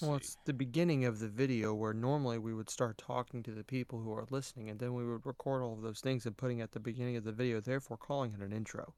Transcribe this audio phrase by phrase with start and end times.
[0.00, 3.62] Well, it's the beginning of the video where normally we would start talking to the
[3.62, 6.60] people who are listening, and then we would record all of those things and putting
[6.60, 8.94] at the beginning of the video, therefore calling it an intro.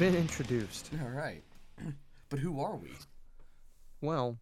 [0.00, 0.88] Been introduced.
[1.02, 1.42] All right.
[2.30, 2.88] but who are we?
[4.00, 4.38] Well,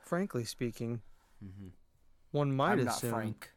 [0.00, 1.02] frankly speaking,
[1.44, 1.72] Mhm.
[2.30, 2.98] one might I'm not.
[2.98, 3.52] Frank.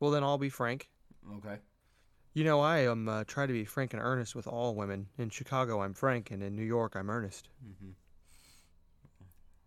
[0.00, 0.88] Well, then I'll be frank.
[1.30, 1.58] Okay.
[2.32, 5.10] You know, I am uh, try to be frank and earnest with all women.
[5.18, 7.50] In Chicago, I'm frank, and in New York, I'm earnest.
[7.62, 7.90] Mm-hmm.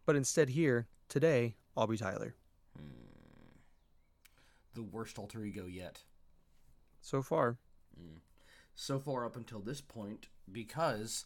[0.08, 2.34] But instead, here today, I'll be Tyler.
[4.74, 6.02] The worst alter ego yet.
[7.02, 7.60] So far,
[8.76, 11.26] So far up until this point, because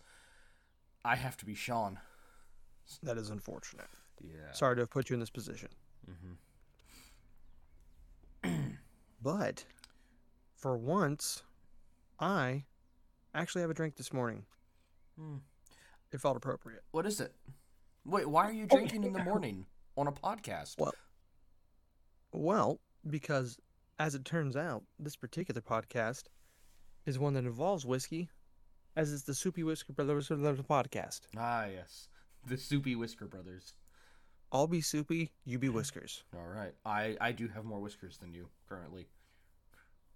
[1.04, 2.00] I have to be Sean.
[3.04, 3.88] that is unfortunate.
[4.22, 4.52] Yeah.
[4.54, 5.70] Sorry to have put you in this position.
[9.22, 9.66] but
[10.56, 11.44] for once,
[12.20, 12.64] I
[13.34, 14.46] actually have a drink this morning.
[15.18, 15.38] Hmm.
[16.12, 16.84] It felt appropriate.
[16.92, 17.34] What is it?
[18.06, 19.66] Wait, why are you drinking in the morning
[19.98, 20.76] on a podcast?
[20.78, 20.94] Well,
[22.32, 23.58] well, because
[24.00, 26.24] as it turns out, this particular podcast
[27.06, 28.30] is one that involves whiskey,
[28.96, 31.22] as is the Soupy Whisker Brothers podcast.
[31.38, 32.10] Ah, yes.
[32.48, 33.74] The Soupy Whisker Brothers.
[34.52, 36.24] I'll be Soupy, you be Whiskers.
[36.36, 36.74] All right.
[36.86, 39.08] I, I do have more whiskers than you currently.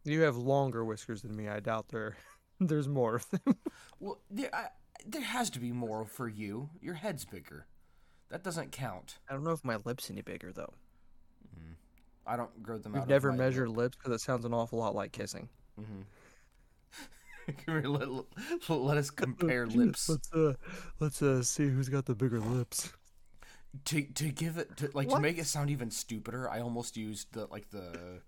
[0.06, 1.50] You have longer whiskers than me.
[1.50, 2.16] I doubt there,
[2.60, 3.58] there's more of them.
[4.00, 4.68] Well, there, I,
[5.06, 6.70] there has to be more for you.
[6.82, 7.66] Your head's bigger.
[8.30, 9.18] That doesn't count.
[9.30, 10.74] I don't know if my lips any bigger though.
[12.26, 13.00] I don't grow them out.
[13.00, 15.50] We've of never my measured lips because it sounds an awful lot like kissing.
[15.76, 16.06] Come here,
[17.68, 20.10] let, let, let us compare lips.
[20.10, 20.54] Let's uh,
[21.00, 22.92] let's uh, see who's got the bigger lips.
[23.86, 25.18] to to give it to like What?
[25.18, 28.20] to make it sound even stupider i almost used the like the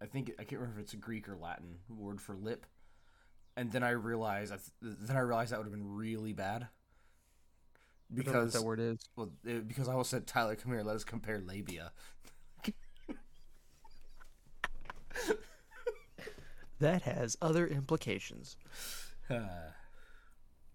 [0.00, 2.64] i think i can't remember if it's a greek or latin word for lip
[3.58, 6.68] and then i realized I then i realized that would have been really bad
[8.18, 8.98] I don't know what because that word is.
[9.16, 11.92] well, it, because i almost said tyler come here let us compare labia
[16.80, 18.56] That has other implications.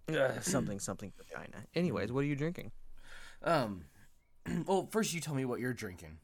[0.07, 1.66] Uh, something something vagina.
[1.73, 2.71] Anyways, what are you drinking?
[3.41, 3.81] um
[4.67, 6.19] well first you tell me what you're drinking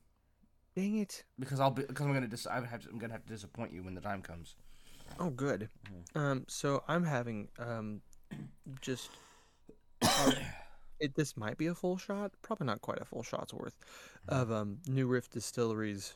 [0.76, 1.24] Dang it.
[1.40, 3.74] because i'll be because i'm gonna dis- I have to, I'm gonna have to disappoint
[3.74, 4.56] you when the time comes
[5.20, 5.68] Oh, good.
[6.16, 8.02] Um, so I'm having um,
[8.82, 9.10] just
[10.04, 10.32] uh,
[11.02, 11.16] it.
[11.16, 13.76] This might be a full shot, probably not quite a full shot's worth
[14.30, 16.14] of um New Riff Distilleries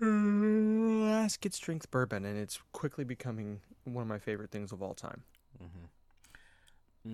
[0.00, 5.22] casket strength bourbon, and it's quickly becoming one of my favorite things of all time.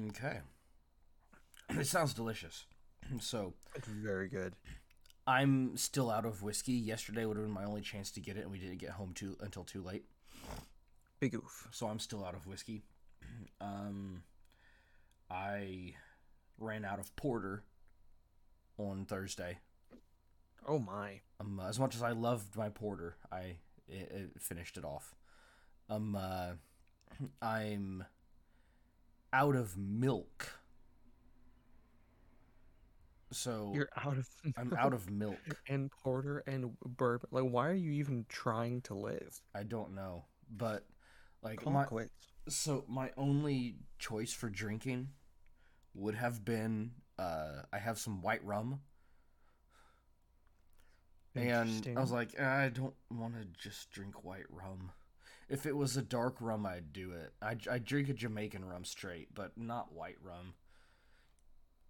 [0.09, 0.41] okay
[1.79, 2.67] it sounds delicious
[3.21, 4.55] so It's very good.
[5.27, 6.73] I'm still out of whiskey.
[6.73, 9.13] Yesterday would have been my only chance to get it, and we didn't get home
[9.15, 10.05] too until too late.
[11.21, 11.69] Big oof.
[11.71, 12.83] So I'm still out of whiskey.
[13.61, 14.23] Um,
[15.31, 15.95] I
[16.59, 17.63] ran out of porter
[18.79, 19.59] on Thursday.
[20.67, 21.21] Oh my.
[21.41, 23.57] Um, as much as I loved my porter, I
[23.89, 25.15] it, it finished it off.
[25.89, 26.53] Um, uh,
[27.43, 28.05] I'm
[29.33, 30.61] out of milk.
[33.33, 34.29] So You're out of.
[34.57, 35.39] I'm out of milk.
[35.69, 37.29] and porter and bourbon.
[37.31, 39.41] Like, why are you even trying to live?
[39.55, 40.85] I don't know, but
[41.43, 42.13] like Call my quits.
[42.49, 45.09] so my only choice for drinking
[45.95, 48.81] would have been uh I have some white rum.
[51.35, 54.93] And I was like, I don't want to just drink white rum.
[55.49, 57.33] If it was a dark rum, I'd do it.
[57.43, 60.55] I I drink a Jamaican rum straight, but not white rum.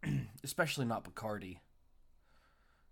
[0.44, 1.58] Especially not Bacardi.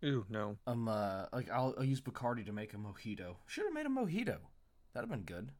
[0.04, 0.56] Ooh, no.
[0.66, 3.36] Um, uh, like I'll, I'll use Bacardi to make a mojito.
[3.46, 4.38] Should have made a mojito.
[4.94, 5.52] That'd have been good.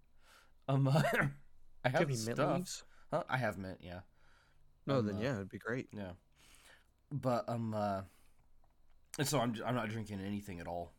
[0.69, 1.03] Um, uh,
[1.85, 2.85] I have stuff.
[3.11, 3.25] Huh?
[3.29, 4.01] I have mint, yeah,
[4.87, 5.89] No, Um, then uh, yeah, it'd be great.
[5.93, 6.13] yeah.
[7.11, 8.03] But um, uh,
[9.19, 10.93] and so I'm I'm not drinking anything at all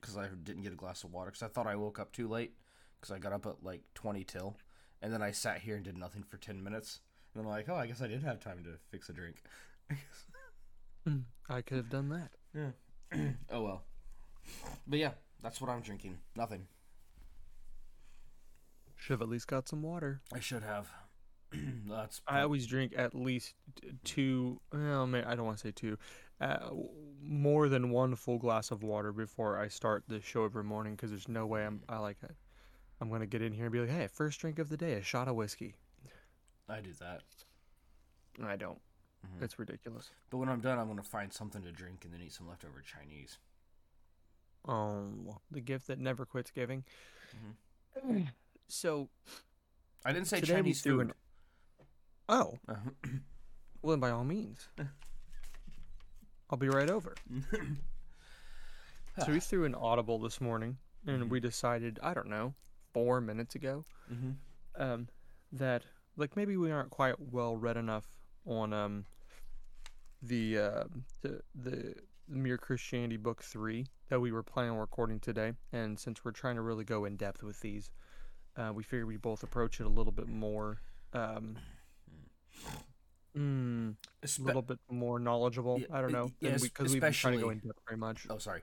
[0.00, 2.28] because I didn't get a glass of water because I thought I woke up too
[2.28, 2.54] late
[3.00, 4.56] because I got up at like twenty till,
[5.02, 7.00] and then I sat here and did nothing for ten minutes.
[7.34, 9.42] And I'm like, oh, I guess I did have time to fix a drink.
[11.06, 11.18] Hmm,
[11.50, 12.30] I could have done that.
[13.12, 13.30] Yeah.
[13.50, 13.84] oh well.
[14.86, 15.10] But yeah,
[15.42, 16.16] that's what I'm drinking.
[16.34, 16.66] Nothing.
[18.96, 20.22] Should have at least got some water.
[20.32, 20.88] I should have.
[21.86, 22.22] that's.
[22.26, 23.54] I always drink at least
[24.04, 24.60] two.
[24.72, 25.98] Well, man, I don't want to say two.
[26.40, 26.70] Uh,
[27.22, 31.10] more than one full glass of water before I start the show every morning because
[31.10, 31.82] there's no way I'm.
[31.88, 32.34] I like it.
[33.00, 35.02] I'm gonna get in here and be like, hey, first drink of the day, a
[35.02, 35.74] shot of whiskey.
[36.68, 37.22] I do that.
[38.44, 38.78] I don't.
[39.26, 39.42] Mhm.
[39.42, 40.10] It's ridiculous.
[40.30, 42.82] But when I'm done, I'm gonna find something to drink and then eat some leftover
[42.82, 43.38] Chinese.
[44.68, 46.84] Oh, the gift that never quits giving.
[48.04, 48.22] Mm-hmm.
[48.68, 49.08] So,
[50.04, 51.00] I didn't say Today we Chinese food.
[51.02, 51.12] an-
[52.28, 52.90] oh, Uh-huh.
[53.82, 54.68] well, then by all means,
[56.50, 57.14] I'll be right over.
[59.24, 60.76] So we threw an audible this morning,
[61.06, 61.28] and Mhm.
[61.30, 62.54] we decided, I don't know,
[62.92, 63.82] four minutes ago,
[64.12, 64.32] mm-hmm.
[64.76, 65.08] um,
[65.52, 65.84] that
[66.16, 68.06] like maybe we aren't quite well read enough
[68.44, 69.06] on um
[70.20, 70.84] the uh,
[71.22, 71.94] the the
[72.28, 76.56] Mere Christianity book three that we were planning on recording today, and since we're trying
[76.56, 77.90] to really go in depth with these,
[78.56, 80.78] uh, we figured we both approach it a little bit more.
[81.14, 81.56] Um,
[83.36, 85.80] mm, a little bit more knowledgeable.
[85.80, 88.26] Yeah, I don't know, yes, because we've been trying to go in depth very much.
[88.30, 88.62] Oh, sorry.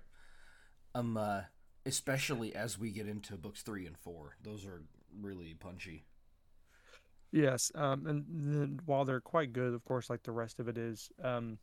[0.96, 1.42] Um, uh,
[1.86, 4.84] especially as we get into books three and four, those are
[5.22, 6.06] really punchy.
[7.32, 10.78] Yes, um, and then while they're quite good, of course, like the rest of it
[10.78, 11.58] is, um,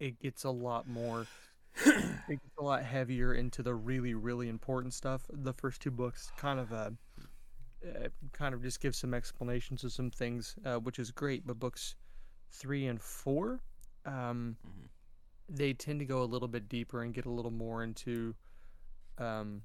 [0.00, 1.26] it gets a lot more,
[1.84, 5.22] it gets a lot heavier into the really, really important stuff.
[5.30, 6.90] The first two books kind of, uh,
[7.86, 11.46] uh kind of just give some explanations of some things, uh, which is great.
[11.46, 11.96] But books
[12.54, 13.60] three and four,
[14.04, 14.88] um, Mhm.
[15.48, 18.34] they tend to go a little bit deeper and get a little more into,
[19.18, 19.64] um,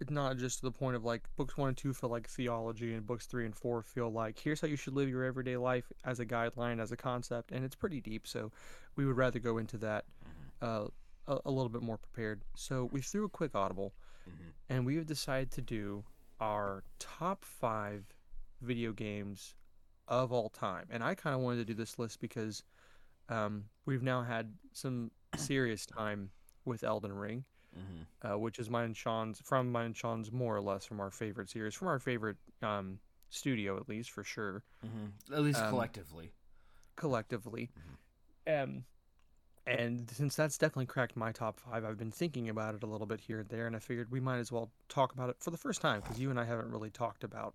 [0.00, 2.94] it's not just to the point of like books one and two feel like theology
[2.94, 5.92] and books three and four feel like here's how you should live your everyday life
[6.04, 8.50] as a guideline as a concept and it's pretty deep so
[8.96, 10.06] we would rather go into that
[10.62, 10.86] uh,
[11.28, 13.92] a, a little bit more prepared so we threw a quick audible
[14.28, 14.52] Mhm.
[14.70, 16.02] and we have decided to do
[16.40, 18.14] our top five
[18.62, 19.54] video games
[20.10, 22.62] of all time and i kind of wanted to do this list because
[23.30, 26.30] um, we've now had some serious time
[26.66, 27.44] with elden ring
[27.78, 28.28] Mm-hmm.
[28.32, 31.12] uh, which is mine and Sean's from mine and Sean's more or less from our
[31.12, 32.98] favorite series, from our favorite um,
[33.28, 35.32] studio at least for sure, Mm-hmm.
[35.32, 36.32] At least Um, collectively.
[36.96, 37.70] collectively.
[38.44, 38.84] Um,
[39.66, 43.06] and since that's definitely cracked my top five, I've been thinking about it a little
[43.06, 45.52] bit here and there, and I figured we might as well talk about it for
[45.52, 47.54] the first time because you and I haven't really talked about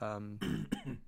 [0.00, 0.38] um,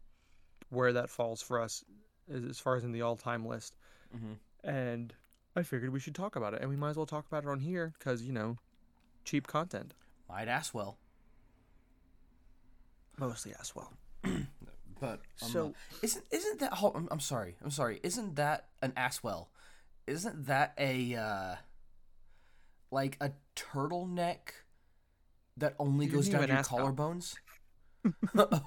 [0.70, 1.84] where that falls for us
[2.32, 3.76] as, far as in the all-time list.
[4.16, 4.68] Mm-hmm.
[4.68, 5.14] And
[5.54, 7.48] I figured we should talk about it, and we might as well talk about it
[7.48, 8.58] on here because you know,
[9.24, 9.94] cheap content
[10.28, 10.98] Might as well.
[13.18, 13.92] mostly as well.
[15.00, 16.74] But um, So- isn't isn't that?
[16.74, 17.56] Hold, I'm, I'm sorry.
[17.64, 18.00] I'm sorry.
[18.02, 19.46] Isn't that an asswell?
[20.06, 21.54] Isn't that a uh,
[22.90, 24.52] like a turtleneck
[25.56, 27.36] that only goes down to your collarbones?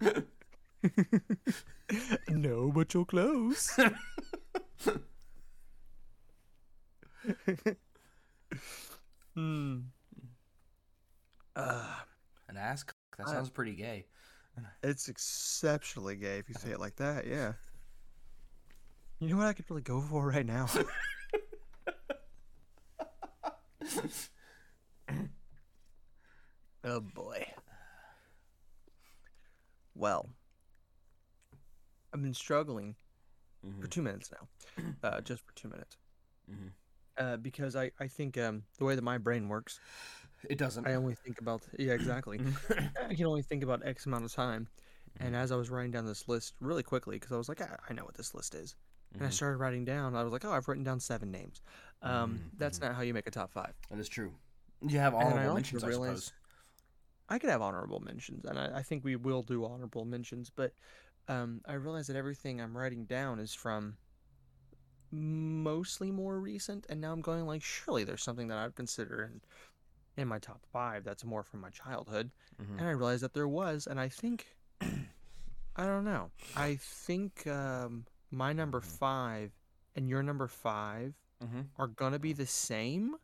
[2.28, 3.78] no, but you're close.
[9.34, 9.78] Hmm.
[11.56, 11.94] Uh,
[12.48, 12.82] An ass.
[12.82, 12.96] cock?
[13.18, 14.06] That I- sounds pretty gay.
[14.82, 17.26] it's exceptionally gay if you say it like that.
[17.26, 17.52] Yeah.
[19.20, 20.66] You know what I could really go for right now?
[26.84, 27.46] oh boy.
[29.94, 30.28] Well,
[32.12, 32.96] I've been struggling
[33.80, 33.90] for Mhm.
[33.90, 34.48] two minutes now,
[35.02, 35.96] uh, just for two minutes,
[36.50, 36.72] Mhm.
[37.16, 39.80] uh, because I I think um, the way that my brain works,
[40.48, 40.86] It doesn't.
[40.86, 42.38] I only think about yeah exactly.
[43.08, 44.68] I can only think about X amount of time.
[45.20, 47.76] And as I was writing down this list really quickly, because I was like, I,
[47.88, 48.74] I know what this list is,
[49.14, 49.32] and I Mhm.
[49.32, 50.16] started writing down.
[50.16, 51.60] I was like, oh, I've written down seven names.
[52.02, 53.74] Um, Mhm, that's not how you make a top five.
[53.90, 54.32] That is true.
[54.80, 56.32] You have And then I honorable mentions, I suppose.
[57.28, 60.50] I could have honorable mentions, and I, I think we will do honorable mentions.
[60.50, 60.72] But
[61.28, 63.96] um, I realize that everything I'm writing down is from
[65.10, 69.40] mostly more recent, and now I'm going like, surely there's something that I'd consider in
[70.18, 72.30] in my top five that's more from my childhood.
[72.60, 72.78] Mhm.
[72.78, 74.46] And I realized that there was, and I think,
[74.82, 76.30] I don't know.
[76.54, 78.84] I think um, my number Mhm.
[78.84, 79.52] five
[79.96, 81.68] and your number five Mhm.
[81.76, 83.16] are gonna be the same,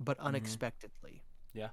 [0.00, 0.24] but Mhm.
[0.26, 1.22] unexpectedly.
[1.52, 1.70] Yeah.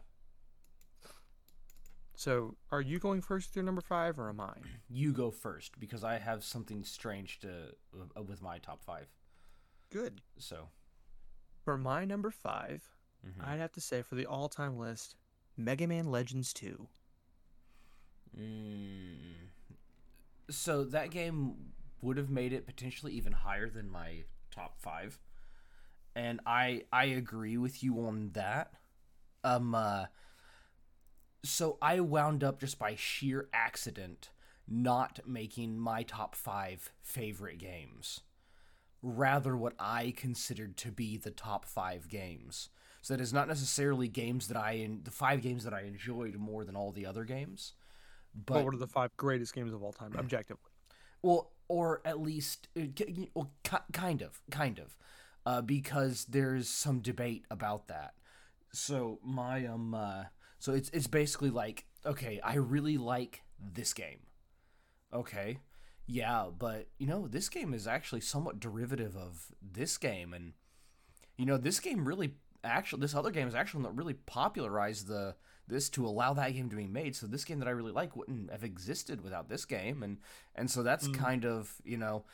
[2.20, 4.56] So, are you going first with your number five, or am I?
[4.90, 9.08] You go first because I have something strange to uh, with my top five.
[9.90, 10.20] Good.
[10.38, 10.68] So.
[11.64, 12.90] For my number 5
[13.26, 13.48] mhm.
[13.48, 15.16] I'd have to say for the all-time list,
[15.56, 16.90] Mega Man Legends Two.
[18.38, 19.48] Mm.
[20.50, 21.56] So that game
[22.02, 25.20] would have made it potentially even higher than my top five,
[26.18, 28.74] and I I agree with you on that.
[29.46, 29.74] Um.
[29.74, 30.08] Uh,
[31.44, 34.30] so I wound up just by sheer accident
[34.68, 38.22] not making my top five favorite games,
[39.02, 42.70] rather what I considered to be the top five games.
[43.02, 46.66] So that is not necessarily games that I the five games that I enjoyed more
[46.66, 47.74] than all the other games.
[48.36, 50.64] But what are the five greatest games of all time, objectively?
[51.22, 52.84] Well, or at least, uh,
[53.34, 53.52] well,
[53.92, 54.98] kind of, kind of,
[55.46, 58.14] uh, because there's some debate about that.
[58.72, 60.24] So my um, uh,
[60.60, 64.20] so it's it's basically like, okay, I really like this game.
[65.14, 65.60] Okay,
[66.06, 70.54] yeah, but you know, this game is actually somewhat derivative of this game, and
[71.38, 75.36] you know, this game really actually, this other game is actually not really popularized the
[75.68, 77.16] this to allow that game to be made.
[77.16, 80.18] So this game that I really like wouldn't have existed without this game, and
[80.56, 81.14] and so that's mm.
[81.14, 82.26] kind of you know,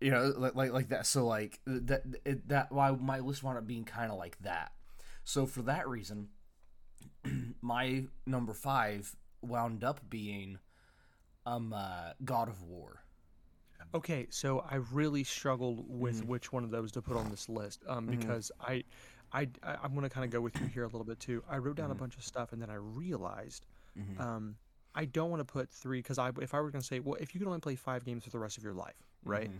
[0.00, 1.06] you know, like like, like that.
[1.06, 4.72] So like that it, that why my list wound up being kind of like that.
[5.22, 6.28] So for that reason,
[7.62, 10.58] my number five wound up being
[11.46, 13.02] um uh, God of War.
[13.94, 16.28] Okay, so I really struggled with mm.
[16.28, 18.18] which one of those to put on this list um, mm-hmm.
[18.18, 18.50] because.
[18.60, 18.84] I
[19.34, 21.42] I, I am gonna kind of go with you here a little bit too.
[21.48, 21.92] I wrote down mm-hmm.
[21.92, 23.64] a bunch of stuff and then I realized
[23.98, 24.20] mm-hmm.
[24.20, 24.56] um,
[24.94, 27.34] I don't want to put three because I if I were gonna say well if
[27.34, 29.58] you could only play five games for the rest of your life right mm-hmm.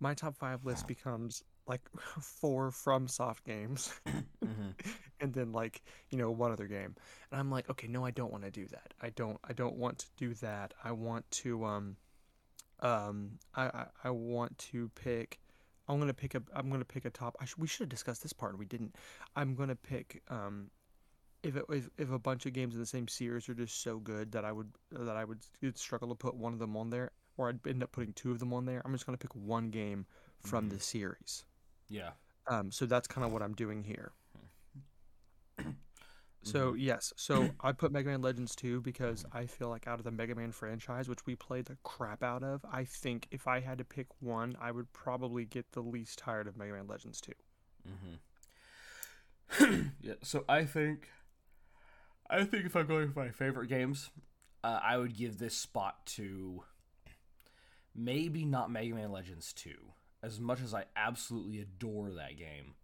[0.00, 1.80] my top five list becomes like
[2.20, 4.70] four FromSoft games mm-hmm.
[5.20, 6.94] and then like you know one other game
[7.30, 9.76] and I'm like okay no I don't want to do that I don't I don't
[9.76, 11.96] want to do that I want to um
[12.80, 15.38] um I I, I want to pick
[15.88, 16.42] I'm gonna pick a.
[16.54, 17.36] I'm gonna pick a top.
[17.44, 18.56] Sh- we should have discussed this part.
[18.56, 18.96] We didn't.
[19.36, 20.22] I'm gonna pick.
[20.28, 20.70] Um,
[21.42, 23.98] if it if, if a bunch of games in the same series are just so
[23.98, 25.40] good that I would that I would
[25.74, 28.38] struggle to put one of them on there, or I'd end up putting two of
[28.38, 28.80] them on there.
[28.84, 30.06] I'm just gonna pick one game
[30.40, 30.76] from mm-hmm.
[30.76, 31.44] the series.
[31.88, 32.10] Yeah.
[32.48, 32.70] Um.
[32.70, 34.12] So that's kind of what I'm doing here.
[36.44, 36.80] So mm-hmm.
[36.80, 40.10] yes, so I put Mega Man Legends 2 because I feel like out of the
[40.10, 43.78] Mega Man franchise, which we played the crap out of, I think if I had
[43.78, 47.32] to pick one, I would probably get the least tired of Mega Man Legends 2.
[49.60, 49.82] Mm-hmm.
[50.02, 51.08] yeah, so I think,
[52.28, 54.10] I think if I'm going for my favorite games,
[54.64, 56.64] uh, I would give this spot to
[57.94, 59.74] maybe not Mega Man Legends 2,
[60.22, 62.74] as much as I absolutely adore that game.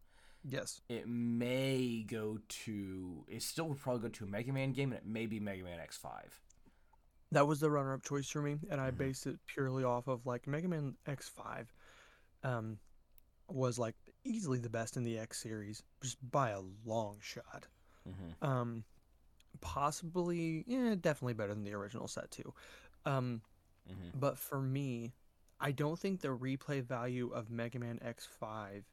[0.45, 0.81] Yes.
[0.89, 3.25] It may go to.
[3.29, 5.65] It still would probably go to a Mega Man game, and it may be Mega
[5.65, 6.11] Man X5.
[7.33, 8.99] That was the runner-up choice for me, and I mm-hmm.
[8.99, 11.67] based it purely off of like Mega Man X5.
[12.45, 12.79] Um,
[13.51, 17.67] was like easily the best in the X series, just by a long shot.
[18.09, 18.47] Mm-hmm.
[18.47, 18.85] Um,
[19.61, 22.53] possibly, yeah, definitely better than the original set too.
[23.05, 23.43] Um,
[23.91, 24.19] mm-hmm.
[24.19, 25.13] but for me,
[25.61, 28.85] I don't think the replay value of Mega Man X5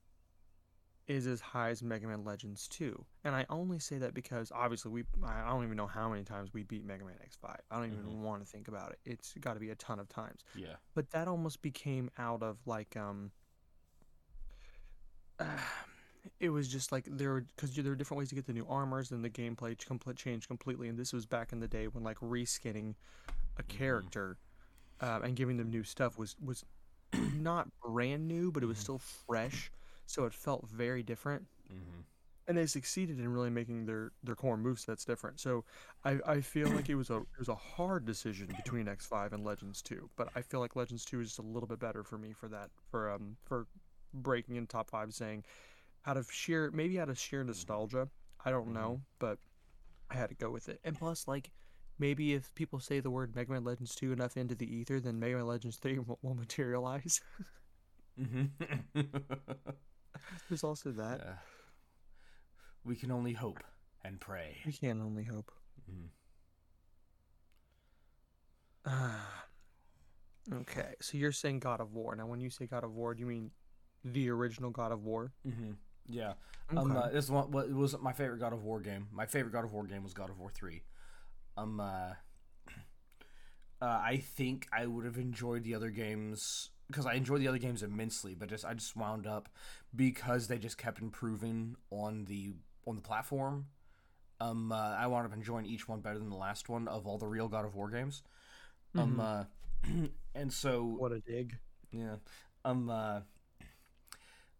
[1.08, 3.06] is as high as Mega Man Legends 2.
[3.24, 6.52] And I only say that because obviously we I don't even know how many times
[6.54, 7.56] we beat Mega Man X5.
[7.70, 8.24] I don't even mm-hmm.
[8.24, 9.00] want to think about it.
[9.06, 10.42] It's got to be a ton of times.
[10.56, 10.76] Yeah.
[10.96, 13.32] But that almost became out of like um
[15.40, 15.46] uh,
[16.40, 18.66] it was just like there were because there were different ways to get the new
[18.68, 22.04] armors and the gameplay complete changed completely and this was back in the day when
[22.04, 22.96] like reskinning
[23.58, 23.78] a mm-hmm.
[23.78, 24.38] character
[25.02, 25.26] mm-hmm.
[25.26, 26.64] and giving them new stuff was was
[27.34, 28.84] not brand new but it was mm-hmm.
[28.84, 29.72] still fresh
[30.06, 31.46] so it felt very different.
[31.72, 32.02] Mm-hmm.
[32.48, 35.40] And they succeeded in really making their their core moves that's different.
[35.40, 35.66] So
[36.04, 39.34] I, I feel like it was a it was a hard decision between X five
[39.34, 42.04] and Legends two, but I feel like Legends two is just a little bit better
[42.04, 43.66] for me for that for um for
[44.14, 45.44] breaking in top five, saying
[46.06, 48.10] out of sheer maybe out of sheer nostalgia,
[48.46, 49.18] I don't know, mm-hmm.
[49.18, 49.40] but
[50.12, 50.80] I had to go with it.
[50.84, 51.50] And plus, like
[52.00, 55.20] maybe if people say the word Mega Man Legends 2 enough into the ether, then
[55.20, 57.22] Mega Man Legends 3 will, will materialize.
[58.20, 59.02] mm-hmm.
[60.50, 61.22] There's also that.
[61.24, 61.34] Yeah.
[62.84, 63.64] We can only hope
[64.04, 64.58] and pray.
[64.66, 65.52] We can only hope.
[65.92, 66.08] Mm.
[68.86, 72.16] Uh, okay, so you're saying God of War.
[72.16, 73.52] Now, when you say God of War, do you mean
[74.04, 75.32] the original God of War?
[75.48, 75.72] Mm-hmm.
[76.08, 76.34] Yeah.
[76.72, 76.80] Okay.
[76.80, 79.08] Um, uh, this one what, it was my favorite God of War game.
[79.12, 80.84] My favorite God of War game was God of War three.
[81.58, 82.14] Um, uh,
[83.82, 87.58] uh, I think I would have enjoyed the other games because I enjoyed the other
[87.58, 89.50] games immensely, but just I just wound up
[89.96, 92.54] because they just kept improving on the
[92.88, 93.68] on the platform.
[94.40, 97.18] Um, uh, I wound up enjoying each one better than the last one of all
[97.18, 98.22] the real God of War games.
[98.96, 99.20] Um, mm-hmm.
[99.22, 99.48] Um,
[100.04, 101.58] uh, and so what a dig.
[101.92, 102.16] Yeah.
[102.64, 102.90] Um.
[102.90, 103.22] Uh,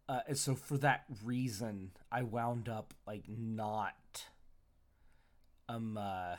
[0.08, 4.26] uh, and so for that reason, I wound up like not.
[5.68, 5.98] Um.
[5.98, 6.36] Uh,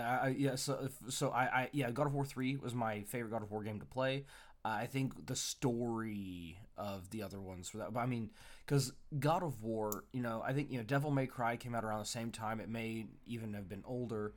[0.00, 3.42] I, yeah, so so I, I yeah, God of War three was my favorite God
[3.42, 4.24] of War game to play.
[4.66, 7.92] I think the story of the other ones for that.
[7.92, 8.30] But I mean,
[8.66, 11.84] because God of War, you know, I think you know Devil May Cry came out
[11.84, 12.60] around the same time.
[12.60, 14.34] It may even have been older.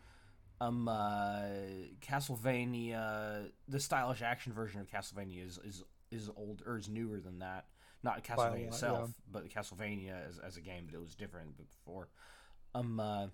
[0.61, 1.45] Um, uh,
[2.01, 7.39] Castlevania, the stylish action version of Castlevania is is is old or is newer than
[7.39, 7.65] that.
[8.03, 8.67] not By a lot, Castlevania yeah.
[8.67, 12.09] itself, but Castlevania as, as a game, but it was different before.
[12.75, 13.27] Um, uh,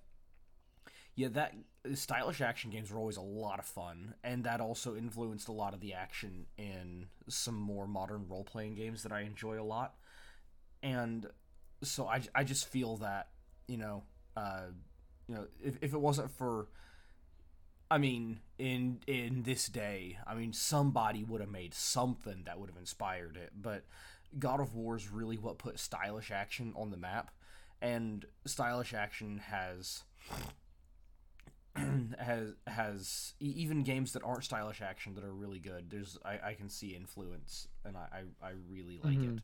[1.16, 1.54] yeah, that
[1.94, 5.74] stylish action games were always a lot of fun, and that also influenced a lot
[5.74, 9.96] of the action in some more modern role playing games that I enjoy a lot.
[10.84, 11.28] And
[11.84, 13.30] so I, I just feel that
[13.68, 14.04] you know,
[14.36, 14.68] uh,
[15.28, 16.68] you know, if, if it wasn't for
[17.90, 22.70] I mean, in in this day, I mean, somebody would have made something that would
[22.70, 23.52] have inspired it.
[23.56, 23.86] But
[24.40, 27.32] God of War is really what put stylish action on the map,
[27.82, 30.04] and stylish action has
[32.20, 35.90] has has even games that aren't stylish action that are really good.
[35.90, 39.42] There's I, I can see influence, and I I, I really like it.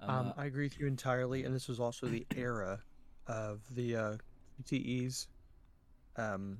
[0.00, 2.80] Um, Uh, I agree with you entirely, and this was also the era
[3.26, 4.16] of the uh,
[4.64, 5.26] QTEs.
[6.16, 6.58] Um,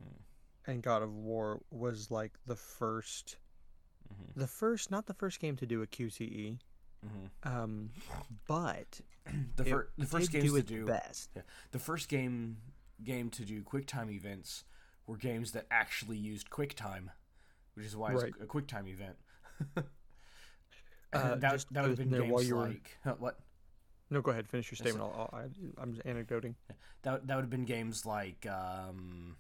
[0.66, 3.36] and God of War was like the 1st
[4.12, 4.34] Mhm.
[4.36, 6.58] the first, not the first game to do a QTE,
[7.04, 7.30] mhm.
[7.50, 7.90] um,
[8.46, 9.00] but
[9.56, 11.30] the, fir- the first game to do best.
[11.34, 11.42] Yeah.
[11.72, 12.58] The first game
[13.02, 14.64] game to do QuickTime events
[15.06, 17.08] were games that actually used QuickTime,
[17.74, 18.32] which is why it's Right.
[18.40, 19.16] a QuickTime event.
[21.12, 23.38] Uh, that just that would have been there while games you were- like what
[24.10, 25.00] No, go ahead, finish your statement.
[25.04, 25.44] I'll, I'll, I,
[25.80, 26.56] I'm just anecdoting.
[27.02, 29.36] that that would have been games like um,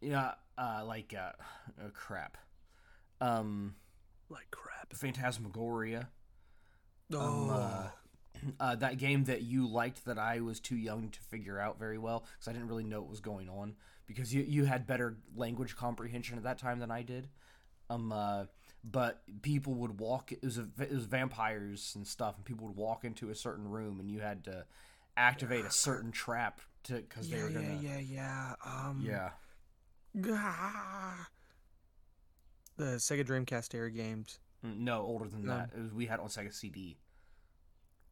[0.00, 1.32] yeah, uh, like uh,
[1.82, 2.36] oh, crap,
[3.20, 3.74] um,
[4.28, 4.92] Like crap.
[4.94, 6.08] Phantasmagoria.
[7.12, 7.88] Oh, Um, uh,
[8.60, 11.98] uh, that game that you liked that I was too young to figure out very
[11.98, 13.74] well because I didn't really know what was going on
[14.10, 17.28] because you you had better language comprehension at that time than I did.
[17.88, 18.44] Um, uh,
[18.84, 20.32] but people would walk.
[20.32, 23.68] It was a, it was vampires and stuff, and people would walk into a certain
[23.68, 24.64] room, and you had to
[25.16, 28.54] activate a certain trap to because they were yeah, gonna yeah, yeah.
[28.64, 29.30] Um, yeah
[30.28, 31.28] ah.
[32.76, 34.38] The Sega Dreamcast era games.
[34.64, 35.56] Mm, no older than No.
[35.56, 35.70] that.
[35.76, 36.96] It was, we had it on Sega CD.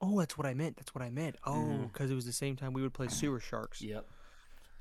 [0.00, 0.76] Oh, that's what I meant.
[0.76, 1.36] That's what I meant.
[1.44, 3.82] Oh, because it was the same time we would play Sewer Sharks.
[3.82, 4.06] Yep.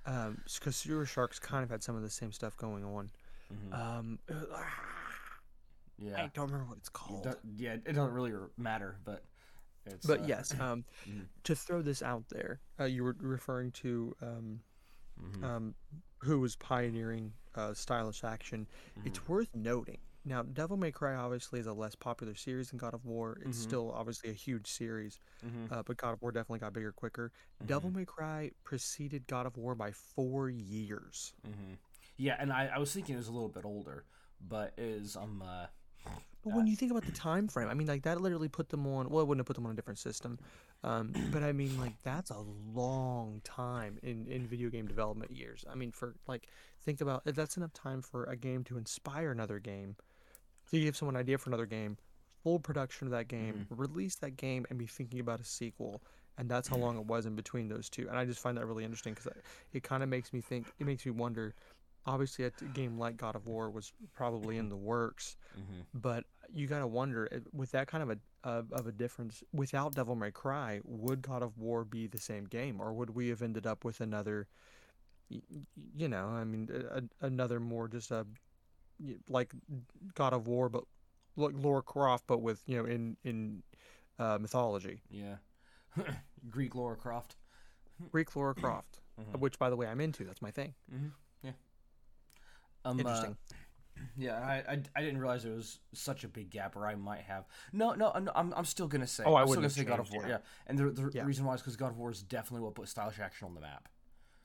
[0.07, 3.11] Um, because Sewer Sharks kind of had some of the same stuff going on.
[3.53, 3.73] Mhm.
[3.73, 4.63] Um, ah,
[5.99, 6.23] yeah.
[6.23, 7.23] I don't remember what it's called.
[7.23, 7.73] do- yeah.
[7.73, 9.23] It doesn't really matter, but.
[9.86, 11.27] It's, But uh, yes, um, Mhm.
[11.43, 14.60] to throw this out there, uh, you were referring to um,
[15.21, 15.43] mhm.
[15.43, 15.75] um,
[16.19, 18.67] who was pioneering uh, stylish action.
[18.97, 19.08] Mm-hmm.
[19.08, 19.99] It's worth noting.
[20.27, 23.37] Now, Devil May Cry obviously is a less popular series than God of War.
[23.45, 23.61] It's Mhm.
[23.63, 25.71] still obviously a huge series, Mhm.
[25.71, 27.31] uh, but God of War definitely got bigger quicker.
[27.65, 31.33] Devil May Cry preceded God of War by four years.
[31.43, 31.75] hmm
[32.17, 34.05] Yeah, and I, I was thinking it was a little bit older,
[34.41, 35.67] but is um uh,
[36.43, 38.87] But when you think about the time frame, I mean, like that literally put them
[38.87, 39.09] on.
[39.09, 40.39] Well, it wouldn't have put them on a different system,
[40.83, 45.63] um, but I mean, like that's a long time in in video game development years.
[45.69, 46.47] I mean, for like
[46.83, 49.95] think about that's enough time for a game to inspire another game,
[50.71, 51.97] to give someone an idea for another game,
[52.43, 56.01] full production of that game, release that game, and be thinking about a sequel.
[56.39, 58.08] And that's how long it was in between those two.
[58.08, 59.32] And I just find that really interesting because
[59.73, 60.67] it kind of makes me think.
[60.80, 61.56] It makes me wonder.
[62.06, 65.36] Obviously, a game like God of War was probably in the works
[65.93, 69.95] but you gotta wonder uh, with that kind of a of, of a difference without
[69.95, 73.41] Devil May Cry, would God of War be the same game, or would we have
[73.41, 74.47] ended up with another?
[75.95, 78.25] You know, I mean, a, another more just a
[79.29, 79.53] like
[80.15, 80.83] God of War, but
[81.36, 83.63] like Lara Croft, but with you know in in
[84.19, 85.36] uh, mythology, yeah,
[86.49, 87.36] Greek Lara Croft.
[88.12, 89.39] Greek Lara Croft, Mhm.
[89.39, 90.23] which by the way I'm into.
[90.23, 90.73] That's my thing.
[92.86, 93.38] Um, uh, Interesting.
[94.17, 97.21] yeah, I, I, I didn't realize there was such a big gap, or I might
[97.21, 97.45] have.
[97.73, 99.23] No, no, I'm, I'm, I'm still gonna say.
[99.25, 100.23] Oh, I I'm still gonna say God of War.
[100.23, 100.29] yeah.
[100.29, 101.23] Yeah, and the, the Yeah.
[101.25, 103.62] reason why is because God of War is definitely what put stylish action on the
[103.62, 103.89] map.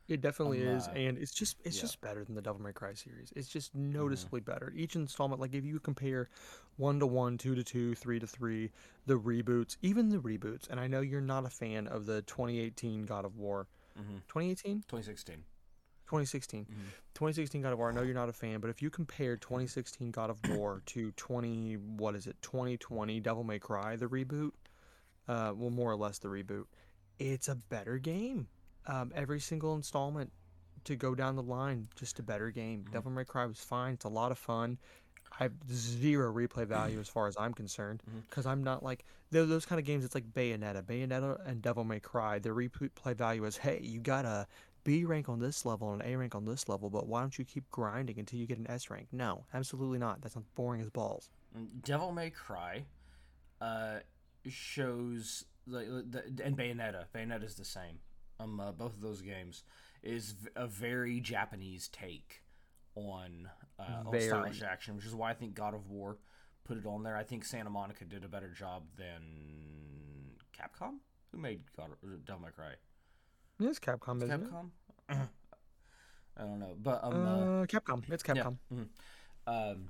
[0.08, 1.82] It definitely is, and it's just it's yeah.
[1.82, 3.32] just better than the Devil May Cry series.
[3.36, 4.72] It's just noticeably better.
[4.76, 6.28] Each installment, like if you compare
[6.76, 8.72] one to one, two to two, three to three,
[9.06, 13.04] the reboots, even the reboots, and I know you're not a fan of the 2018
[13.06, 14.22] God of War, Mhm.
[14.28, 15.44] 2018, 2016.
[16.06, 16.66] 2016,
[17.14, 17.90] 2016 God of War.
[17.90, 21.10] I know you're not a fan, but if you compare 2016 God of War to
[21.12, 24.50] 20, what is it, 2020 Devil May Cry, the reboot,
[25.26, 26.66] uh, well, more or less the reboot,
[27.18, 28.48] it's a better game.
[28.86, 30.32] Um, every single installment
[30.84, 32.84] to go down the line, just a better game.
[32.92, 33.94] Devil May Cry was fine.
[33.94, 34.78] It's a lot of fun.
[35.38, 39.64] I have zero replay value as far as I'm concerned because I'm not like those
[39.64, 40.04] kind of games.
[40.04, 42.38] It's like Bayonetta, Bayonetta, and Devil May Cry.
[42.38, 44.46] The replay value is hey, you got a
[44.84, 47.38] B rank on this level and an A rank on this level, but why don't
[47.38, 49.08] you keep grinding until you get an S rank?
[49.12, 50.20] No, absolutely not.
[50.22, 51.30] That sounds boring as balls.
[51.56, 52.84] Mm, Devil May Cry
[53.60, 54.00] uh,
[54.48, 57.04] shows like the, and Bayonetta.
[57.14, 58.00] Bayonetta is the same.
[58.42, 59.64] Um, uh, both of those games
[60.02, 62.42] is a very Japanese take
[62.94, 66.18] on uh, on stylish action, which is why I think God of War
[66.64, 67.16] put it on there.
[67.16, 69.22] I think Santa Monica did a better job than
[70.56, 70.96] Capcom,
[71.30, 72.72] who made God, of, Devil May Cry.
[73.60, 74.50] It's Capcom, isn't it?
[74.50, 74.70] Capcom.
[76.36, 78.02] I don't know, but um, Uh, Capcom.
[78.10, 78.56] It's yeah, Capcom.
[78.74, 78.86] mhm.
[79.46, 79.88] um,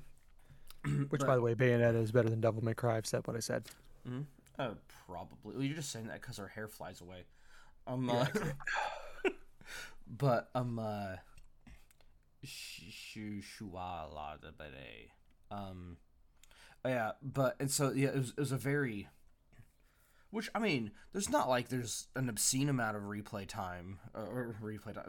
[1.11, 2.97] Which, but- by the way, Bayonetta is better than Devil May Cry.
[2.97, 3.65] I've said what I said.
[4.09, 4.25] mhm.
[4.59, 4.71] uh,
[5.07, 5.55] probably.
[5.55, 7.25] Well, you're just saying that because our hair flies away.
[7.87, 8.27] Um, Yeah,
[9.25, 9.31] uh,
[10.07, 11.17] but um, uh,
[12.45, 13.19] sh- sh-
[13.59, 15.11] shuala da ba de.
[15.57, 15.97] um,
[16.85, 19.09] yeah, but and so yeah, it was, it was a very.
[20.31, 24.57] Which I mean, there's not like there's an obscene amount of replay time uh, or
[24.63, 25.05] replay time,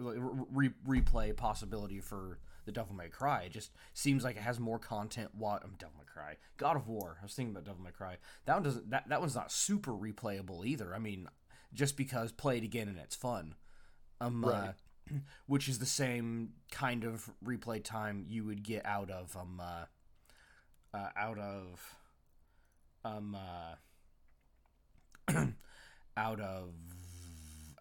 [0.51, 3.43] re- replay possibility for the Devil May Cry.
[3.43, 5.29] It just seems like it has more content.
[5.33, 7.17] What um, Devil May Cry, God of War.
[7.21, 8.17] I was thinking about Devil May Cry.
[8.45, 8.89] That one doesn't.
[8.89, 10.93] That that one's not super replayable either.
[10.93, 11.29] I mean,
[11.73, 13.55] just because play it again and it's fun.
[14.21, 14.69] Um, Right.
[14.69, 15.13] uh,
[15.47, 19.85] which is the same kind of replay time you would get out of um, uh,
[20.95, 21.95] uh out of
[23.03, 23.75] um, uh,
[26.17, 26.73] out of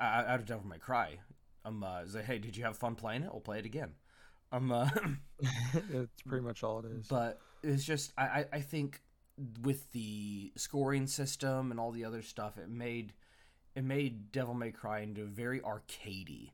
[0.01, 1.19] uh, out of Devil May Cry.
[1.65, 3.31] Um, uh, say, hey, did you have fun playing it?
[3.31, 3.93] We'll play it again.
[4.51, 4.89] Um, uh,
[5.93, 7.07] it's pretty much all it is.
[7.07, 9.01] but it's just I, I I think
[9.63, 13.13] with the scoring system and all the other stuff, it made
[13.75, 16.51] it made Devil May Cry into very arcadey.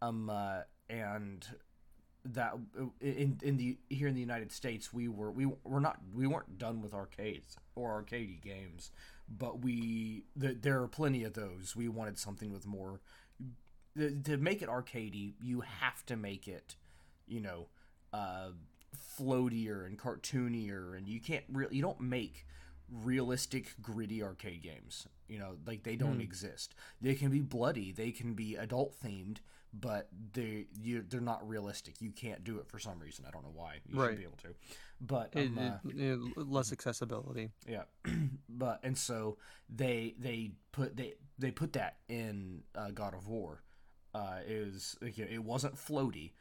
[0.00, 1.46] Um, uh, and
[2.24, 2.54] that
[3.00, 6.58] in in the here in the United States, we were we were not we weren't
[6.58, 8.90] done with arcades or arcadey games,
[9.28, 11.74] but we the, there are plenty of those.
[11.74, 13.00] We wanted something with more
[13.96, 15.34] to to make it arcadey.
[15.42, 16.76] You have to make it,
[17.26, 17.66] you know,
[18.12, 18.50] uh,
[19.18, 22.46] floatier and cartoonier, and you can't really you don't make
[22.90, 25.06] realistic gritty arcade games.
[25.28, 26.20] You know, like they don't Hmm.
[26.20, 26.74] exist.
[27.00, 29.38] They can be bloody, they can be adult themed,
[29.72, 32.00] but they you they're not realistic.
[32.02, 33.24] You can't do it for some reason.
[33.26, 33.80] I don't know why.
[33.86, 34.10] You Right.
[34.10, 34.54] should be able to.
[35.00, 37.50] But It, um, uh, it- it- less accessibility.
[37.66, 37.84] yeah,
[38.48, 43.62] but and so they they put they they put that in uh, God of War.
[44.14, 46.32] Uh, it was like, you know, it wasn't floaty.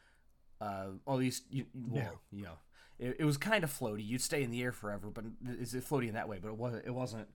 [0.59, 2.59] Uh, or at least you, well, you know,
[3.01, 4.07] it, it was kind of floaty.
[4.07, 5.25] You'd stay in the air forever, but
[5.59, 6.37] is it floaty in that way?
[6.41, 6.85] But it wasn't.
[6.85, 7.27] It wasn't.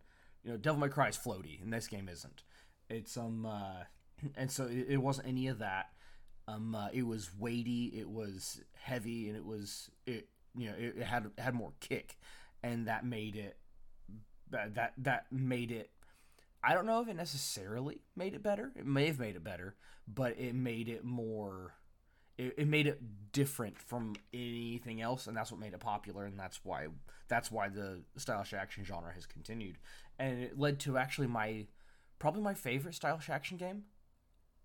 [0.44, 2.44] You know, Devil May Cry is floaty, and this game isn't.
[2.88, 3.83] It's um, uh,
[4.37, 5.90] and so it, it wasn't any of that.
[6.48, 10.29] Um, uh, it was weighty, it was heavy, and it was it.
[10.57, 12.16] You know, it, it had it had more kick,
[12.62, 13.57] and that made it
[14.50, 15.90] that that that made it.
[16.62, 18.72] I don't know if it necessarily made it better.
[18.76, 19.74] It may have made it better,
[20.07, 21.74] but it made it more.
[22.38, 23.01] It, it made it
[23.33, 26.88] different from anything else, and that's what made it popular, and that's why
[27.29, 29.79] that's why the stylish action genre has continued,
[30.18, 31.66] and it led to actually my
[32.18, 33.85] probably my favorite stylish action game.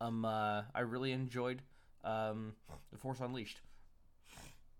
[0.01, 1.61] Um, uh, I really enjoyed
[2.03, 2.53] um,
[2.91, 3.61] The Force Unleashed.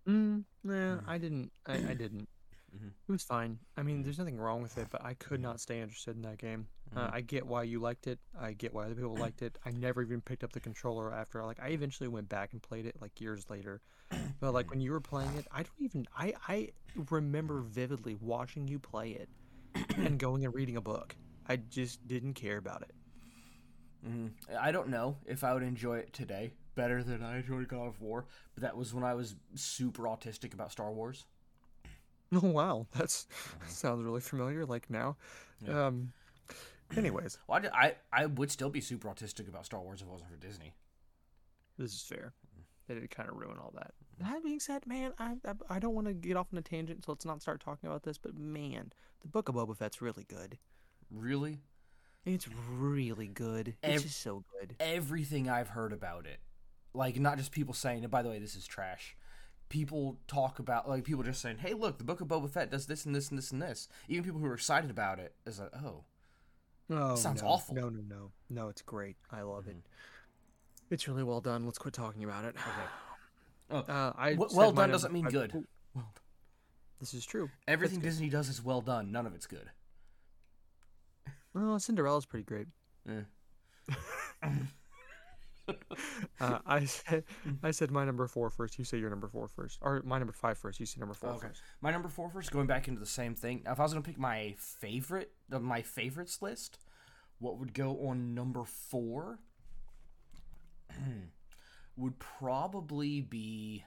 [0.06, 1.02] Mm, nah, Mhm.
[1.06, 1.52] I didn't.
[1.66, 2.28] I, I didn't.
[2.76, 2.88] Mhm.
[3.08, 3.58] It was fine.
[3.76, 4.04] I mean, Mhm.
[4.04, 6.66] there's nothing wrong with it, but I could not stay interested in that game.
[6.94, 7.14] Uh, Mhm.
[7.14, 8.18] I get why you liked it.
[8.38, 9.58] I get why other people liked it.
[9.64, 11.42] I never even picked up the controller after.
[11.44, 13.80] Like, I eventually went back and played it like years later.
[14.40, 16.06] But like when you were playing it, I don't even.
[16.16, 16.68] I I
[17.10, 19.28] remember vividly watching you play it
[19.96, 21.16] and going and reading a book.
[21.46, 22.92] I just didn't care about it.
[24.04, 24.28] hmm
[24.58, 28.00] I don't know if I would enjoy it today better than I enjoyed God of
[28.00, 31.24] War, but that was when I was super autistic about Star Wars.
[32.32, 33.26] Oh wow, that's
[33.68, 34.64] sounds really familiar.
[34.66, 35.16] Like now,
[35.66, 35.86] Yeah.
[35.86, 36.12] um.
[36.96, 40.06] Anyways, Well, I, d- I, I would still be super autistic about Star Wars if
[40.08, 40.74] it wasn't for Disney.
[41.78, 42.32] this is fair.
[42.88, 43.92] They did kind of ruin all that.
[44.18, 47.04] That being said, man, I I, I don't want to get off on a tangent,
[47.04, 48.18] so let's not start talking about this.
[48.18, 50.58] But man, the Book of Boba Fett's really good.
[51.10, 51.60] Really,
[52.24, 53.76] It's really good.
[53.82, 54.74] It's just so good.
[54.80, 56.40] everything I've heard about it,
[56.92, 59.16] like not just people saying, and by the way, this is trash.
[59.68, 62.86] People talk about like people just saying, "Hey, look, the Book of Boba Fett does
[62.86, 65.58] this and this and this and this." Even people who are excited about it is
[65.60, 66.04] like, "Oh,
[66.92, 67.48] Oh, sounds no.
[67.48, 67.74] awful.
[67.74, 68.68] No, no, no, no.
[68.68, 69.16] It's great.
[69.30, 69.76] I love it.
[69.76, 69.82] Mhm.
[70.90, 71.64] It's really well done.
[71.64, 72.54] Let's quit talking about it.
[72.56, 72.70] okay."
[73.70, 75.54] Oh, Uh, I w- said well done doesn't number mean five- good.
[75.54, 76.12] Ooh, Well,
[77.00, 77.48] This is true.
[77.66, 78.00] everything.
[78.00, 79.10] Disney does is well done.
[79.10, 79.70] None of it's good.
[81.54, 82.66] Well, Cinderella's pretty great.
[83.08, 83.22] Eh.
[86.40, 87.24] Uh, I said
[87.62, 88.78] I said my number four first.
[88.78, 90.80] You say your number four first, or my number five first.
[90.80, 91.48] You say number four Okay.
[91.48, 91.62] first.
[91.80, 93.62] My number four first, going back into the same thing.
[93.64, 96.78] Now, if I was gonna pick my favorite, uh, my favorites list,
[97.38, 99.38] what would go on number four?
[101.96, 103.84] would probably be.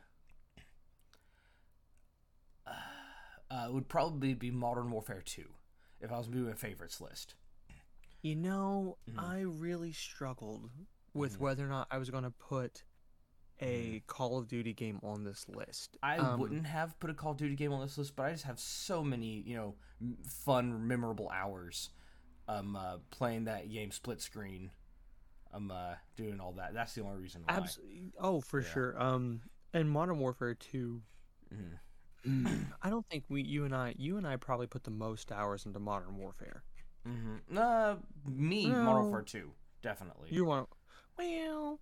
[3.51, 5.49] Uh, would probably be Modern Warfare Two,
[6.01, 7.35] if I was doing a favorites list.
[8.21, 9.19] You know, Mhm.
[9.19, 10.71] I really struggled
[11.15, 11.39] with Mhm.
[11.39, 12.83] whether or not I was going to put
[13.61, 15.97] a Call of Duty game on this list.
[16.03, 18.31] I Um, wouldn't have put a Call of Duty game on this list, but I
[18.33, 19.75] just have so many, you know,
[20.27, 21.89] fun, memorable hours,
[22.49, 24.71] um, uh, playing that game split screen,
[25.51, 26.73] um, uh, doing all that.
[26.73, 27.55] That's the only reason why.
[27.55, 27.79] Abs-
[28.19, 28.67] oh, for Yeah.
[28.67, 29.01] sure.
[29.01, 29.41] Um,
[29.73, 31.01] and Modern Warfare 2,
[31.49, 31.79] Mhm.
[32.81, 35.65] I don't think we, you and I, you and I probably put the most hours
[35.65, 36.63] into Modern Warfare.
[37.05, 37.57] Mm-hmm.
[37.57, 38.83] Uh, me, No.
[38.83, 40.29] Modern Warfare Two, definitely.
[40.31, 40.67] You want,
[41.17, 41.79] well,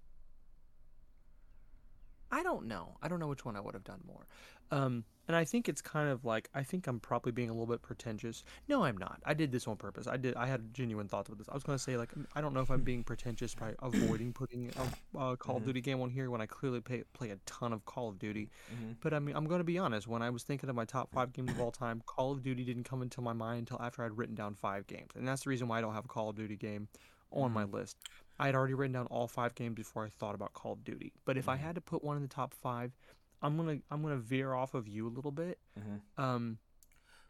[2.32, 2.98] I don't know.
[3.02, 4.26] I don't know which one I would have done more.
[4.72, 7.68] Um, and I think it's kind of like I think I'm probably being a little
[7.68, 8.44] bit pretentious.
[8.68, 9.22] No, I'm not.
[9.24, 10.08] I did this on purpose.
[10.08, 10.34] I did.
[10.36, 11.48] I had genuine thoughts about this.
[11.48, 14.34] I was going to say like I don't know if I'm being pretentious by avoiding
[14.34, 14.72] putting
[15.16, 15.66] a, a Call of Mhm.
[15.68, 18.50] Duty game on here when I clearly play, play a ton of Call of Duty.
[18.74, 18.96] Mhm.
[19.00, 20.08] But I mean, I'm going to be honest.
[20.08, 22.64] When I was thinking of my top five games of all time, Call of Duty
[22.66, 25.52] didn't come into my mind until after I'd written down five games, and that's the
[25.52, 26.88] reason why I don't have a Call of Duty game
[27.32, 27.98] on my list.
[28.40, 31.14] I had already written down all five games before I thought about Call of Duty.
[31.26, 31.62] But if I Mhm.
[31.62, 32.96] had to put one in the top five,
[33.42, 35.60] I'm gonna I'm gonna veer off of you a little bit.
[35.78, 36.02] Mhm.
[36.18, 36.60] Um,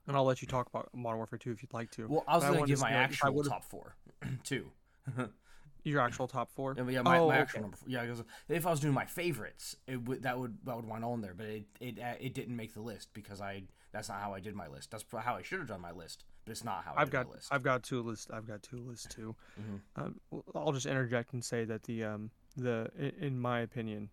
[0.08, 2.08] and I'll let you talk about Modern Warfare 2 if you'd like to.
[2.08, 3.96] Well, I was gonna wanted give to my I actual top four,
[4.44, 4.72] too.
[5.86, 6.76] Your actual top four.
[6.78, 7.62] Yeah, yeah, my, Oh, my actual okay.
[7.64, 7.76] number.
[7.78, 7.90] Four.
[7.90, 11.04] Yeah, because if I was doing my favorites, it would that would that would wind
[11.04, 14.34] on there, but it it it didn't make the list because I that's not how
[14.34, 14.92] I did my list.
[14.92, 17.30] That's how I should have done my list, but it's not how I I've got
[17.30, 17.48] list.
[17.52, 18.28] I've got two lists.
[18.32, 19.36] I've got two lists too.
[19.60, 19.82] Mhm.
[19.96, 20.20] Um,
[20.56, 24.10] I'll just interject and say that the um the in my opinion,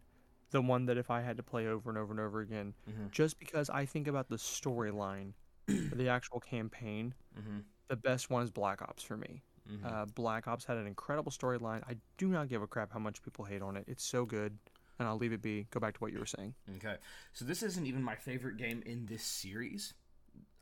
[0.50, 3.10] the one that if I had to play over and over and over again, Mhm.
[3.10, 5.32] just because I think about the storyline,
[5.66, 7.64] the actual campaign, Mhm.
[7.88, 9.42] the best one is Black Ops for me.
[9.68, 9.84] Mhm.
[9.84, 11.82] Uh, Black Ops had an incredible storyline.
[11.88, 13.84] I do not give a crap how much people hate on it.
[13.86, 14.58] It's so good,
[14.98, 15.64] and I'll leave it be.
[15.70, 16.54] Go back to what you were saying.
[16.76, 16.96] Okay,
[17.32, 19.94] so this isn't even my favorite game in this series,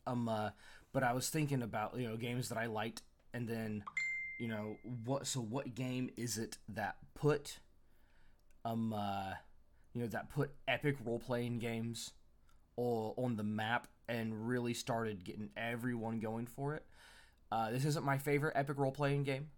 [0.07, 0.51] um, uh,
[0.99, 3.85] but I was thinking about you know games that I liked, and then,
[4.41, 5.29] you know what?
[5.29, 7.61] So what game is it that put,
[8.65, 9.35] um, uh,
[9.95, 12.15] you know that put epic role playing games,
[12.75, 16.85] or on the map and really started getting everyone going for it?
[17.53, 19.51] Uh, this isn't my favorite epic role playing game.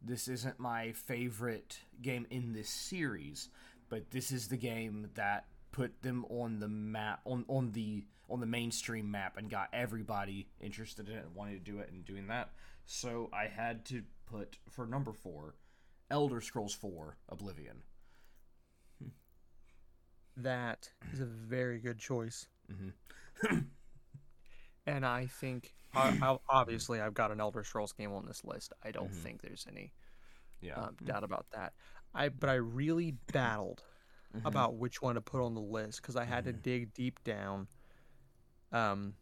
[0.00, 3.48] This isn't my favorite game in this series,
[3.88, 8.40] but this is the game that put them on the map on, on the on
[8.40, 12.04] the mainstream map and got everybody interested in it and wanted to do it and
[12.04, 12.50] doing that.
[12.86, 15.54] So I had to put for number four,
[16.10, 17.82] Elder Scrolls Four Oblivion.
[20.36, 22.90] That is a very good choice, hmm
[24.86, 28.72] and I think I, obviously I've got an Elder Scrolls game on this list.
[28.82, 29.14] I don't Mhm.
[29.14, 29.92] think there's any
[30.60, 30.74] Yeah.
[30.76, 31.74] um, doubt about that.
[32.14, 33.82] I but I really battled
[34.34, 34.44] Mhm.
[34.46, 36.62] about which one to put on the list because I had to Mhm.
[36.62, 37.68] dig deep down,
[38.72, 39.16] um,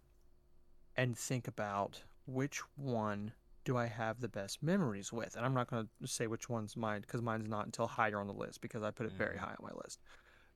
[0.96, 3.32] and think about which one
[3.64, 5.36] do I have the best memories with.
[5.36, 8.26] And I'm not going to say which one's mine because mine's not until higher on
[8.26, 9.40] the list because I put it very Mhm.
[9.40, 10.00] high on my list.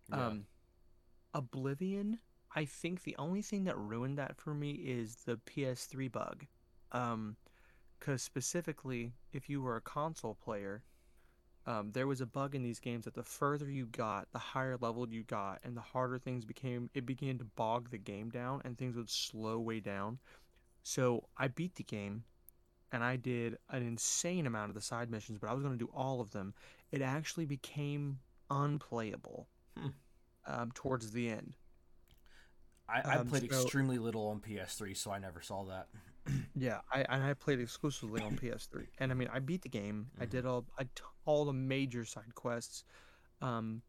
[0.09, 0.27] Yeah.
[0.27, 0.47] Um,
[1.35, 2.21] Oblivion.
[2.55, 6.47] I think the only thing that ruined that for me is the PS3 bug.
[6.91, 7.37] Um,
[7.99, 10.83] because specifically, if you were a console player,
[11.67, 14.77] um, there was a bug in these games that the further you got, the higher
[14.81, 16.91] level you got, and the harder things became.
[16.95, 20.19] It began to bog the game down, and things would slow way down.
[20.83, 22.25] So I beat the game,
[22.91, 25.85] and I did an insane amount of the side missions, but I was going to
[25.85, 26.55] do all of them.
[26.91, 28.19] It actually became
[28.51, 29.47] unplayable
[29.79, 29.89] Hmm.
[30.47, 31.55] um, towards the end.
[32.89, 35.87] I, I um, played so- extremely little on PS3, so I never saw that.
[36.55, 40.11] Yeah, I and I played exclusively on PS3, and I mean I beat the game.
[40.21, 40.31] I Mhm.
[40.31, 42.85] did all I t- all the major side quests,
[43.41, 43.83] um,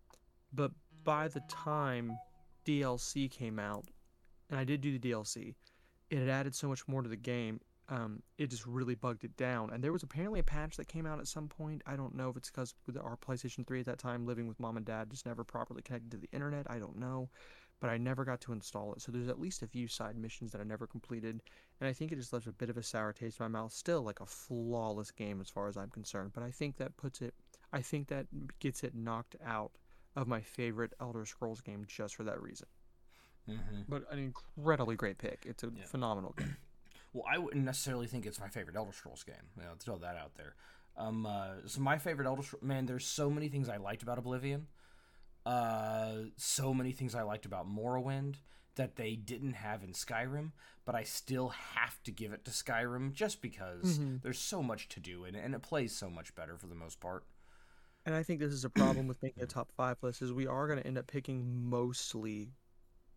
[0.52, 0.72] but
[1.04, 2.18] by the time
[2.66, 3.86] DLC came out,
[4.50, 5.56] and I did do the DLC,
[6.10, 7.60] it had added so much more to the game.
[7.90, 9.72] Um, it just really bugged it down.
[9.72, 11.82] And there was apparently a patch that came out at some point.
[11.86, 14.58] I don't know if it's because with our PlayStation 3 at that time, living with
[14.60, 16.66] mom and dad, just never properly connected to the internet.
[16.70, 17.30] I don't know,
[17.80, 19.02] but I never got to install it.
[19.02, 21.42] So there's at least a few side missions that I never completed
[21.80, 23.74] and I think it just left a bit of a sour taste in my mouth.
[23.74, 27.22] Still, like a flawless game as far as I'm concerned, but I think that puts
[27.22, 27.34] it,
[27.74, 28.28] I think that
[28.60, 29.72] gets it knocked out
[30.16, 32.68] of my favorite Elder Scrolls game just for that reason.
[33.50, 33.82] Mm-hmm.
[33.90, 35.44] But an incredibly great pick.
[35.46, 35.84] It's a Yeah.
[35.86, 36.56] phenomenal game.
[37.16, 39.36] Well, I wouldn't necessarily think it's my favorite Elder Scrolls game.
[39.56, 40.56] You know, throw that out there.
[40.98, 44.18] Um, uh, so my favorite Elder Scrolls, man, there's so many things I liked about
[44.18, 44.66] Oblivion.
[45.46, 48.36] Uh, so many things I liked about Morrowind
[48.76, 50.52] that they didn't have in Skyrim,
[50.86, 54.22] but I still have to give it to Skyrim just because Mhm.
[54.22, 56.76] there's so much to do in it, and it plays so much better for the
[56.76, 57.26] most part.
[58.06, 60.48] And I think this is a problem with making a top five list is we
[60.48, 62.54] are going to end up picking mostly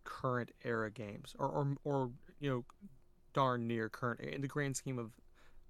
[0.05, 2.65] current era games or, or, or you know,
[3.33, 5.13] darn near current in the grand scheme of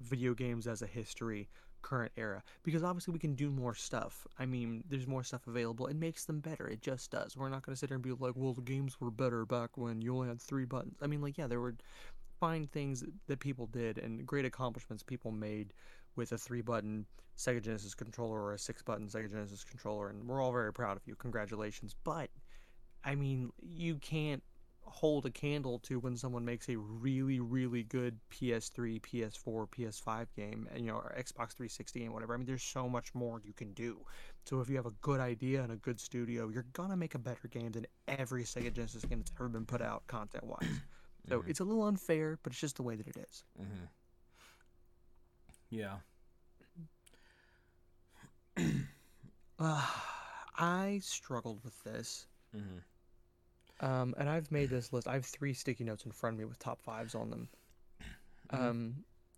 [0.00, 1.48] video games as a history.
[1.86, 4.26] Current era because obviously we can do more stuff.
[4.40, 5.86] I mean, there's more stuff available.
[5.86, 6.66] It makes them better.
[6.66, 7.36] It just does.
[7.36, 9.78] We're not going to sit there and be like, well, the games were better back
[9.78, 10.96] when you only had three buttons.
[11.00, 11.76] I mean, like, yeah, there were
[12.40, 15.72] fine things that people did and great accomplishments people made
[16.16, 17.06] with a three button
[17.38, 20.08] Sega Genesis controller or a six button Sega Genesis controller.
[20.08, 21.14] And we're all very proud of you.
[21.14, 21.94] Congratulations.
[22.02, 22.30] But,
[23.04, 24.42] I mean, you can't
[24.86, 30.68] hold a candle to when someone makes a really really good PS3, PS4, PS5 game
[30.72, 32.34] and you know or Xbox 360 and whatever.
[32.34, 33.98] I mean there's so much more you can do.
[34.44, 37.16] So if you have a good idea and a good studio, you're going to make
[37.16, 40.80] a better game than every Sega Genesis game that's ever been put out content-wise.
[41.28, 41.50] So mm-hmm.
[41.50, 43.44] it's a little unfair, but it's just the way that it is.
[43.60, 43.84] Mm-hmm.
[45.70, 45.96] Yeah.
[49.58, 49.86] uh,
[50.58, 52.26] I struggled with this.
[52.56, 52.78] Mm-hmm.
[53.80, 55.06] Um, and I've made this list.
[55.06, 57.48] I have three sticky notes in front of me with top fives on them.
[58.52, 58.64] Mm-hmm.
[58.64, 58.94] Um,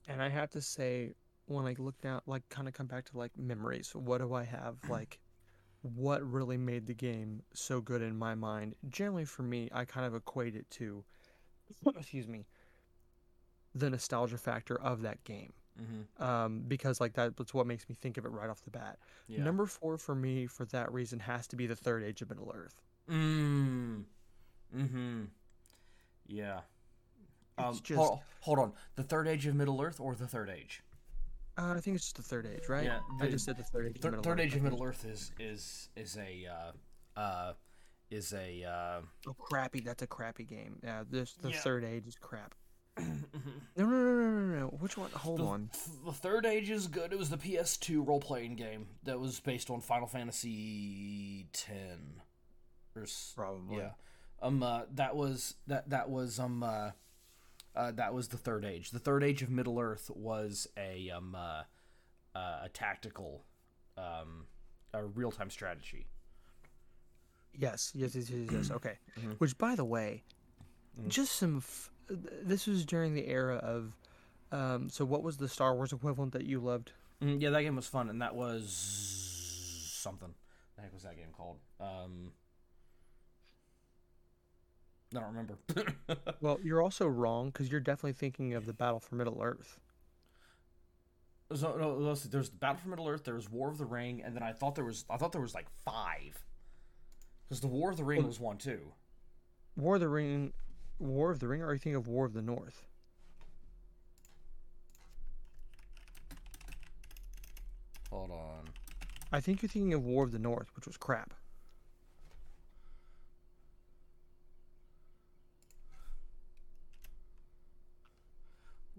[0.07, 1.13] and I have to say,
[1.47, 3.95] when I look down, like, kind of come back to like memories.
[3.95, 4.77] What do I have?
[4.89, 5.19] Like,
[5.83, 8.75] what really made the game so good in my mind?
[8.89, 11.05] Generally, for me, I kind of equate it to,
[11.97, 12.47] excuse me,
[13.75, 15.53] the nostalgia factor of that game.
[15.81, 16.23] Mm-hmm.
[16.23, 18.99] Um, because like that, that's what makes me think of it right off the bat.
[19.29, 19.45] Yeah.
[19.45, 22.53] Number four for me, for that reason, has to be the third age of Middle
[22.55, 22.83] Earth.
[23.09, 24.05] Mm.
[24.77, 25.25] Mm-hmm.
[26.27, 26.61] Yeah.
[27.57, 27.99] Um, just...
[27.99, 28.73] hold, hold, on.
[28.97, 30.83] The third age of Middle Earth or the third age?
[31.57, 32.85] Uh, I think it's just the third age, right?
[32.85, 33.01] Yeah.
[33.19, 34.01] The, I just said the third age.
[34.01, 37.53] Th- of third Earth, age of Middle Earth is is is a uh, uh,
[38.11, 39.81] is a uh, oh crappy.
[39.81, 40.79] That's a crappy game.
[40.85, 41.03] Yeah.
[41.11, 41.59] This the yeah.
[41.59, 42.55] third age is crap.
[42.99, 43.05] no,
[43.77, 44.67] no, no, no, no, no.
[44.79, 45.11] Which one?
[45.11, 45.71] Hold the, on.
[46.05, 47.13] The third age is good.
[47.13, 51.73] It was the PS2 role playing game that was based on Final Fantasy X.
[52.97, 53.79] Or, Probably.
[53.79, 53.91] Yeah.
[54.41, 56.91] Um, uh, that was that that was um, uh,
[57.75, 58.91] uh, that was the third age.
[58.91, 61.63] The third age of Middle Earth was a um, uh,
[62.35, 63.45] uh, a tactical,
[63.97, 64.47] um,
[64.95, 66.07] a real time strategy.
[67.53, 68.49] Yes, yes, yes, yes.
[68.53, 68.71] yes.
[68.75, 68.99] Okay.
[69.19, 69.33] Mm-hmm.
[69.33, 70.25] Which, by the way,
[70.99, 71.09] mm-hmm.
[71.09, 71.59] just some.
[71.59, 71.91] F-
[72.43, 73.97] this was during the era of.
[74.51, 76.93] Um, so, what was the Star Wars equivalent that you loved?
[77.23, 78.73] Mm, yeah, that game was fun, and that was
[79.93, 80.35] something.
[80.77, 81.59] The heck was that game called?
[81.81, 82.33] Um,
[85.15, 85.59] I don't remember.
[86.41, 89.79] well, you're also wrong because you're definitely thinking of the Battle for Middle Earth.
[91.55, 93.25] So, no, there's the Battle for Middle Earth.
[93.25, 95.55] There's War of the Ring, and then I thought there was I thought there was
[95.55, 96.45] like five.
[97.49, 98.81] Because the War of the Ring well, was one too.
[99.77, 100.53] War of the Ring,
[100.99, 102.85] War of the Ring, or are you thinking of War of the North?
[108.11, 108.65] Hold on.
[109.33, 111.33] I think you're thinking of War of the North, which was crap.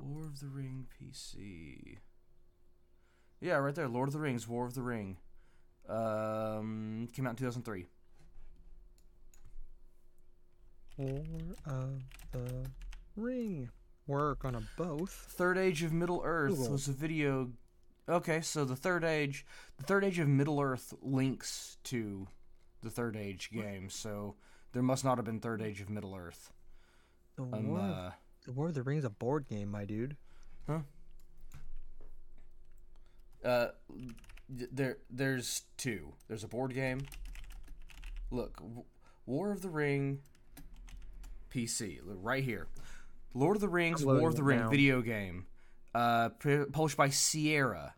[0.09, 1.97] War of the Ring PC.
[3.39, 3.87] Yeah, right there.
[3.87, 5.17] Lord of the Rings, War of the Ring.
[5.87, 7.85] Um, came out in 2003.
[10.97, 11.23] War
[11.65, 12.65] of the
[13.15, 13.69] Ring.
[14.07, 15.11] Work on a both.
[15.11, 16.71] Third Age of Middle Earth Google.
[16.71, 17.51] was a video.
[18.07, 19.45] Okay, so the Third Age,
[19.77, 22.27] the Third Age of Middle Earth links to
[22.81, 24.35] the Third Age game, so
[24.73, 26.51] there must not have been Third Age of Middle Earth.
[27.35, 28.11] The um, uh,
[28.49, 30.17] the War of the Rings a board game, my dude.
[30.67, 30.79] Huh?
[33.45, 33.67] Uh,
[34.49, 36.13] there, there's two.
[36.27, 37.01] There's a board game.
[38.31, 38.59] Look,
[39.27, 40.21] War of the Ring,
[41.53, 42.67] PC, right here.
[43.35, 44.69] Lord of the Rings, War of the Ring now.
[44.69, 45.45] video game,
[45.93, 46.29] uh,
[46.71, 47.93] published by Sierra.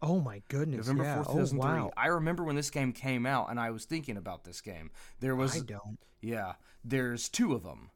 [0.00, 0.86] oh my goodness!
[0.86, 1.70] November fourth, two thousand three.
[1.70, 1.92] Oh, wow.
[1.98, 4.90] I remember when this game came out, and I was thinking about this game.
[5.20, 5.98] There was I don't.
[6.22, 7.90] Yeah, there's two of them.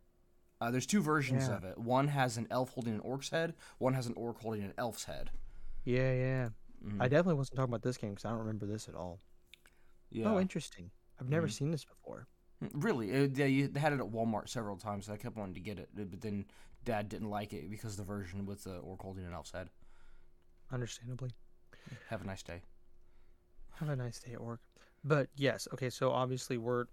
[0.60, 1.56] Uh, there's two versions yeah.
[1.56, 1.78] of it.
[1.78, 3.54] One has an elf holding an orc's head.
[3.78, 5.30] One has an orc holding an elf's head.
[5.84, 6.48] Yeah, yeah.
[6.84, 7.00] Mm-hmm.
[7.00, 9.20] I definitely wasn't talking about this game because I don't remember this at all.
[10.10, 10.32] Yeah.
[10.32, 10.90] Oh, interesting.
[11.20, 11.52] I've never mm-hmm.
[11.52, 12.26] seen this before.
[12.62, 13.10] Mm, really?
[13.10, 15.06] It, they, they had it at Walmart several times.
[15.06, 16.44] So I kept wanting to get it, but then
[16.84, 19.70] Dad didn't like it because the version with the orc holding an elf's head.
[20.72, 21.30] Understandably.
[22.08, 22.62] Have a nice day.
[23.78, 24.60] Have a nice day at work.
[25.04, 25.88] But yes, okay.
[25.88, 26.84] So obviously we're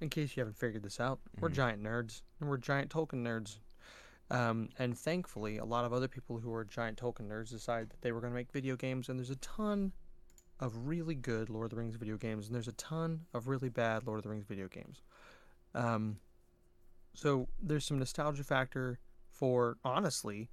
[0.00, 1.42] in case you haven't figured this out, mm-hmm.
[1.42, 3.58] we're giant nerds and we're giant Tolkien nerds.
[4.30, 8.00] Um, and thankfully, a lot of other people who are giant Tolkien nerds decided that
[8.00, 9.92] they were going to make video games, and there's a ton
[10.60, 13.68] of really good Lord of the Rings video games, and there's a ton of really
[13.68, 15.02] bad Lord of the Rings video games.
[15.74, 16.18] Um,
[17.14, 18.98] so there's some nostalgia factor
[19.30, 20.48] for honestly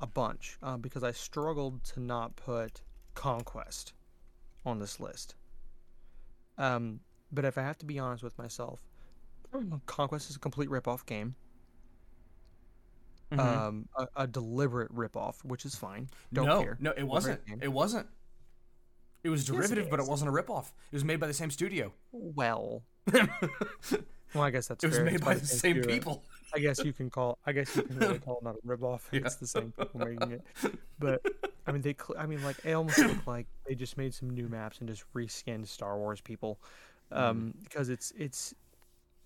[0.00, 2.82] a bunch uh, because I struggled to not put
[3.14, 3.92] Conquest
[4.66, 5.36] on this list.
[6.58, 7.00] Um,
[7.30, 8.80] but if I have to be honest with myself,
[9.86, 11.34] Conquest is a complete rip-off game.
[13.38, 16.08] um, a, a deliberate ripoff, which is fine.
[16.32, 16.76] Don't no, care.
[16.80, 17.40] no, it wasn't.
[17.60, 18.06] It wasn't.
[19.24, 20.66] It was derivative, but it wasn't a ripoff.
[20.90, 21.92] It was made by the same studio.
[22.10, 22.82] Well,
[23.12, 25.04] well, I guess that's It was fair.
[25.04, 25.84] made It's by the same studio.
[25.94, 26.24] people.
[26.54, 27.38] I guess you can call.
[27.46, 29.02] I guess you can really call it not a ripoff.
[29.12, 30.42] It's the same people making it.
[30.98, 31.20] But
[31.66, 31.94] I mean, they.
[31.94, 34.88] cl- I mean, like it almost looked like they just made some new maps and
[34.88, 36.60] just reskinned Star Wars people,
[37.12, 37.22] Mm-hmm.
[37.22, 38.54] um, because it's it's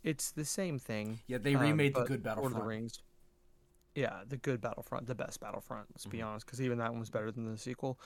[0.06, 1.18] it's the same thing.
[1.26, 3.02] Yeah, they um, remade the but good Lord of the Rings.
[3.94, 5.86] Yeah, the good Battlefront, the best Battlefront.
[5.92, 6.10] Let's Mm-hmm.
[6.10, 7.98] be honest, because even that one was better than the sequel.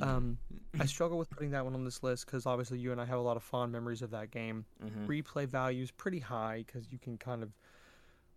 [0.00, 0.38] Um,
[0.78, 3.18] I struggle with putting that one on this list because obviously you and I have
[3.18, 4.64] a lot of fond memories of that game.
[4.84, 5.06] Mhm.
[5.06, 7.52] Replay value is pretty high because you can kind of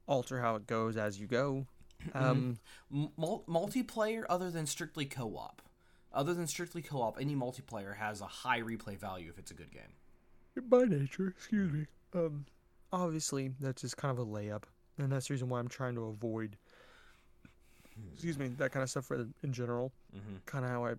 [0.07, 1.65] alter how it goes as you go.
[2.15, 2.25] Mm-hmm.
[2.25, 2.59] Um,
[2.93, 3.09] M-
[3.49, 5.61] multiplayer, other than strictly co-op,
[6.13, 9.69] other than strictly co-op, any multiplayer has a high replay value if it's a good
[9.69, 9.91] game.
[10.69, 11.87] by nature, excuse me.
[12.15, 12.45] Um,
[12.91, 14.63] obviously that's just kind of a layup,
[14.97, 16.57] and that's the reason why I'm trying to avoid.
[18.13, 19.91] Excuse me, that kind of stuff for in general.
[20.15, 20.37] Mm-hmm.
[20.45, 20.89] Kind of how I,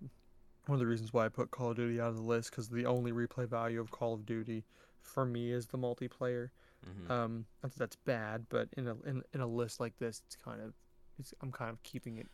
[0.67, 2.69] one of the reasons why I put Call of Duty out of the list because
[2.69, 4.65] the only replay value of Call of Duty,
[5.01, 6.51] for me, is the multiplayer.
[6.87, 7.11] Mm-hmm.
[7.11, 10.37] Um, not that that's bad, but in a in, in a list like this, it's
[10.37, 10.75] kind of,
[11.19, 12.29] it's, I'm kind of keeping it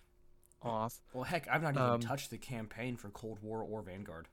[0.62, 1.00] off.
[1.12, 4.26] Well, heck, I've not even Um, touched the campaign for Cold War or Vanguard.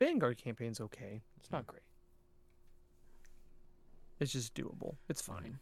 [0.00, 1.22] Vanguard campaign's okay.
[1.38, 1.82] It's not great.
[4.20, 4.96] It's just doable.
[5.08, 5.58] It's fine.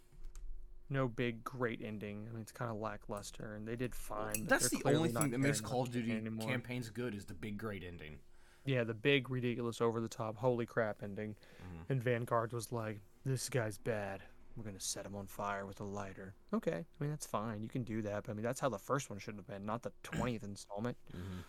[0.90, 2.26] No big great ending.
[2.28, 4.46] I mean, it's kind of lackluster, and they did fine.
[4.46, 6.48] That's the only thing that makes Call of Duty anymore.
[6.48, 8.18] campaigns good is the big great ending.
[8.66, 11.36] Yeah, the big, ridiculous, over the top, holy crap ending.
[11.62, 11.92] Mm-hmm.
[11.92, 14.20] And Vanguard was like, "This guy's bad.
[14.56, 17.62] We're gonna set him on fire with a lighter." Okay, I mean that's fine.
[17.62, 18.24] You can do that.
[18.24, 20.96] But I mean that's how the first one should have been, not the twentieth installment.
[21.14, 21.40] Mm-hmm.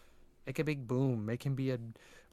[0.45, 1.26] Make a big boom.
[1.26, 1.80] Make him be a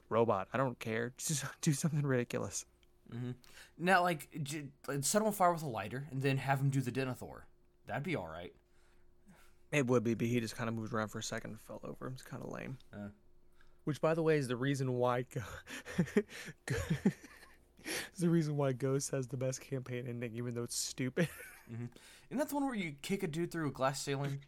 [0.09, 0.47] robot.
[0.53, 1.13] I don't care.
[1.17, 2.65] Just do something ridiculous.
[3.13, 3.31] Mm-hmm.
[3.77, 4.65] Now, like, j-
[5.01, 7.41] set him on fire with a lighter and then have him do the Denethor.
[7.87, 8.53] That'd be all right.
[9.71, 11.81] It would be, but he just kind of moved around for a second and fell
[11.83, 12.07] over.
[12.09, 12.77] It's kind of lame.
[12.93, 13.09] Uh.
[13.85, 15.41] Which, by the way, is the reason why Go-
[16.65, 16.75] Go-
[18.19, 21.27] the reason why Ghost has the best campaign ending, even though it's stupid.
[21.69, 21.89] Isn't
[22.37, 24.39] that the one where you kick a dude through a glass ceiling?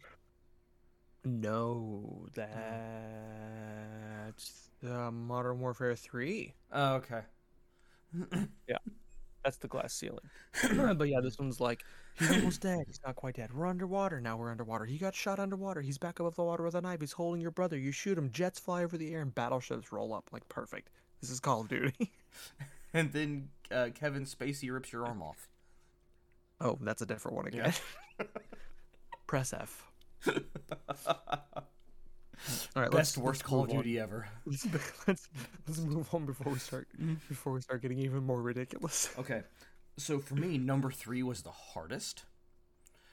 [1.24, 2.50] no, that's
[4.88, 6.54] uh, Modern Warfare Three.
[6.72, 7.20] Oh, okay.
[8.68, 8.78] Yeah,
[9.44, 10.28] that's the glass ceiling.
[10.96, 11.84] but yeah, this one's like
[12.18, 12.84] he's almost dead.
[12.86, 13.52] He's not quite dead.
[13.54, 14.36] We're underwater now.
[14.36, 14.84] We're underwater.
[14.84, 15.80] He got shot underwater.
[15.80, 17.00] He's back above the water with a knife.
[17.00, 17.78] He's holding your brother.
[17.78, 18.30] You shoot him.
[18.32, 20.28] Jets fly over the air and battleships roll up.
[20.32, 20.90] Like perfect.
[21.20, 22.12] This is Call of Duty.
[22.94, 25.48] And then uh, Kevin Spacey rips your arm off.
[26.60, 27.72] oh, that's a different one again.
[29.26, 29.84] Press F.
[32.74, 33.82] All right, Best let's, worst let's Call of move on.
[33.84, 34.28] Duty ever.
[34.46, 34.66] Let's,
[35.06, 35.28] let's
[35.66, 37.14] let's move on before we start mm-hmm.
[37.28, 39.10] before we start getting even more ridiculous.
[39.18, 39.42] Okay,
[39.96, 42.24] so for me, number three was the hardest.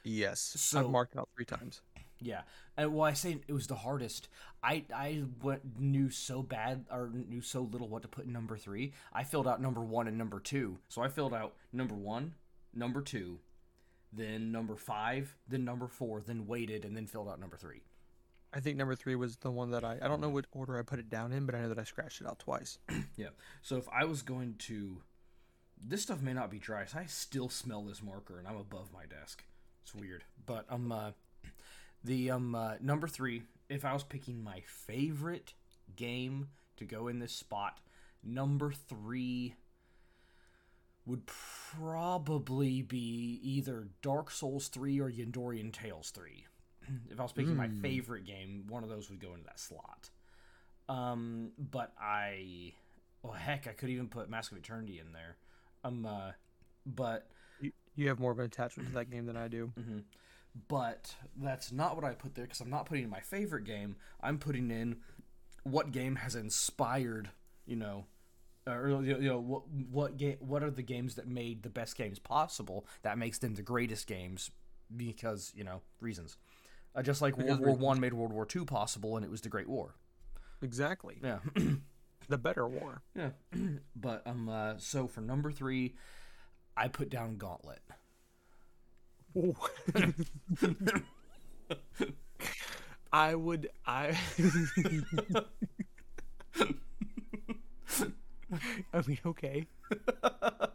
[0.03, 1.82] Yes, So- I've marked out three times.
[2.19, 2.41] Yeah,
[2.78, 4.30] and well, I say it was the hardest.
[4.63, 8.55] I I went, knew so bad or knew so little what to put in number
[8.57, 8.93] three.
[9.11, 10.78] I filled out number one and number two.
[10.88, 12.36] So I filled out number one,
[12.74, 13.39] number two,
[14.13, 17.82] then number five, then number four, then waited, and then filled out number three.
[18.53, 20.83] I think number three was the one that I I don't know what order I
[20.83, 22.77] put it down in, but I know that I scratched it out twice.
[23.15, 23.27] Yeah.
[23.61, 24.97] So if I was going to,
[25.79, 26.85] this stuff may not be dry.
[26.85, 29.43] So I still smell this marker, and I'm above my desk.
[29.83, 31.11] It's weird, but um, uh,
[32.03, 33.43] the um uh, number three.
[33.69, 35.53] If I was picking my favorite
[35.95, 37.79] game to go in this spot,
[38.23, 39.55] number three
[41.05, 46.45] would probably be either Dark Souls three or Yandorian Tales three.
[47.09, 50.09] If I was picking my favorite game, one of those would go into that slot.
[50.89, 52.73] Um, but I,
[53.21, 55.38] well, heck, I could even put Mask of Eternity in there.
[55.84, 56.31] Um, uh,
[56.86, 57.27] but
[57.61, 59.71] You, you have more of an attachment to that game than I do.
[60.67, 63.95] but that's not what I put there because I'm not putting in my favorite game.
[64.21, 64.97] I'm putting in
[65.63, 67.29] what game has inspired,
[67.65, 68.05] you know,
[68.67, 72.19] or you know what what game what are the games that made the best games
[72.19, 74.51] possible that makes them the greatest games
[74.95, 76.38] because you know reasons.
[76.95, 79.41] Uh, just like Because World War One made World War Two possible, and it was
[79.41, 79.95] the Great War.
[80.61, 81.39] Exactly, Yeah.
[82.29, 83.01] the better war.
[83.15, 83.31] Yeah.
[83.95, 85.93] but um uh, so for number 3,
[86.77, 87.81] I put down Gauntlet.
[93.11, 94.17] I would I
[98.93, 99.65] I mean okay.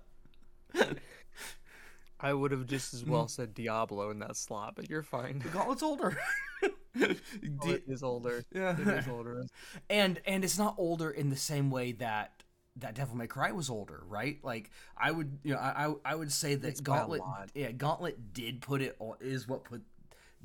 [2.20, 3.30] I would have just as well mm.
[3.30, 5.42] said Diablo in that slot, but you're fine.
[5.52, 6.16] Gauntlet's older.
[7.00, 8.44] Oh, it is older.
[8.52, 8.72] yeah.
[8.72, 9.46] It is older.
[9.88, 12.42] and and it's not older in the same way that
[12.76, 14.38] that Devil May Cry was older, right?
[14.42, 17.22] Like I would, you know, I I, I would say that It's Gauntlet,
[17.54, 19.82] yeah, Gauntlet did put it on is what put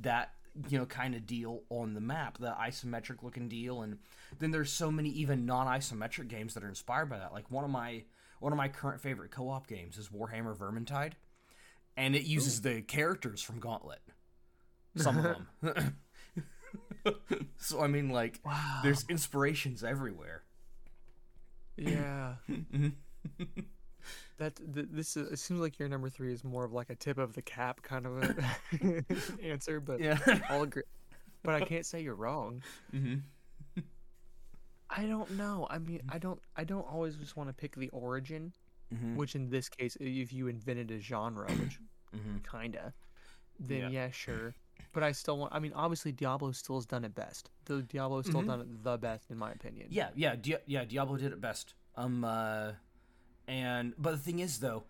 [0.02, 0.34] that
[0.70, 3.98] you know kind of deal on the map, the isometric looking deal, and
[4.40, 7.34] then there's so many even non-isometric games that are inspired by that.
[7.34, 8.04] Like one of my
[8.40, 11.14] one of my current favorite co-op games is Warhammer Vermintide,
[11.98, 14.02] and it uses the characters from Gauntlet.
[14.96, 15.98] Some of them.
[17.58, 18.80] so I mean, like, Wow.
[18.84, 20.44] there's inspirations everywhere.
[21.78, 22.36] Yeah.
[24.38, 26.96] that th- this is, it seems like your number three is more of like a
[26.96, 29.06] tip of the cap kind of a
[29.44, 30.18] answer, but Yeah.
[30.50, 30.84] I'll agree.
[31.44, 32.62] But I can't say you're wrong.
[32.92, 33.16] hmm
[34.96, 35.66] I don't know.
[35.72, 36.40] I mean, I don't.
[36.56, 38.54] I don't always just want to pick the origin,
[38.96, 41.80] hmm which in this case, if you invented a genre, which
[42.12, 42.94] hmm kinda,
[43.60, 43.90] then Yeah.
[43.90, 44.12] yeah.
[44.12, 44.56] sure.
[44.92, 45.54] But I still want.
[45.54, 47.50] I mean, obviously, Diablo still has done it best.
[47.66, 48.48] The Diablo still Mhm.
[48.48, 49.88] done it the best, in my opinion.
[49.90, 50.86] Yeah, yeah, Di- yeah.
[50.86, 51.74] Diablo did it best.
[51.96, 52.74] Um, uh,
[53.48, 54.84] and but the thing is though,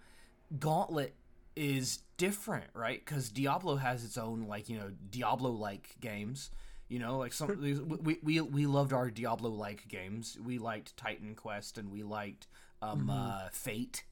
[0.59, 1.15] Gauntlet
[1.55, 3.03] is different, right?
[3.03, 6.51] Because Diablo has its own like you know Diablo-like games.
[6.89, 10.37] You know, like some we we we loved our Diablo-like games.
[10.43, 12.47] We liked Titan Quest and we liked
[12.91, 14.03] um uh, Fate.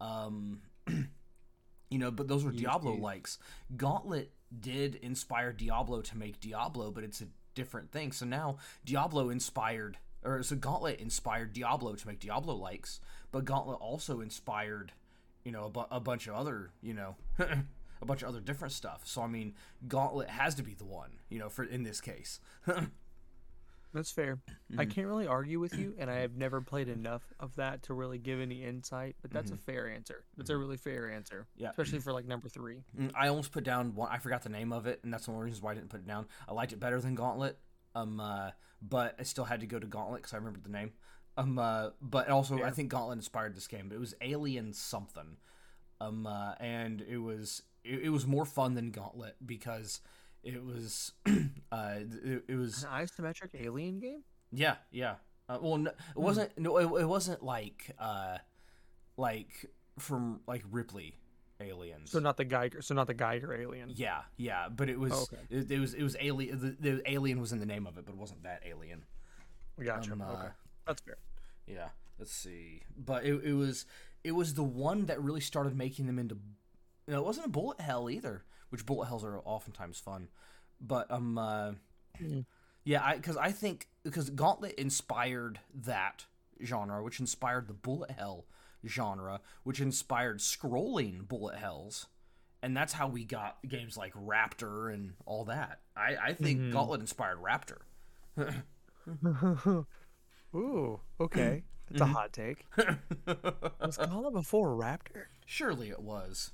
[0.00, 0.60] Um,
[1.90, 3.38] you know, but those were Diablo likes.
[3.76, 8.12] Gauntlet did inspire Diablo to make Diablo, but it's a different thing.
[8.12, 13.00] So now Diablo inspired, or so Gauntlet inspired Diablo to make Diablo likes,
[13.32, 14.92] but Gauntlet also inspired,
[15.44, 18.72] you know, a, bu- a bunch of other, you know, a bunch of other different
[18.72, 19.02] stuff.
[19.04, 19.54] So I mean,
[19.88, 22.40] Gauntlet has to be the one, you know, for in this case.
[23.96, 24.38] That's fair.
[24.76, 27.94] I can't really argue with you, and I have never played enough of that to
[27.94, 29.16] really give any insight.
[29.22, 30.22] But that's a fair answer.
[30.36, 31.46] That's a really fair answer.
[31.56, 31.70] Yeah.
[31.70, 32.82] Especially for like number three.
[33.00, 34.10] Mm, I almost put down one.
[34.12, 35.88] I forgot the name of it, and that's one of the reasons why I didn't
[35.88, 36.26] put it down.
[36.46, 37.58] I liked it better than Gauntlet,
[37.94, 38.50] um, uh,
[38.82, 40.92] but I still had to go to Gauntlet because I remembered the name.
[41.38, 43.88] Um, uh, but also I think Gauntlet inspired this game.
[43.88, 45.38] But it was Alien something,
[46.02, 50.02] um, uh, and it was it, it was more fun than Gauntlet because
[50.42, 51.12] it was
[51.72, 54.22] uh, it, it was An isometric alien game.
[54.52, 55.14] yeah, yeah.
[55.48, 56.58] Uh, well, no, it wasn't.
[56.58, 58.38] No, it, it wasn't like uh,
[59.16, 59.66] like
[59.98, 61.18] from like Ripley
[61.60, 62.10] aliens.
[62.10, 62.82] So not the Giger.
[62.82, 63.90] So not the Giger alien.
[63.94, 65.42] Yeah, yeah, but it was Oh, okay.
[65.48, 66.76] it, it was it was alien.
[66.80, 69.04] The, the alien was in the name of it, but it wasn't that alien.
[69.82, 70.12] Gotcha.
[70.12, 70.48] Um, uh, okay.
[70.86, 71.16] That's fair.
[71.66, 72.82] Yeah, let's see.
[72.96, 73.86] But it, it was
[74.24, 76.36] it was the one that really started making them into.
[77.06, 80.28] You know, it wasn't a bullet hell either, which bullet hells are oftentimes fun.
[80.80, 81.72] But um, uh,
[82.20, 82.46] Mm.
[82.84, 86.24] yeah, I because I think because Gauntlet inspired that
[86.64, 88.46] genre, which inspired the bullet hell
[88.86, 92.06] genre, which inspired scrolling bullet hells.
[92.62, 95.80] And that's how we got games like Raptor and all that.
[95.94, 96.72] I, I think Mhm.
[96.72, 97.82] Gauntlet inspired Raptor.
[100.54, 101.00] Ooh.
[101.20, 101.62] Okay.
[101.90, 102.64] That's a hot take.
[103.80, 105.26] Was Gauntlet before Raptor?
[105.44, 106.52] Surely it was.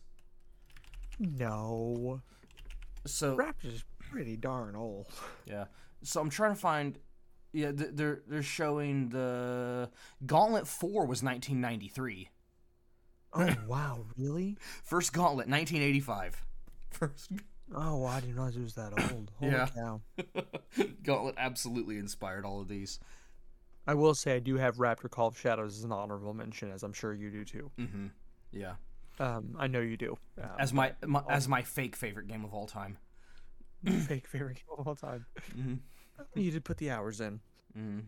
[1.23, 2.21] No.
[3.07, 5.07] So Raptor's pretty darn old.
[5.47, 5.65] Yeah.
[6.03, 6.99] So I'm trying to find.
[7.53, 9.91] Yeah, they're they're showing the
[10.25, 12.29] Gauntlet Four was 1993.
[13.35, 14.57] Oh wow, really?
[14.83, 16.45] First Gauntlet 1985.
[16.91, 17.31] First
[17.75, 19.31] Oh, I didn't realize it was that old.
[19.39, 19.67] Holy Yeah.
[19.75, 20.01] cow.
[21.03, 22.99] Gauntlet absolutely inspired all of these.
[23.87, 26.83] I will say I do have Raptor Call of Shadows as an honorable mention, as
[26.83, 27.71] I'm sure you do too.
[27.79, 28.07] Mm-hmm.
[28.53, 28.75] Yeah.
[29.21, 30.19] Um, I know you do.
[30.41, 32.99] Um, As my, my as my fake favorite game of all time.
[34.07, 35.27] fake favorite game of all time.
[35.57, 35.75] Mm-hmm.
[36.39, 37.41] You did put the hours in.
[37.77, 38.01] Mm-hmm.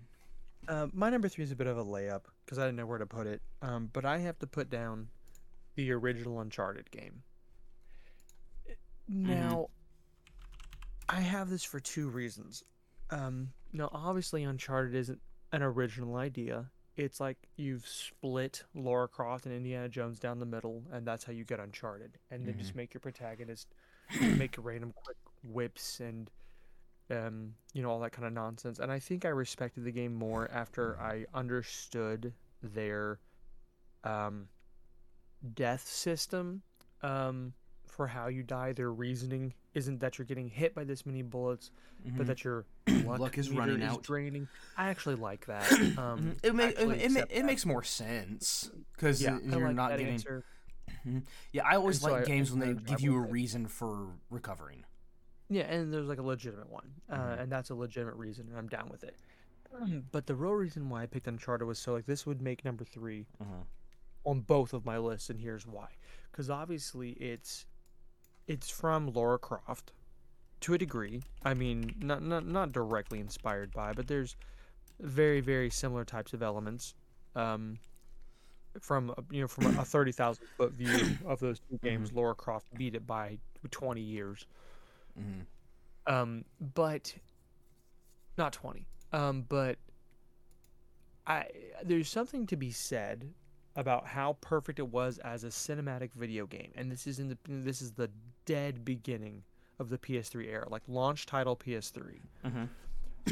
[0.67, 2.99] Uh, my number three is a bit of a layup because I didn't know where
[2.99, 3.43] to put it.
[3.61, 5.09] Um, but I have to put down
[5.75, 7.23] the original Uncharted game.
[9.09, 9.69] Now,
[11.09, 12.63] I have this for two reasons.
[13.11, 15.21] Um, now, obviously, Uncharted isn't
[15.53, 16.71] an original idea.
[16.97, 21.33] It's like you've split Lara Croft and Indiana Jones down the middle, and that's how
[21.33, 22.19] you get Uncharted.
[22.31, 23.69] And then just make your protagonist
[24.21, 26.31] make random quick whips and
[27.11, 28.79] um, you know, all that kind of nonsense.
[28.79, 32.33] And I think I respected the game more after I understood
[32.63, 33.19] their
[34.05, 34.49] um,
[35.55, 36.63] death system
[37.03, 37.53] um,
[37.87, 38.73] for how you die.
[38.73, 41.71] Their reasoning isn't that you're getting hit by this many bullets,
[42.17, 42.65] but that your
[43.05, 44.03] luck, Luck is running out.
[44.03, 44.49] draining.
[44.77, 45.71] I actually like that.
[45.99, 49.77] Um, It, ma- it, it, accept it makes more sense because yeah, I you're like
[49.77, 50.15] not that getting.
[50.15, 50.45] answer.
[51.53, 54.09] Yeah, I always And so like I- games when they give you a reason for
[54.31, 54.85] recovering.
[55.51, 58.69] Yeah, and there's like a legitimate one, uh, and that's a legitimate reason, and I'm
[58.69, 59.15] down with it.
[59.79, 62.65] Um, But the real reason why I picked Uncharted was so like this would make
[62.65, 63.67] number 3 Mhm.
[64.25, 65.89] on both of my lists, and here's why.
[66.31, 67.67] Because obviously it's
[68.47, 69.93] it's from Lara Croft
[70.61, 71.23] to a degree.
[71.45, 74.37] I mean, not not not directly inspired by, but there's
[75.01, 76.95] very very similar types of elements.
[77.35, 77.79] Um,
[78.81, 82.35] from a- you know from a thirty thousand foot view of those two games, Lara
[82.35, 83.39] Croft beat it by
[83.71, 84.47] twenty years.
[85.19, 86.13] Mm-hmm.
[86.13, 87.15] Um, but
[88.37, 88.87] not twenty.
[89.13, 89.79] Um, but
[91.27, 91.47] I
[91.85, 93.33] there's something to be said
[93.77, 97.39] about how perfect it was as a cinematic video game, and this is in the
[97.47, 98.11] this is the
[98.45, 99.43] dead beginning
[99.79, 102.21] of the PS3 era, like launch title PS3.
[102.45, 102.69] Mhm.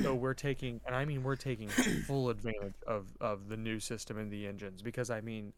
[0.03, 1.69] So we're taking, and I mean we're taking
[2.07, 5.53] full advantage of of the new system and the engines because I mean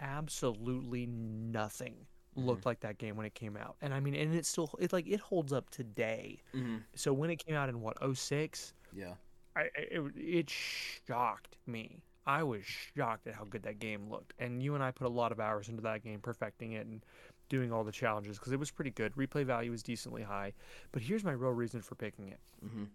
[0.00, 1.94] absolutely nothing
[2.36, 4.92] looked like that game when it came out, and I mean and it still it
[4.92, 6.40] like it holds up today.
[6.54, 6.78] Mm-hmm.
[6.94, 9.14] So when it came out in what 06, Yeah.
[9.56, 12.02] I I- it, it shocked me.
[12.26, 14.32] I was shocked at how good that game looked.
[14.38, 17.04] And you and I put a lot of hours into that game, perfecting it and
[17.48, 19.14] doing all the challenges because it was pretty good.
[19.14, 20.52] Replay value was decently high.
[20.92, 22.40] But here's my real reason for picking it.
[22.64, 22.88] Mhm.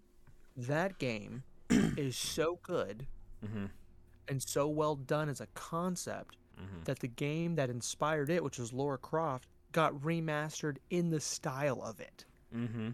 [0.58, 3.06] That game is so good
[3.46, 3.66] Mm-hmm.
[4.28, 6.84] and so well done as a concept Mhm.
[6.86, 11.82] that the game that inspired it, which was Lara Croft, got remastered in the style
[11.82, 12.26] of it.
[12.54, 12.90] Mm-hmm.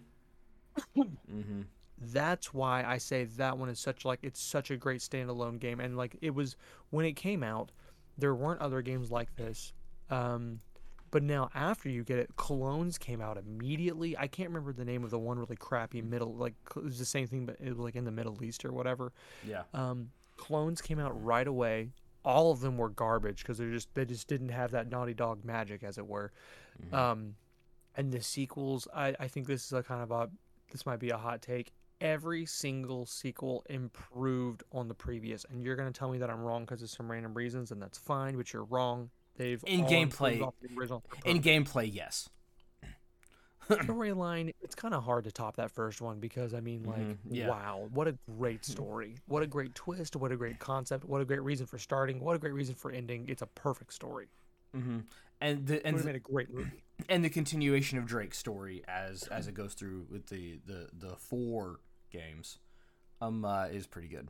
[0.97, 1.61] mm-hmm.
[1.99, 5.79] that's why I say that one is such like it's such a great standalone game
[5.79, 6.57] and like it was
[6.89, 7.71] when it came out
[8.17, 9.71] there weren't other games like this
[10.09, 10.59] um
[11.15, 14.17] but now after you get it clones came out immediately.
[14.17, 17.05] I can't remember the name of the one really crappy middle like it was the
[17.05, 19.13] same thing but it was like in the Middle East or whatever.
[19.47, 19.63] Yeah.
[19.73, 21.93] um clones came out right away.
[22.25, 25.45] All of them were garbage because they just they just didn't have that Naughty Dog
[25.45, 26.33] magic as it were.
[26.91, 27.35] Um
[27.95, 30.29] and the sequels I I think this is a kind of a
[30.69, 31.71] this might be a hot take.
[32.01, 36.41] Every single sequel improved on the previous and you're going to tell me that i'm
[36.41, 40.39] wrong because of some random reasons and that's fine but you're wrong they've In gameplay-
[40.39, 42.29] the In gameplay, yes.
[43.67, 47.17] storyline it's kind of hard to top that first one because i mean like Mhm,
[47.31, 47.49] yeah.
[47.49, 49.15] wow what a great story.
[49.25, 50.15] What a great twist.
[50.15, 51.03] What a great concept.
[51.05, 52.19] What a great reason for starting.
[52.19, 53.25] What a great reason for ending.
[53.27, 54.27] It's a perfect story.
[54.75, 54.99] Mm-hmm.
[55.41, 56.83] And the and the, made a great movie.
[57.09, 61.15] and the continuation of Drake's story as as it goes through with the the the
[61.15, 61.79] four
[62.11, 62.59] games,
[63.19, 64.29] um, uh, is pretty good.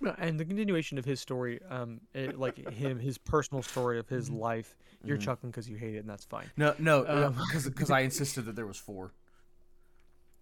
[0.18, 4.30] And the continuation of his story, um, it, like him, his personal story of his
[4.30, 4.76] life.
[5.04, 5.22] You're Mhm.
[5.22, 6.50] chuckling because you hate it, and that's fine.
[6.56, 9.12] No, no, Um, because because I insisted that there was four.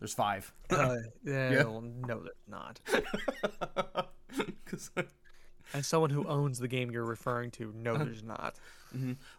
[0.01, 0.53] There's five.
[0.71, 2.81] Uh, yeah, well, no, there's not.
[5.75, 8.05] As someone who owns the game you're referring to, no, Uh-huh.
[8.05, 8.57] there's not.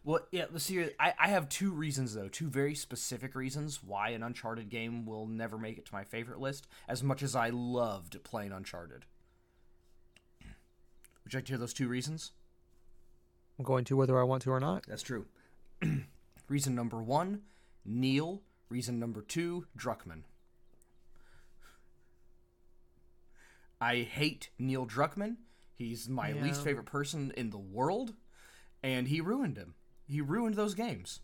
[0.03, 0.45] well, yeah.
[0.51, 0.84] Let's see.
[0.99, 5.26] I I have two reasons though, two very specific reasons why an Uncharted game will
[5.26, 6.68] never make it to my favorite list.
[6.88, 9.05] As much as I loved playing Uncharted.
[11.30, 12.32] Would you like to hear those two reasons?
[13.60, 14.88] I'm going to whether I want to or not.
[14.88, 15.28] That's true.
[16.50, 17.42] Reason number one,
[17.86, 18.42] Neil.
[18.68, 20.24] Reason number two, Druckmann.
[23.80, 25.36] I hate Neil Druckmann.
[25.76, 28.16] He's my least favorite person in the world,
[28.82, 29.76] and he ruined him.
[30.08, 31.20] He ruined those games.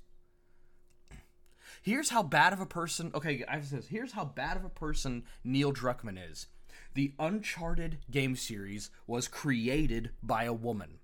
[1.81, 3.09] Here's how bad of a person.
[3.15, 3.87] Okay, I have this.
[3.87, 6.45] Here's how bad of a person Neil Druckmann is.
[6.95, 10.99] The Uncharted game series was created by a woman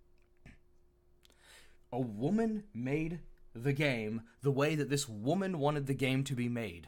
[1.94, 3.20] a woman made
[3.54, 6.88] the game the way that this woman wanted the game to be made.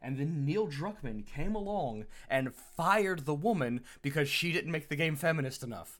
[0.00, 4.94] And then Neil Druckmann came along and fired the woman because she didn't make the
[4.94, 5.98] game feminist enough.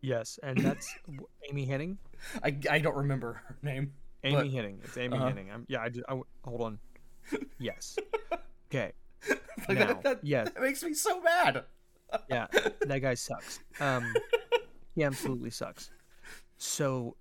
[0.00, 0.90] Yes, and that's
[1.50, 1.98] Amy Hennig.
[2.42, 3.92] I, I don't remember her name.
[4.24, 4.78] Amy But- Hennig.
[4.84, 5.26] It's Amy Uh-huh.
[5.32, 5.52] Hennig.
[5.52, 6.78] I'm, yeah, I, just, I hold on.
[7.58, 7.98] Yes.
[8.70, 8.92] Okay.
[9.68, 10.50] Like, Now, that, yes.
[10.52, 11.64] that makes me so mad.
[12.30, 12.46] Yeah,
[12.86, 13.58] that guy sucks.
[13.80, 14.14] Um,
[14.94, 15.90] he absolutely sucks.
[16.56, 17.16] So,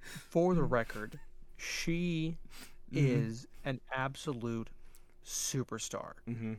[0.00, 1.20] for the record,
[1.56, 2.36] she
[2.90, 4.68] is an absolute
[5.24, 6.14] superstar.
[6.28, 6.54] Mm-hmm.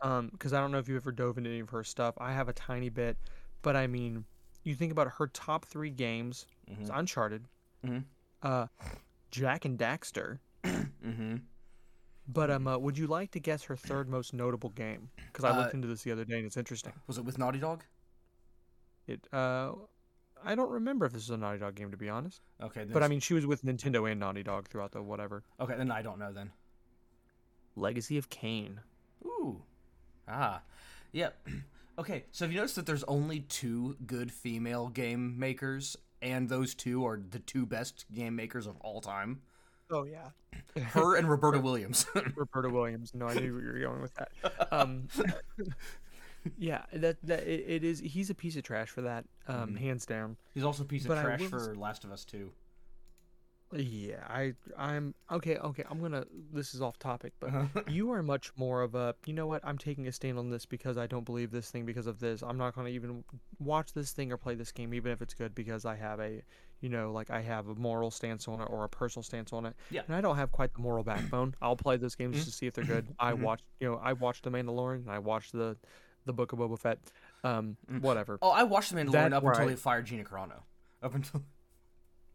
[0.00, 2.14] Um, because I don't know if you ever dove into any of her stuff.
[2.18, 3.16] I have a tiny bit,
[3.62, 4.24] but I mean,
[4.64, 7.44] you think about her top three games: it's Uncharted,
[7.86, 8.02] Mhm.
[8.42, 8.66] uh,
[9.30, 10.38] Jak and Daxter.
[12.30, 15.08] But um, uh, would you like to guess her third most notable game?
[15.32, 16.92] Because I looked Uh, into this the other day and it's interesting.
[17.06, 17.84] Was it with Naughty Dog?
[19.06, 19.72] It uh,
[20.44, 22.42] I don't remember if this is a Naughty Dog game to be honest.
[22.62, 22.80] Okay.
[22.84, 25.42] Then But I mean, she was with Nintendo and Naughty Dog throughout the whatever.
[25.58, 26.50] okay, then I don't know then.
[27.76, 28.80] Legacy of Kain.
[29.24, 29.62] Ooh.
[30.28, 30.62] Ah.
[31.12, 31.48] Yep.
[31.98, 36.74] okay, so have you noticed that there's only two good female game makers, and those
[36.74, 39.40] two are the two best game makers of all time?
[39.90, 40.30] Oh yeah,
[40.88, 42.06] Her and Roberta Williams.
[42.36, 43.14] Roberta Williams.
[43.14, 44.72] No, I knew where you were going with that.
[44.72, 45.08] Um,
[46.58, 48.00] yeah, that that it, it is.
[48.00, 50.36] He's a piece of trash for that, um, hands down.
[50.54, 52.50] He's also a piece of But I trash will for Last of Us 2.
[53.72, 55.84] Yeah, I I'm okay, okay.
[55.90, 56.24] I'm gonna.
[56.52, 57.82] This is off topic, but Uh-huh.
[57.88, 59.14] you are much more of a.
[59.26, 59.60] You know what?
[59.62, 62.42] I'm taking a stand on this because I don't believe this thing because of this.
[62.42, 63.24] I'm not gonna even
[63.58, 66.42] watch this thing or play this game, even if it's good, because I have a,
[66.80, 69.66] you know, like I have a moral stance on it or a personal stance on
[69.66, 69.74] it.
[69.90, 70.00] Yeah.
[70.06, 71.54] And I don't have quite the moral backbone.
[71.60, 73.08] I'll play those games to see if they're good.
[73.18, 73.40] I Mhm.
[73.40, 75.76] watched, you know, I watched The Mandalorian and I watched the,
[76.24, 76.98] the Book of Boba Fett.
[77.44, 78.38] Um, whatever.
[78.40, 80.62] Oh, I watched The Mandalorian That up until they fired Gina Carano.
[81.02, 81.42] Up until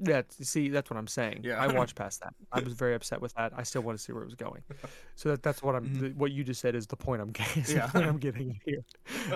[0.05, 1.41] That's see, that's what I'm saying.
[1.43, 1.61] Yeah.
[1.61, 2.33] I watched past that.
[2.51, 3.53] I was very upset with that.
[3.55, 4.61] I still want to see where it was going.
[5.15, 5.85] So that, that's what I'm.
[5.87, 5.99] Mhm.
[5.99, 7.63] th- what you just said is the point I'm getting.
[7.63, 7.91] the Yeah.
[7.93, 8.83] I'm getting here.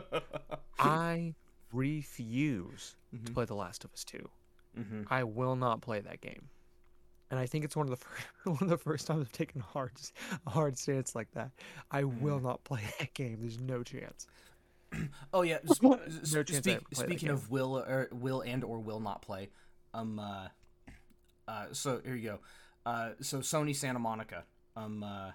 [0.80, 1.36] I
[1.72, 3.34] refuse to Mhm.
[3.34, 4.30] play The Last of Us Two.
[4.76, 6.50] hmm I will not play that game.
[7.30, 9.62] And I think it's one of the first, one of the first times I've taken
[9.62, 9.92] a hard
[10.46, 11.52] a hard stance like that.
[11.92, 13.38] I will not play that game.
[13.42, 14.28] There's no chance.
[15.34, 15.58] Oh yeah.
[15.70, 18.80] s- No s- chance speak, ever play that speaking of will or will and or
[18.80, 19.50] will not play,
[19.94, 20.48] um, uh,
[21.48, 22.40] uh, so here you go.
[22.86, 24.44] Uh, so Sony Santa Monica.
[24.76, 25.32] Um, uh,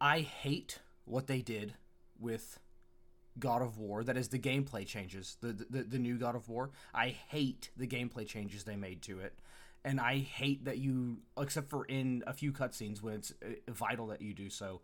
[0.00, 1.74] I hate what they did
[2.18, 2.58] with
[3.38, 4.04] God of War.
[4.04, 5.36] That is the gameplay changes.
[5.40, 6.70] The, the the new God of War.
[6.94, 9.38] I hate the gameplay changes they made to it,
[9.84, 14.06] and I hate that you, except for in a few cutscenes when it's uh, vital
[14.08, 14.80] that you do so.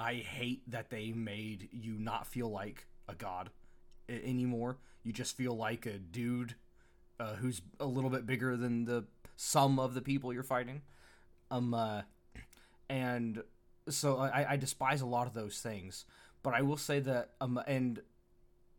[0.00, 3.50] I hate that they made you not feel like a god
[4.08, 4.78] anymore.
[5.02, 6.54] You just feel like a dude
[7.20, 9.04] uh, who's a little bit bigger than the
[9.36, 10.82] sum of the people you're fighting.
[11.50, 12.02] Um, uh,
[12.88, 13.42] and
[13.88, 16.04] so I, I despise a lot of those things.
[16.42, 18.00] But I will say that um, and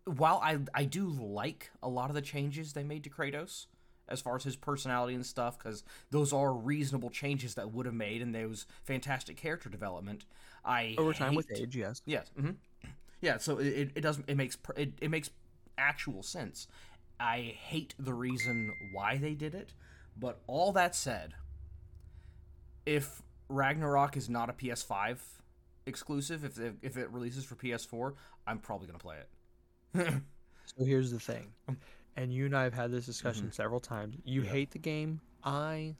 [0.05, 3.65] while I I do like a lot of the changes they made to Kratos
[4.07, 7.93] as far as his personality and stuff because those are reasonable changes that would have
[7.93, 10.25] made and there was fantastic character development.
[10.65, 12.01] I Over time with hate- age, yes.
[12.05, 12.31] Yes.
[12.39, 12.51] hmm
[13.21, 13.37] Yeah.
[13.37, 14.25] So it, it, it doesn't.
[14.27, 15.29] It makes it, it makes
[15.77, 16.67] actual sense.
[17.20, 19.74] I hate the reason why they did it,
[20.17, 21.34] but all that said,
[22.86, 25.17] if Ragnarok is not a PS5
[25.86, 28.13] exclusive, if it, if it releases for PS4,
[28.47, 30.13] I'm probably gonna play it.
[30.78, 31.51] So here's the thing,
[32.15, 33.53] and you and I have had this discussion Mm-hmm.
[33.53, 34.15] several times.
[34.24, 35.20] You hate the game.
[35.43, 35.95] I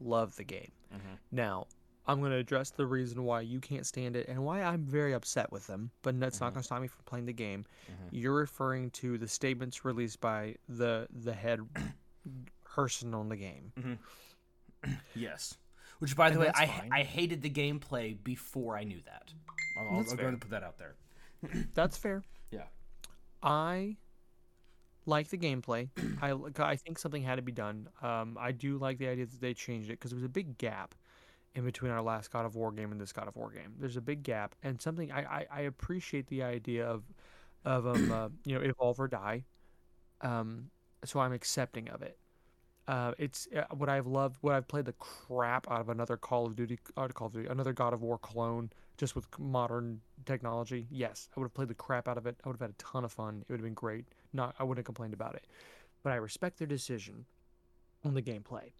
[0.00, 0.72] love the game.
[0.90, 1.18] Mhm.
[1.30, 1.66] Now,
[2.08, 5.12] I'm going to address the reason why you can't stand it and why I'm very
[5.12, 6.44] upset with them, but that's Mm-hmm.
[6.44, 7.64] not going to stop me from playing the game.
[8.10, 11.60] You're referring to the statements released by the the head
[12.64, 13.72] person on the game.
[15.14, 15.54] yes.
[15.98, 16.90] Which, by the And way, I fine.
[16.92, 19.32] I hated the gameplay before I knew that.
[19.78, 20.94] I'm, That's I'm going to put that out there.
[21.74, 22.22] That's fair.
[22.50, 22.64] Yeah.
[23.42, 23.96] I
[25.06, 25.88] like the gameplay.
[26.20, 26.32] I
[26.62, 27.88] I think something had to be done.
[28.02, 30.58] Um, I do like the idea that they changed it because there was a big
[30.58, 30.94] gap
[31.56, 33.74] in between our last God of War game and this God of War game.
[33.80, 37.02] There's a big gap, and something I I, I appreciate the idea of
[37.64, 39.44] of um uh, you know evolve or die.
[40.20, 40.70] Um,
[41.04, 42.18] so I'm accepting of it.
[42.86, 44.36] Uh, it's uh, what I've loved.
[44.42, 47.48] What I've played the crap out of another Call of Duty, uh, Call of Duty,
[47.48, 50.86] another God of War clone, just with modern technology.
[50.90, 52.36] Yes, I would have played the crap out of it.
[52.44, 53.44] I would have had a ton of fun.
[53.48, 54.04] It would have been great.
[54.32, 55.46] Not, I wouldn't have complained about it.
[56.02, 57.24] But I respect their decision
[58.04, 58.70] on the gameplay.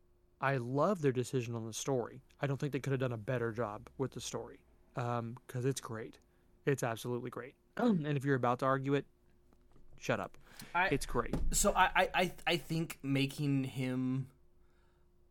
[0.41, 2.22] I love their decision on the story.
[2.41, 4.59] I don't think they could have done a better job with the story,
[4.97, 6.18] um, because it's great.
[6.66, 7.55] It's absolutely great.
[7.76, 9.07] and if you're about to argue it,
[9.99, 10.37] shut up.
[10.74, 11.34] I, It's great.
[11.53, 14.28] So I, I, I, I think making him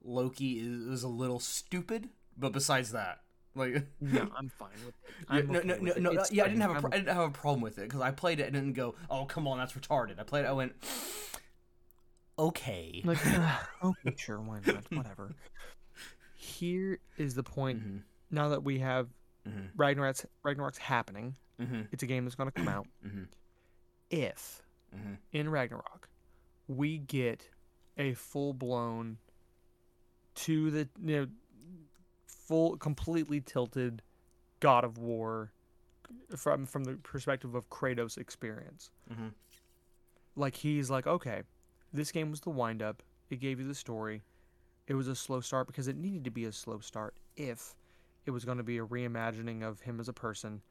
[0.03, 2.09] Loki is, is a little stupid.
[2.37, 3.19] But besides that,
[3.55, 5.25] like No, I'm fine with it.
[5.29, 6.01] I'm no, okay no, no, it.
[6.01, 7.83] no, It's yeah, I didn't have a, pro- I didn't have a problem with it
[7.83, 10.19] because I played it and didn't go, oh come on, that's retarded.
[10.19, 10.73] I played it, I went,
[12.37, 13.01] okay.
[13.05, 14.85] Like, "Ah, okay, sure, why not?
[14.91, 15.35] Whatever.
[16.35, 17.81] Here is the point.
[17.83, 18.01] Mhm.
[18.31, 19.09] Now that we have
[19.47, 19.69] Mhm.
[19.75, 21.87] Ragnarok's, Ragnarok's happening, Mhm.
[21.91, 22.87] it's a game that's going to come out.
[23.05, 23.27] Mhm.
[24.09, 24.63] If
[24.95, 25.17] Mhm.
[25.31, 26.09] in Ragnarok
[26.67, 27.49] we get
[27.97, 29.19] a full blown
[30.35, 31.27] to the you know
[32.27, 34.01] full completely tilted
[34.59, 35.51] God of War
[36.35, 38.89] from from the perspective of Kratos experience.
[39.09, 39.33] Mhm.
[40.35, 41.43] Like he's like, okay,
[41.95, 43.01] this game was the wind up.
[43.29, 44.21] It gave you the story.
[44.87, 47.75] It was a slow start because it needed to be a slow start if
[48.25, 50.61] it was going to be a reimagining of him as a person.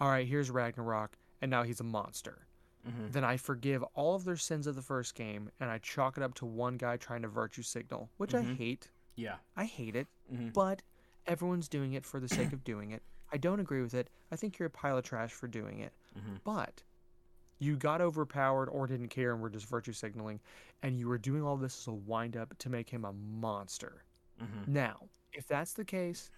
[0.00, 2.46] All right, here's Ragnarok, and now he's a monster.
[2.88, 3.12] Mhm.
[3.12, 6.22] Then I forgive all of their sins of the first game, and I chalk it
[6.22, 8.56] up to one guy trying to virtue signal, which I Mhm.
[8.56, 8.90] hate.
[9.16, 9.38] Yeah.
[9.54, 10.52] I hate it, Mhm.
[10.54, 10.82] but
[11.26, 13.02] everyone's doing it for the sake of doing it.
[13.30, 14.08] I don't agree with it.
[14.32, 15.92] I think you're a pile of trash for doing it.
[16.16, 16.40] Mhm.
[16.42, 16.82] But
[17.60, 20.40] you got overpowered or didn't care and were just virtue signaling,
[20.82, 24.02] and you were doing all this as a wind up to make him a monster.
[24.40, 24.66] Mhm.
[24.66, 26.30] Now, if that's the case,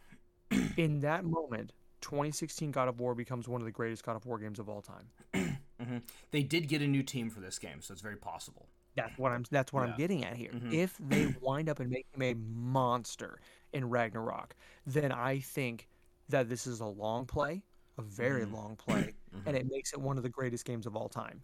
[0.77, 4.39] in that moment, 2016 God of War becomes one of the greatest God of War
[4.39, 5.09] games of all time.
[5.81, 6.01] Mhm.
[6.31, 8.69] They did get a new team for this game, so it's very possible.
[8.95, 9.43] That's what I'm.
[9.51, 9.91] That's what Yeah.
[9.93, 10.53] I'm getting at here.
[10.53, 10.73] Mhm.
[10.73, 13.41] If they wind up and make him a monster
[13.73, 14.55] in Ragnarok,
[14.87, 15.89] then I think
[16.29, 17.65] that this is a long play,
[17.99, 18.53] a very Mhm.
[18.53, 19.43] long play, Mhm.
[19.47, 21.43] and it makes it one of the greatest games of all time.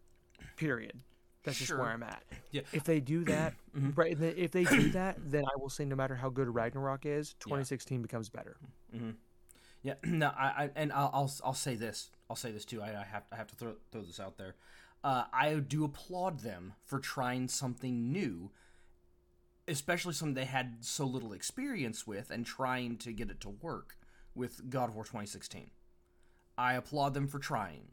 [0.56, 1.00] Period.
[1.44, 2.22] That's just where I'm at.
[2.50, 2.62] Yeah.
[2.72, 3.96] If they do that, Mhm.
[3.96, 4.20] right?
[4.20, 8.02] If they do that, then I will say no matter how good Ragnarok is, 2016
[8.02, 8.56] becomes better.
[8.94, 9.10] Mm-hmm.
[9.82, 12.10] Yeah, no, I, I and I'll, I'll I'll say this.
[12.28, 12.82] I'll say this too.
[12.82, 14.56] I, I have I have to throw throw this out there.
[15.04, 18.50] Uh, I do applaud them for trying something new,
[19.68, 23.96] especially something they had so little experience with, and trying to get it to work
[24.34, 25.70] with God of War 2016.
[26.58, 27.84] I applaud them for trying,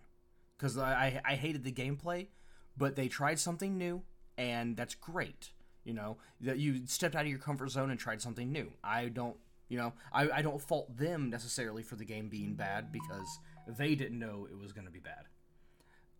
[0.57, 2.27] because I, I hated the gameplay,
[2.75, 4.01] but they tried something new,
[4.37, 5.51] and that's great.
[5.85, 8.71] You know that you stepped out of your comfort zone and tried something new.
[8.83, 9.37] I don't
[9.69, 13.95] you know, I, I don't fault them necessarily for the game being bad because they
[13.95, 15.25] didn't know it was going to be bad.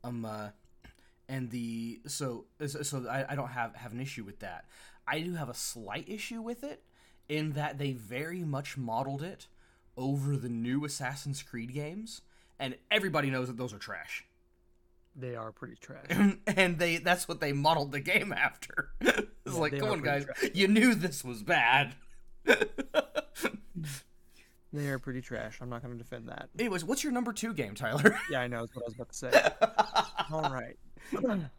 [0.04, 0.50] Um, uh,
[1.28, 4.66] and the so so so I, I don't have have an issue with that.
[5.08, 6.84] I do have a slight issue with it
[7.28, 9.48] in that they very much modeled it
[9.98, 12.22] over the new Assassin's Creed games,
[12.60, 14.26] and everybody knows that those are trash.
[15.18, 16.08] They are pretty trash.
[16.46, 18.90] and they that's what they modeled the game after.
[19.00, 21.96] it's Yeah, like, come on, pretty guys, you knew this was bad.
[24.74, 25.60] they are pretty trash.
[25.62, 26.50] I'm not going to defend that.
[26.60, 28.20] Anyways, what's your number two game, Tyler?
[28.30, 28.66] Yeah, I know.
[28.66, 29.32] That's what I was about to say.
[30.34, 30.78] All right.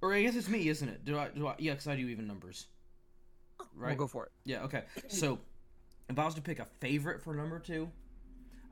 [0.00, 1.04] or I guess it's me, isn't it?
[1.04, 1.28] Do I?
[1.28, 1.56] Do I?
[1.58, 2.68] Yeah, because I do even numbers.
[3.76, 3.88] Right.
[3.88, 4.32] We'll go for it.
[4.44, 4.62] Yeah.
[4.64, 4.84] Okay.
[5.08, 5.38] So,
[6.08, 7.90] if I was to pick a favorite for number two,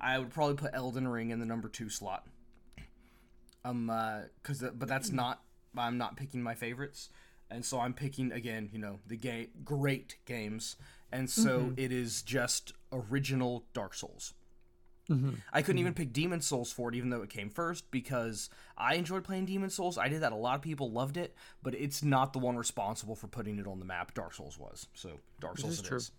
[0.02, 2.26] I would probably put Elden Ring in the number two slot.
[3.64, 5.42] Um, uh, cause but that's not.
[5.76, 7.08] I'm not picking my favorites,
[7.50, 8.68] and so I'm picking again.
[8.72, 10.76] You know, the game, great games,
[11.12, 14.34] and so it is just original Dark Souls.
[15.10, 15.34] Mm-hmm.
[15.52, 18.48] I couldn't even pick Demon Souls for it, even though it came first, because
[18.78, 19.98] I enjoyed playing Demon Souls.
[19.98, 20.32] I did that.
[20.32, 23.66] A lot of people loved it, but it's not the one responsible for putting it
[23.66, 24.14] on the map.
[24.14, 24.86] Dark Souls was.
[24.94, 25.96] So Dark This Souls is it true.
[25.98, 26.10] is.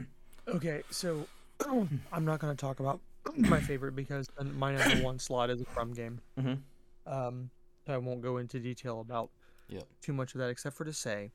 [0.46, 1.26] Okay, so
[2.12, 3.00] I'm not going to talk about
[3.36, 6.20] my favorite because my number one slot is a From game.
[6.38, 6.62] Mhm.
[7.06, 7.50] Um,
[7.86, 9.30] I won't go into detail about
[9.68, 9.88] Yep.
[10.00, 11.32] too much of that, except for to say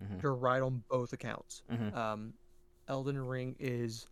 [0.00, 0.22] Mhm.
[0.22, 1.62] you're right on both accounts.
[1.70, 1.94] Mhm.
[1.94, 2.34] Um,
[2.88, 4.08] Elden Ring is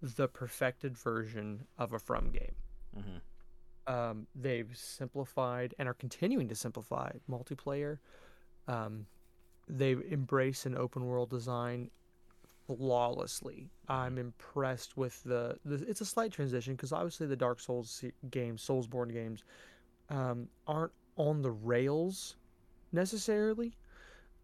[0.00, 2.54] the perfected version of a From game.
[2.96, 3.20] Mhm.
[3.86, 7.98] Um, they've simplified and are continuing to simplify multiplayer.
[8.66, 9.06] Um,
[9.68, 11.90] they embrace an open world design
[12.66, 13.70] flawlessly.
[13.88, 18.66] I'm impressed with the, the it's a slight transition because obviously the Dark Souls games,
[18.66, 19.44] Soulsborne games,
[20.10, 22.36] um, aren't on the rails
[22.92, 23.72] necessarily,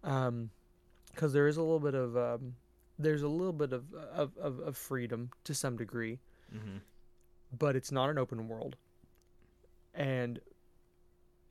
[0.03, 2.55] because there is a little bit of um,
[2.99, 6.19] there's a little bit of, of, of, of freedom to some degree,
[6.55, 6.81] Mhm.
[7.59, 8.77] but it's not an open world.
[9.95, 10.41] And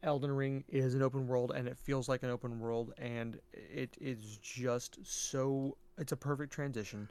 [0.03, 3.95] Elden Ring is an open world and it feels like an open world and it
[4.01, 7.09] is just so it's a perfect transition.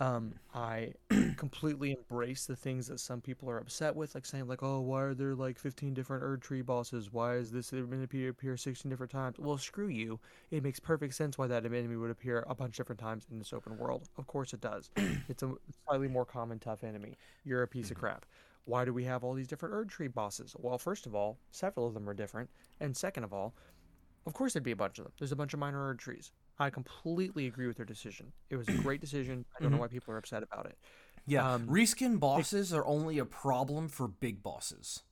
[0.00, 0.94] Um, I
[1.36, 5.02] completely embrace the things that some people are upset with, like saying like, "Oh, why
[5.02, 7.12] are there like 15 different Erd Tree bosses?
[7.12, 10.18] Why is this enemy appear, appear 16 different times?" Well, screw you.
[10.50, 13.38] It makes perfect sense why that enemy would appear a bunch of different times in
[13.38, 14.08] this open world.
[14.18, 14.90] Of course it does.
[15.28, 15.52] it's a
[15.86, 17.16] slightly more common tough enemy.
[17.44, 18.26] You're a piece of crap.
[18.64, 20.56] Why do we have all these different Erd Tree bosses?
[20.58, 22.50] Well, first of all, several of them are different,
[22.80, 23.54] and second of all,
[24.26, 25.12] of course there'd be a bunch of them.
[25.18, 26.32] There's a bunch of minor Erd Trees.
[26.62, 28.32] I completely agree with their decision.
[28.48, 29.44] It was a great decision.
[29.58, 30.76] I don't know why people are upset about it.
[31.26, 31.54] Yeah.
[31.54, 35.02] Um, Reskin bosses are only a problem for big bosses.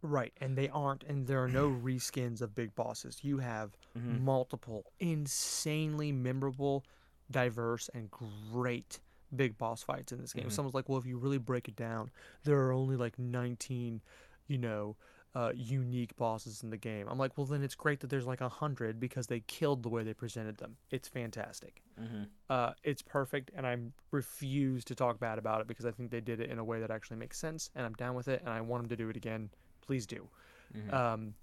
[0.00, 3.18] Right, and they aren't, and there are no reskins of big bosses.
[3.22, 4.20] You have Mhm.
[4.22, 6.84] multiple, insanely memorable,
[7.30, 9.00] diverse, and great
[9.34, 10.46] big boss fights in this game.
[10.46, 10.52] Mhm.
[10.52, 12.10] Someone's like, well, if you really break it down,
[12.44, 14.00] there are only like 19,
[14.46, 14.96] you know,
[15.38, 17.06] uh, unique bosses in the game.
[17.08, 19.88] I'm like, well, then it's great that there's like a hundred because they killed the
[19.88, 20.76] way they presented them.
[20.90, 21.82] It's fantastic.
[22.00, 22.24] Mm-hmm.
[22.50, 23.76] Uh, it's perfect, and I
[24.10, 26.80] refuse to talk bad about it because I think they did it in a way
[26.80, 29.08] that actually makes sense, and I'm down with it, and I want them to do
[29.10, 29.48] it again.
[29.86, 30.28] Please do.
[30.76, 30.92] Mhm.
[30.92, 31.34] Um,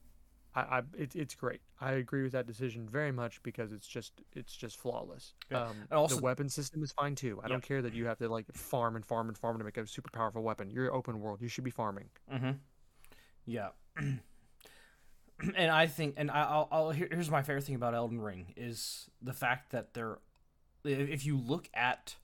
[0.56, 1.62] I, I it, it's great.
[1.80, 5.34] I agree with that decision very much because it's just it's just flawless.
[5.52, 7.40] Yeah, Um, and also- the weapon system is fine too.
[7.44, 9.78] I don't care that you have to like farm and farm and farm to make
[9.78, 10.70] a super powerful weapon.
[10.70, 11.42] You're open world.
[11.42, 12.10] You should be farming.
[12.32, 12.52] Mm-hmm.
[13.46, 13.70] Yeah.
[15.56, 18.54] and I think, and I- I'll, I'll here, here's my favorite thing about Elden Ring
[18.56, 20.20] is the fact that they're,
[20.84, 22.16] if you look at,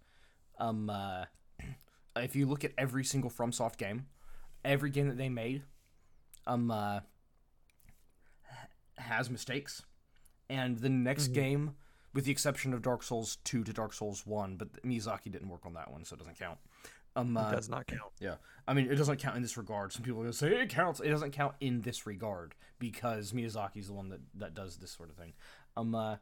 [0.60, 1.26] um, uh,
[2.16, 4.08] if you look at every single FromSoft game,
[4.64, 5.64] every game that they made,
[6.48, 7.00] um, uh,
[8.98, 9.84] has mistakes,
[10.50, 11.34] and the next Mhm.
[11.34, 11.76] game
[12.14, 15.66] with the exception of Dark Souls 2 to Dark Souls 1, but Miyazaki didn't work
[15.66, 16.60] on that one, so it doesn't count.
[17.16, 18.12] Um, uh, It does not count.
[18.20, 18.36] yeah,
[18.68, 19.92] I mean, it doesn't count in this regard.
[19.92, 21.00] Some people are gonna say it counts.
[21.00, 25.10] It doesn't count in this regard because Miyazaki's the one that that does this sort
[25.10, 25.34] of thing.
[25.76, 26.18] Um, uh,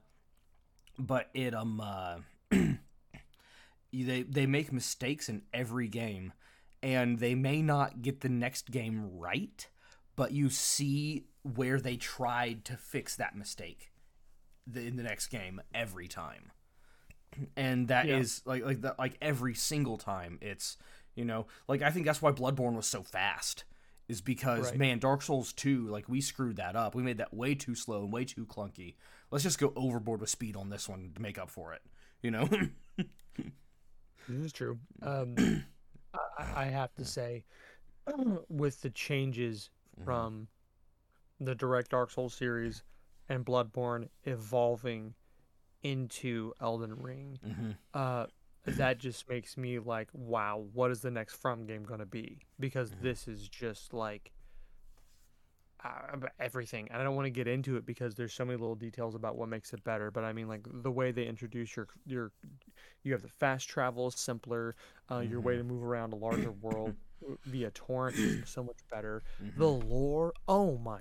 [0.98, 2.18] but it um, uh,
[3.94, 6.34] they they make mistakes in every game,
[6.82, 9.68] and they may not get the next game right,
[10.16, 13.92] but you see where they tried to fix that mistake
[14.76, 16.52] in the next game every time
[17.56, 18.52] and that is Yeah.
[18.52, 20.78] like like that like every single time it's
[21.16, 23.64] you know like i think that's why bloodborne was so fast
[24.08, 24.80] is because Right.
[24.80, 28.04] man dark souls 2 like we screwed that up we made that way too slow
[28.04, 28.96] and way too clunky
[29.32, 31.82] let's just go overboard with speed on this one to make up for it
[32.22, 32.50] you know
[34.28, 34.78] This is true.
[35.02, 35.36] Um,
[36.38, 37.44] I, I have to say,
[38.50, 39.70] With the changes
[40.00, 40.06] Mm-hmm.
[40.06, 40.48] from
[41.40, 42.84] the direct Dark Souls series
[43.30, 45.14] and Bloodborne evolving
[45.84, 47.78] into Elden Ring, Mhm.
[47.94, 48.28] uh,
[48.66, 52.42] that just makes me like, wow, what is the next From game gonna be?
[52.60, 53.02] Because Mm-hmm.
[53.02, 54.32] this is just like
[55.84, 56.88] uh, everything.
[56.92, 59.38] And I don't want to get into it because there's so many little details about
[59.38, 60.12] what makes it better.
[60.12, 62.32] But I mean, like the way they introduce your your,
[63.04, 64.76] you have the fast travel, simpler,
[65.12, 65.42] uh, your Mm-hmm.
[65.42, 66.96] way to move around a larger world
[67.46, 69.24] via torrent is so much better.
[69.42, 69.60] Mm-hmm.
[69.60, 71.00] The lore, oh my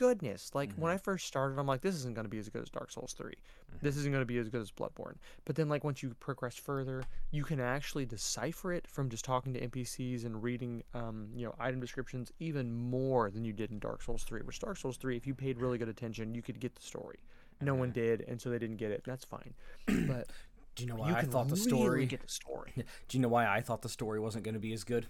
[0.00, 0.50] goodness!
[0.54, 2.70] Like when I first started, I'm like, this isn't going to be as good as
[2.70, 3.34] Dark Souls 3.
[3.82, 5.16] This isn't going to be as good as Bloodborne.
[5.44, 9.52] But then, like once you progress further, you can actually decipher it from just talking
[9.52, 13.78] to NPCs and reading, um, you know, item descriptions even more than you did in
[13.78, 14.40] Dark Souls 3.
[14.40, 17.18] Which Dark Souls 3, if you paid really good attention, you could get the story.
[17.60, 19.02] No one did, and so they didn't get it.
[19.04, 19.52] That's fine.
[19.86, 20.30] But
[20.76, 21.90] do you know why you i thought the story?
[21.90, 22.72] really get the story
[23.08, 25.08] do you know why i thought the story wasn't going to be as good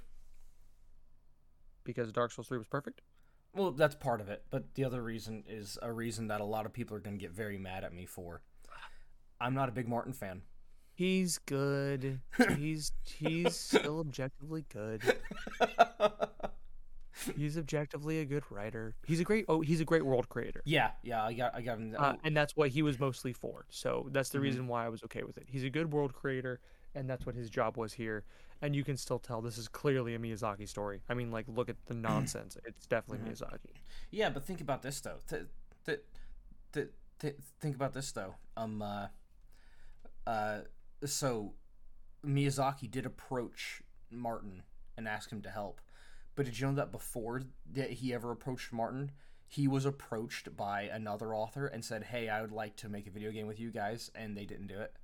[1.84, 3.02] because Dark Souls 3 was perfect.
[3.54, 6.66] Well, that's part of it, but the other reason is a reason that a lot
[6.66, 8.42] of people are going to get very mad at me for.
[9.40, 10.42] I'm not a big Martin fan.
[10.94, 12.20] He's good.
[12.56, 15.02] He's he's still objectively good.
[17.36, 18.94] He's objectively a good writer.
[19.06, 20.62] He's a great oh he's a great world creator.
[20.64, 21.94] yeah, yeah, I got, I got him.
[21.98, 23.66] Uh, and that's what he was mostly for.
[23.70, 24.42] So that's the Mhm.
[24.42, 25.44] reason why I was okay with it.
[25.48, 26.60] He's a good world creator,
[26.94, 28.24] and that's what his job was here.
[28.62, 31.00] And you can still tell this is clearly a Miyazaki story.
[31.08, 32.56] I mean, like, look at the nonsense.
[32.64, 33.72] It's definitely Miyazaki.
[34.10, 35.18] yeah, but think about this though.
[35.28, 35.46] Th-
[35.86, 36.00] th-
[36.72, 38.34] th- th- think about this though.
[38.56, 39.06] Um, uh,
[40.26, 40.60] uh,
[41.04, 41.54] so
[42.24, 44.62] Miyazaki did approach Martin
[44.96, 45.80] and ask him to help,
[46.34, 49.12] but did you know that before that he ever approached Martin,
[49.46, 53.10] he was approached by another author and said, "Hey, I would like to make a
[53.10, 54.94] video game with you guys," and they didn't do it.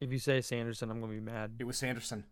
[0.00, 1.54] If you say Sanderson, I'm gonna be mad.
[1.58, 2.24] It was Sanderson.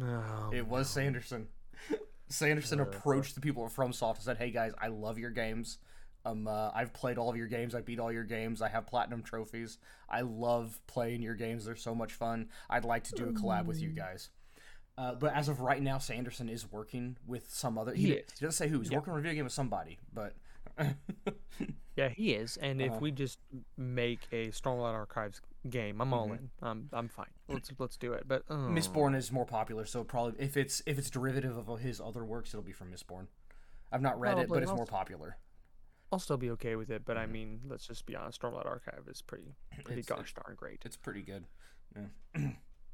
[0.00, 1.48] Oh, It was Sanderson.
[2.28, 5.78] Sanderson approached the people at FromSoft and said, "Hey guys, I love your games.
[6.24, 7.74] Um, uh, I've played all of your games.
[7.74, 8.62] I beat all your games.
[8.62, 9.78] I have platinum trophies.
[10.08, 11.64] I love playing your games.
[11.64, 12.48] They're so much fun.
[12.68, 14.30] I'd like to do a collab with you guys."
[14.98, 17.94] Uh, but as of right now, Sanderson is working with some other.
[17.94, 18.80] He, He he doesn't say who.
[18.80, 18.98] He's Yeah.
[18.98, 20.34] working on a video game with somebody, but
[21.96, 22.56] Yeah, he is.
[22.58, 22.94] And Uh-huh.
[22.94, 23.38] if we just
[23.76, 26.38] make a Stormlight Archives game, I'm all Mhm.
[26.38, 26.50] in.
[26.62, 27.30] I'm I'm fine.
[27.48, 28.26] Let's let's do it.
[28.26, 32.00] But uh, Mistborn is more popular, so probably if it's if it's derivative of his
[32.00, 33.26] other works, it'll be from Mistborn.
[33.92, 35.36] I've not read it, but it's I'll- more popular.
[36.12, 37.04] I'll still be okay with it.
[37.04, 37.22] But Mm-hmm.
[37.22, 38.40] I mean, let's just be honest.
[38.40, 39.54] Stormlight Archive is pretty
[39.84, 40.82] pretty It's- gosh darn great.
[40.84, 41.46] It's pretty good.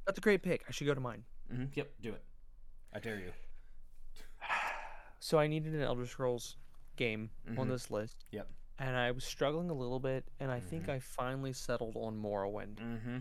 [0.07, 0.65] That's a great pick.
[0.69, 1.25] I should go to mine.
[1.51, 2.23] hmm Yep, do it.
[2.93, 3.33] I dare you.
[5.19, 6.57] So I needed an Elder Scrolls
[6.97, 7.69] game on Mhm.
[7.71, 8.25] this list.
[8.31, 8.49] Yep.
[8.79, 10.69] And I was struggling a little bit, and I Mm-hmm.
[10.69, 12.77] think I finally settled on Morrowind.
[12.77, 13.19] Mm-hmm.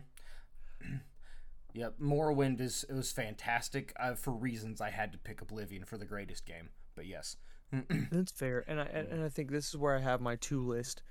[1.73, 5.97] yep, Morrowind is it was fantastic uh, for reasons I had to pick Oblivion for
[5.97, 6.69] the greatest game.
[6.95, 7.37] But yes,
[8.11, 10.61] That's fair, and I and and I think this is where I have my two
[10.65, 11.01] list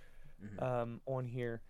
[0.45, 0.63] Mhm.
[0.63, 1.63] um, on here.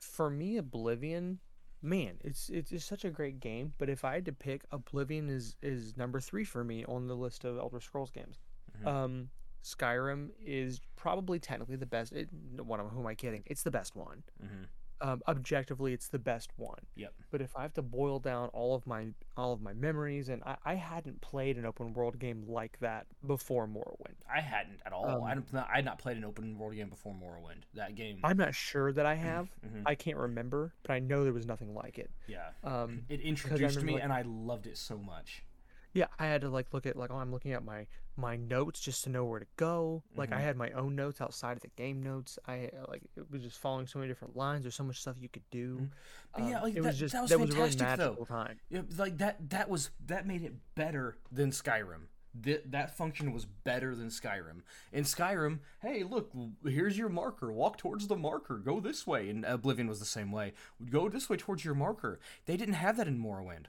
[0.00, 1.38] For me, Oblivion,
[1.82, 3.72] man, it's it's just such a great game.
[3.78, 7.16] But if I had to pick, Oblivion is is number three for me on the
[7.16, 8.38] list of Elder Scrolls games.
[8.82, 8.86] Mhm.
[8.86, 9.30] Um,
[9.64, 12.12] Skyrim is probably technically the best.
[12.12, 12.28] It,
[12.62, 13.42] what am who am I kidding?
[13.46, 14.22] It's the best one.
[14.42, 14.64] mm-hmm.
[15.02, 16.76] Um, objectively, it's the best one.
[16.94, 17.14] Yep.
[17.30, 20.42] But if I have to boil down all of my all of my memories, and
[20.44, 24.16] I, I hadn't played an open world game like that before Morrowind.
[24.30, 25.06] I hadn't at all.
[25.08, 27.62] Um, I, hadn't, I had not played an open world game before Morrowind.
[27.72, 29.48] That game, I'm not sure that I have.
[29.66, 29.84] Mhm.
[29.86, 32.10] I can't remember, but I know there was nothing like it.
[32.26, 35.44] yeah, Um, it introduced me, like- and I loved it so much.
[35.92, 37.86] Yeah, I had to like look at like oh, I'm looking at my
[38.16, 40.02] my notes just to know where to go.
[40.14, 40.44] Like I Mhm.
[40.44, 42.38] had my own notes outside of the game notes.
[42.46, 44.62] I uh, like it was just following so many different lines.
[44.64, 45.88] There's so much stuff you could do.
[46.34, 47.98] But yeah, Um, like it that, was just that was that was a really fantastic
[47.98, 48.04] though.
[48.10, 48.60] magical time.
[48.68, 52.08] Yeah, like that that was that made it better than Skyrim
[52.44, 54.62] Th- that function was better than Skyrim.
[54.92, 56.30] In Skyrim, hey, look,
[56.64, 57.50] here's your marker.
[57.52, 58.58] Walk towards the marker.
[58.58, 59.28] Go this way.
[59.30, 60.52] And Oblivion was the same way.
[60.88, 62.20] Go this way towards your marker.
[62.46, 63.64] They didn't have that in Morrowind.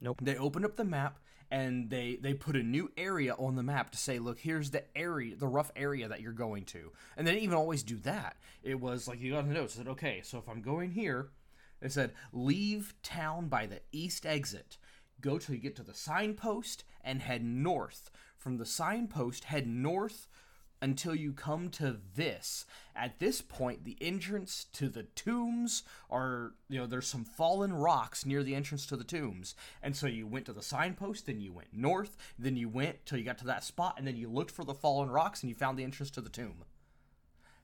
[0.00, 0.20] Nope.
[0.22, 1.18] They opened up the map
[1.50, 4.84] and they they put a new area on the map to say, look, here's the
[4.96, 6.92] area, the rough area that you're going to.
[7.16, 8.36] And they didn't even always do that.
[8.62, 9.74] It was like you got the notes.
[9.74, 11.28] Said, okay, so if I'm going here,
[11.80, 14.78] it said leave town by the east exit.
[15.20, 18.10] Go till you get to the signpost and head north.
[18.36, 20.28] From the signpost, head north
[20.82, 22.64] until you come to this.
[22.94, 28.24] At this point, the entrance to the tombs are, you know, there's some fallen rocks
[28.26, 29.54] near the entrance to the tombs.
[29.82, 33.18] And so you went to the signpost, then you went north, then you went till
[33.18, 35.54] you got to that spot, and then you looked for the fallen rocks and you
[35.54, 36.64] found the entrance to the tomb.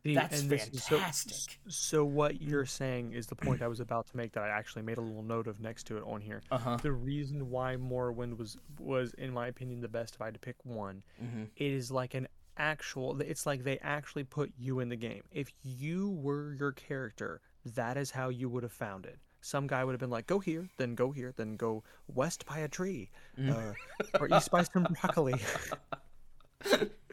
[0.04, 1.60] See, That's this so- fantastic.
[1.68, 4.82] So, what you're saying is the point I was about to make that I actually
[4.82, 6.42] made a little note of next to it on here.
[6.50, 6.76] Uh huh.
[6.82, 10.40] The reason why Morrowind was was, in my opinion, the best if I had to
[10.40, 11.50] pick one, Mhm.
[11.54, 12.26] it is like an
[12.57, 13.20] actual.
[13.20, 15.22] It's like they actually put you in the game.
[15.32, 19.18] If you were your character, that is how you would have found it.
[19.40, 22.59] Some guy would have been like, "Go here, then go here, then go west by
[22.59, 23.11] a tree,
[23.48, 23.72] uh,
[24.20, 25.34] or east by some broccoli."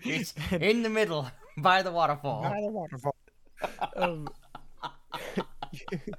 [0.03, 2.43] It's in the middle by the waterfall.
[2.43, 3.15] by the waterfall.
[3.95, 4.27] um,
[5.71, 6.13] you-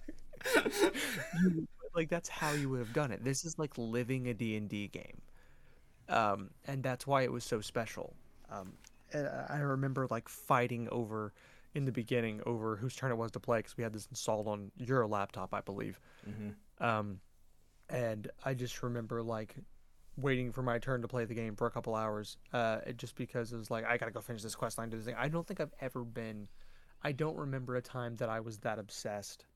[1.95, 3.25] like that's how you would have done it.
[3.25, 5.21] This is like living a D and D game,
[6.09, 8.15] um, and that's why it was so special.
[8.51, 11.33] Um, and I I remember like fighting over
[11.75, 14.49] in the beginning over whose turn it was to play because we had this installed
[14.49, 16.01] on your laptop, I believe.
[16.29, 16.55] Mhm.
[16.85, 17.21] Um,
[17.89, 19.57] and I just remember like
[20.17, 23.53] waiting for my turn to play the game for a couple hours, uh, just because
[23.53, 25.15] it was like I gotta go finish this quest line, do this thing.
[25.17, 26.49] I don't think I've ever been.
[27.03, 29.47] I don't remember a time that I was that obsessed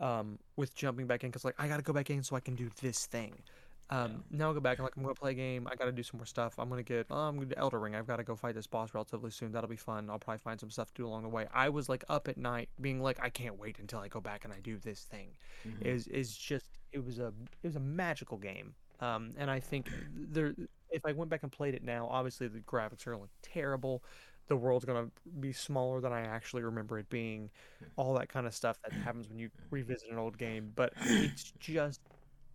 [0.00, 2.54] um, with jumping back in because like I gotta go back in so I can
[2.54, 3.42] do this thing.
[3.90, 5.68] Um, Now I'll go back and like I'm gonna play a game.
[5.70, 6.58] I gotta do some more stuff.
[6.58, 7.06] I'm gonna get.
[7.10, 7.94] Oh, I'm gonna do Elden Ring.
[7.94, 9.52] I've got to go fight this boss relatively soon.
[9.52, 10.08] That'll be fun.
[10.10, 11.46] I'll probably find some stuff to do along the way.
[11.52, 14.44] I was like up at night, being like, I can't wait until I go back
[14.44, 15.36] and I do this thing.
[15.80, 17.28] Is is just it was a
[17.62, 18.74] it was a magical game.
[19.00, 20.54] Um, and I think there,
[20.90, 24.02] if I went back and played it now, obviously the graphics are like terrible.
[24.46, 25.08] The world's gonna
[25.40, 27.50] be smaller than I actually remember it being.
[27.96, 30.72] All that kind of stuff that happens when you revisit an old game.
[30.74, 32.00] But it's just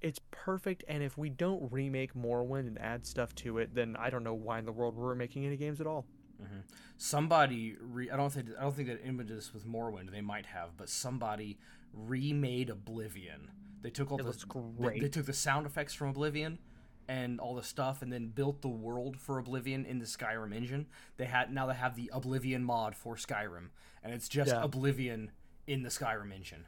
[0.01, 0.83] it's perfect.
[0.87, 4.33] And if we don't remake Morrowind and add stuff to it, then I don't know
[4.33, 6.05] why in the world we're making any games at all.
[6.41, 6.59] Mm-hmm.
[6.97, 10.11] Somebody, re- I don't think I don't think that imaged this with Morrowind.
[10.11, 11.57] They might have, but somebody
[11.93, 13.51] remade Oblivion.
[13.81, 14.31] They took all It the
[14.77, 16.59] they- They, took the sound effects from Oblivion
[17.07, 20.87] and all the stuff, and then built the world for Oblivion in the Skyrim engine.
[21.17, 23.69] They had now they have the Oblivion mod for Skyrim,
[24.03, 24.63] and it's just Yeah.
[24.63, 25.31] Oblivion
[25.67, 26.65] in the Skyrim engine.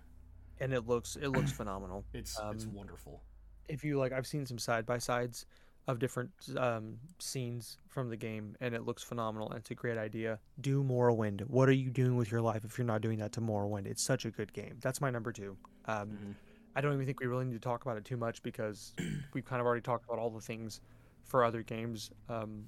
[0.62, 2.06] And it looks it looks phenomenal.
[2.14, 3.22] It's it's wonderful.
[3.68, 5.46] if you like i've seen some side by sides
[5.88, 9.98] of different um, scenes from the game and it looks phenomenal and it's a great
[9.98, 10.40] idea.
[10.62, 11.42] Do morrowind.
[11.48, 13.88] What are you doing with your life if you're not doing that to morrowind?
[13.88, 14.78] It's such a good game.
[14.80, 15.58] That's my number two.
[15.86, 16.36] Um,
[16.76, 18.94] i don't even think we really need to talk about it too much because
[19.34, 20.80] we've kind of already talked about all the things
[21.26, 22.64] for other games um,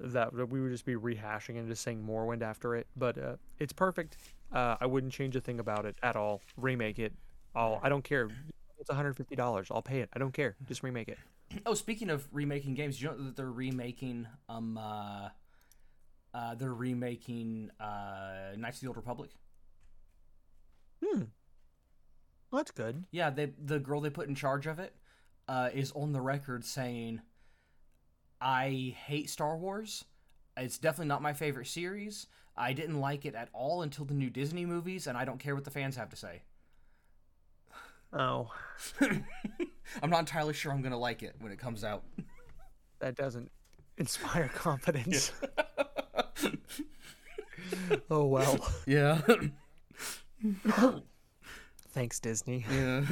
[0.00, 3.36] that that we would just be rehashing and just saying morrowind after it but uh,
[3.58, 4.16] it's perfect
[4.52, 6.42] uh, i wouldn't change a thing about it at all.
[6.56, 7.12] Remake it.
[7.54, 8.28] I'll, i don't care.
[8.78, 10.10] It's $150 i'll pay it.
[10.14, 10.56] I don't care.
[10.66, 11.18] Just remake it.
[11.64, 15.28] Oh, speaking of remaking games, you know that they're remaking um uh,
[16.34, 19.30] uh they're remaking uh Knights of the Old Republic.
[21.02, 21.26] well,
[22.52, 23.04] that's good.
[23.10, 24.94] Yeah, they the girl they put in charge of it
[25.48, 27.20] uh, is on the record saying,
[28.40, 30.04] "I hate Star Wars.
[30.56, 32.26] It's definitely not my favorite series.
[32.56, 35.54] I didn't like it at all until the new Disney movies, and I don't care
[35.54, 36.42] what the fans have to say.
[38.12, 38.50] oh
[39.00, 42.02] I'm not entirely sure I'm gonna like it when it comes out."
[42.98, 43.50] that doesn't
[43.98, 45.32] inspire confidence
[48.10, 49.20] oh well Yeah,
[51.90, 53.04] thanks disney yeah.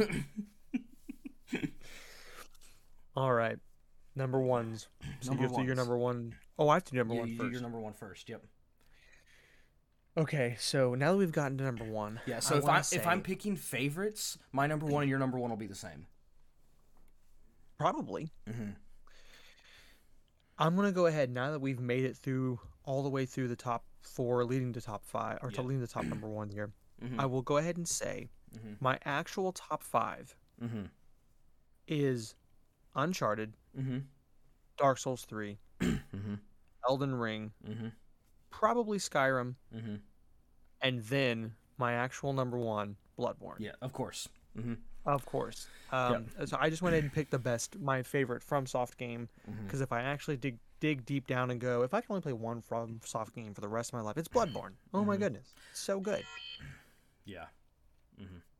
[3.16, 3.58] all right
[4.16, 4.88] number ones
[5.20, 5.78] so Number you have to do your ones.
[5.78, 7.80] number one oh i have to do number yeah one you first do your number
[7.80, 8.28] one first.
[8.28, 8.42] Yep.
[10.16, 12.40] Okay so now that we've gotten to number one Yeah.
[12.40, 15.50] So I if I'm if I'm picking favorites, my number one and your number one
[15.50, 16.06] will be the same.
[17.78, 18.70] probably Mm-hmm.
[20.58, 23.56] I'm gonna go ahead now that we've made it through all the way through the
[23.56, 25.66] top four, leading to top five, or to Yeah.
[25.66, 26.70] leading to top number one here.
[27.02, 27.18] Mhm.
[27.18, 28.80] I will go ahead and say Mhm.
[28.80, 30.84] my actual top five Mm-hmm.
[31.88, 32.34] is
[32.94, 33.98] Uncharted, Mm-hmm.
[34.76, 36.34] Dark Souls three, Mm-hmm.
[36.88, 37.88] Elden Ring, Mm-hmm.
[38.58, 39.96] Probably Skyrim, Mm-hmm.
[40.80, 43.58] and then my actual number one, Bloodborne.
[43.58, 44.28] Yeah, of course.
[44.56, 44.74] Mm-hmm.
[45.06, 45.66] Of course.
[45.92, 49.28] Um, So I just went ahead and picked the best, my favorite FromSoft game,
[49.64, 52.32] because if I actually did dig deep down and go, if I can only play
[52.32, 54.72] one FromSoft game for the rest of my life, it's Bloodborne.
[54.94, 55.20] Oh my Mhm.
[55.20, 56.24] goodness, it's so good.
[57.24, 57.46] Yeah.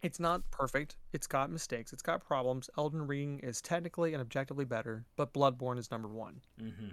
[0.03, 0.97] It's not perfect.
[1.15, 1.95] It's got mistakes.
[1.95, 2.69] It's got problems.
[2.77, 6.43] Elden Ring is technically and objectively better, but Bloodborne is number one.
[6.61, 6.89] Mm-hmm.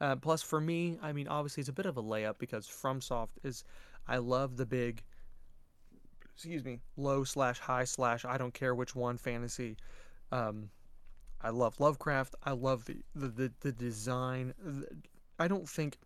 [0.00, 3.38] Uh, plus, for me, I mean, obviously, it's a bit of a layup because FromSoft
[3.42, 3.64] is.
[4.06, 5.02] I love the big.
[6.34, 9.76] Excuse me, low slash high slash I don't care which one fantasy.
[10.30, 10.68] Um,
[11.40, 12.34] I love Lovecraft.
[12.44, 14.52] I love the the the, the design.
[15.38, 15.96] I don't think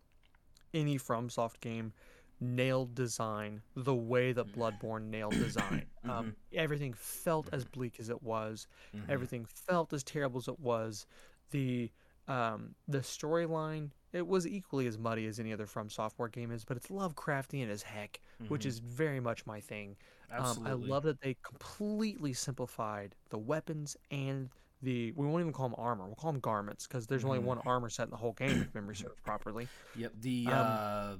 [0.73, 1.93] any FromSoft game
[2.39, 5.85] nailed design the way that Bloodborne nailed design.
[6.03, 8.65] Um, everything felt as bleak as it was.
[8.95, 9.11] Mm-hmm.
[9.11, 11.05] Everything felt as terrible as it was.
[11.51, 11.91] The
[12.27, 16.65] um, the storyline it was equally as muddy as any other From Software game is,
[16.65, 18.19] but it's Lovecraftian as heck,
[18.49, 18.65] which Mhm.
[18.65, 19.95] is very much my thing.
[20.29, 24.49] Um, I love that they completely simplified the weapons and
[24.81, 26.05] the we won't even call them armor.
[26.07, 27.43] We'll call them garments because there's only Mhm.
[27.43, 29.67] one armor set in the whole game if memory serves properly.
[29.95, 30.13] Yep.
[30.19, 31.17] The Um, uh,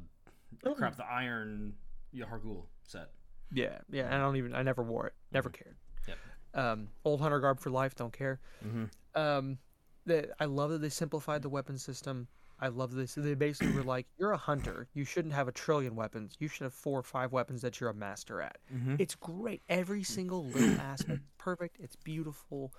[0.65, 0.75] oh.
[0.75, 1.77] crap, the Iron
[2.13, 3.13] Yahargul set.
[3.51, 4.13] Yeah, yeah.
[4.13, 5.13] I don't even I never wore it.
[5.31, 5.77] Never cared.
[6.07, 6.17] Yep.
[6.53, 7.95] Um, old hunter garb for life.
[7.95, 8.39] Don't care.
[8.63, 8.85] Mm-hmm.
[9.15, 9.59] um
[10.05, 12.27] that I love that they simplified the weapon system.
[12.63, 13.15] I love this.
[13.15, 14.87] They basically were like, "You're a hunter.
[14.93, 16.35] You shouldn't have a trillion weapons.
[16.39, 18.95] You should have four or five weapons that you're a master at." Mm-hmm.
[18.99, 19.61] It's great.
[19.69, 21.77] Every single little aspect, is perfect.
[21.79, 22.71] It's beautiful.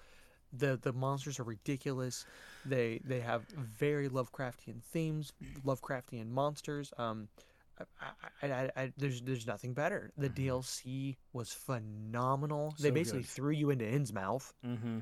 [0.53, 2.25] the The monsters are ridiculous.
[2.65, 5.33] They they have very Lovecraftian themes,
[5.65, 6.93] Lovecraftian monsters.
[6.97, 7.29] Um,
[8.01, 10.13] I, I, I, I, there's there's nothing better.
[10.17, 12.75] The DLC was phenomenal.
[12.79, 13.29] they basically good.
[13.31, 14.53] threw you into Innsmouth.
[14.65, 14.99] Mm-hmm.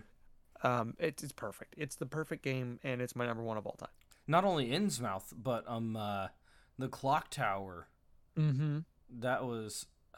[0.63, 1.75] Um, it's it's perfect.
[1.79, 3.89] It's the perfect game, and it's my number one of all time.
[4.27, 6.29] Not only Innsmouth, but um, uh,
[6.79, 7.89] the clock tower.
[8.39, 8.79] Mm-hmm.
[9.21, 9.87] That was.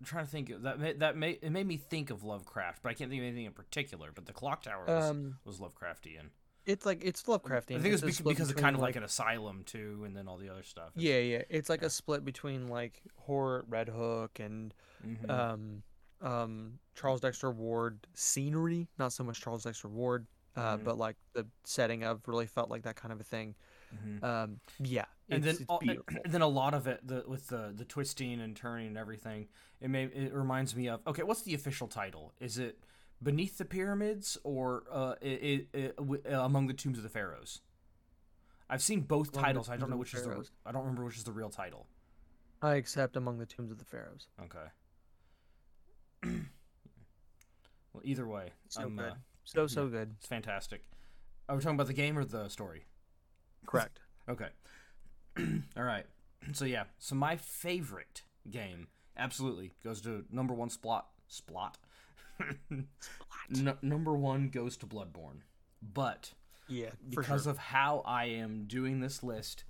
[0.00, 0.50] I'm trying to think.
[0.50, 3.20] of- That made, that made it made me think of Lovecraft, but I can't think
[3.20, 4.10] of anything in particular.
[4.14, 6.30] But the clock tower was, Um, was Lovecraftian.
[6.66, 7.76] it's like it's Lovecraftian.
[7.76, 10.36] I think it's it's because it's kind of like an asylum too, and then all
[10.38, 10.90] the other stuff.
[10.96, 11.42] It's- yeah, yeah.
[11.50, 14.72] It's like a split between like horror, at Red Hook, and
[15.06, 15.30] Mhm.
[15.30, 15.82] um,
[16.20, 18.88] um, Charles Dexter Ward scenery.
[18.98, 20.26] Not so much Charles Dexter Ward,
[20.56, 20.84] uh, Mhm.
[20.84, 23.54] but like the setting of really felt like that kind of a thing.
[23.94, 24.22] Mhm.
[24.22, 27.84] Um, yeah, and then all- and then a lot of it the, with the the
[27.84, 29.48] twisting and turning and everything
[29.80, 32.84] it may it reminds me of okay what's the official title is it
[33.22, 37.62] beneath the pyramids or uh it, it, uh, among the tombs of the pharaohs
[38.68, 41.16] i've seen both Among titles i don't know which is the i don't remember which
[41.16, 41.86] is the real title
[42.60, 44.28] I accept among the tombs of the pharaohs.
[44.40, 44.68] okay
[47.92, 49.12] well either way So uh, good,
[49.44, 50.14] so so good.
[50.18, 50.82] it's fantastic
[51.48, 52.84] are we talking about the game or the story
[53.66, 54.00] Correct.
[54.28, 54.48] Okay.
[55.76, 56.04] All right.
[56.52, 61.74] So yeah, so my favorite game absolutely goes to number one splot splot.
[62.70, 65.40] N- number one goes to Bloodborne,
[65.82, 66.32] but
[66.68, 67.52] Yeah, because sure.
[67.52, 69.64] of how I am doing this list,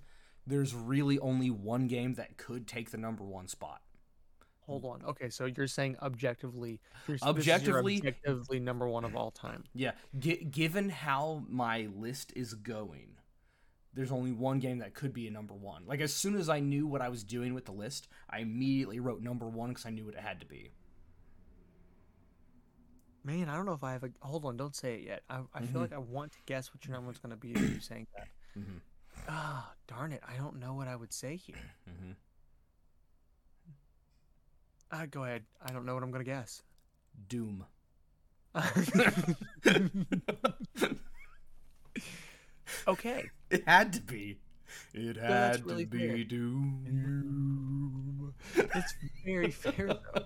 [0.45, 3.81] there's really only one game that could take the number one spot.
[4.69, 5.03] Hold on.
[5.09, 9.31] Okay, so you're saying objectively, you're, this is your Objectively- objectively number one of all
[9.31, 9.63] time.
[9.73, 13.15] Yeah, gi- given how my list is going,
[13.95, 15.83] there's only one game that could be a number one.
[15.87, 18.99] Like as soon as I knew what I was doing with the list, I immediately
[18.99, 20.71] wrote number one because I knew what it had to be.
[23.23, 24.11] Man, I don't know if I have a.
[24.21, 25.23] Hold on, don't say it yet.
[25.29, 25.71] I, I Mhm.
[25.71, 27.79] feel like I want to guess what your number one's going to be if you
[27.81, 28.27] saying that.
[28.57, 28.77] Mm-hmm.
[29.27, 30.21] Ah, darn it.
[30.27, 31.57] I don't know what I would say here.
[31.85, 32.11] hmm
[34.91, 35.43] Uh, go ahead.
[35.61, 36.63] I don't know what I'm going to guess.
[37.27, 37.65] Doom.
[42.87, 43.29] okay.
[43.49, 44.37] It had to be.
[44.93, 46.23] It had really to be fair.
[46.23, 48.33] Doom.
[48.55, 48.93] That's
[49.25, 50.25] very fair, though.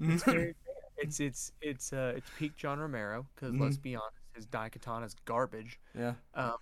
[0.00, 0.54] It's very fair.
[0.96, 5.14] It's it's it's uh it's peak John Romero because let's be honest, his Daikatana is
[5.24, 5.78] garbage.
[5.96, 6.14] yeah.
[6.34, 6.56] Um,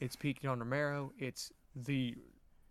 [0.00, 1.12] it's peak John Romero.
[1.18, 2.14] It's the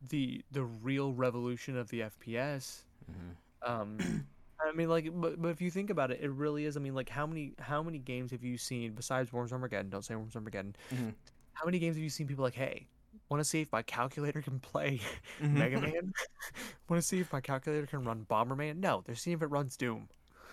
[0.02, 2.84] the the real revolution of the FPS.
[3.12, 3.70] Mhm.
[3.70, 3.98] Um,
[4.60, 6.76] I mean, like, but but if you think about it, it really is.
[6.78, 9.90] I mean, like, how many how many games have you seen besides Worms Armageddon?
[9.90, 10.76] Don't say Worms Armageddon.
[10.94, 11.14] Mhm.
[11.54, 12.88] How many games have you seen people like, hey,
[13.30, 15.00] want to see if my calculator can play
[15.42, 15.52] Mhm.
[15.54, 16.14] Mega Man?
[16.90, 18.78] want to see if my calculator can run Bomberman?
[18.78, 20.10] No, they're seeing if it runs Doom.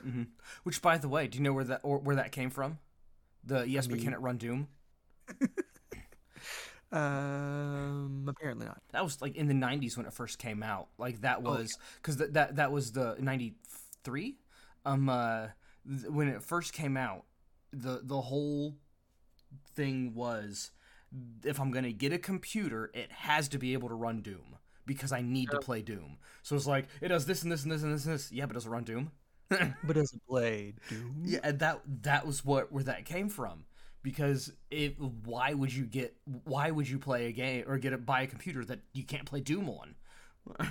[0.07, 0.27] Mhm.
[0.65, 2.79] Which, by the way, do you know where that or where that came from?
[3.43, 4.69] The yes, but mean- can it run Doom?
[6.95, 8.81] Um, apparently not.
[8.93, 10.89] That was like in the '90s when it first came out.
[10.99, 14.37] Like that Oh, was because that that that was the '93.
[14.85, 15.49] Um, uh,
[15.89, 17.25] th- when it first came out,
[17.73, 18.77] the the whole
[19.75, 20.71] thing was
[21.45, 24.57] if I'm gonna get a computer, it has to be able to run Doom
[24.87, 26.19] because I need to play Doom.
[26.43, 28.33] So it's like it does this and this and this and this and this.
[28.33, 29.12] Yeah, but does it run Doom?
[29.83, 31.16] But it does it play Doom?
[31.23, 33.65] Yeah, that that was what where that came from,
[34.05, 36.14] because it why would you get
[36.44, 39.24] why would you play a game or get it buy a computer that you can't
[39.26, 39.97] play Doom on?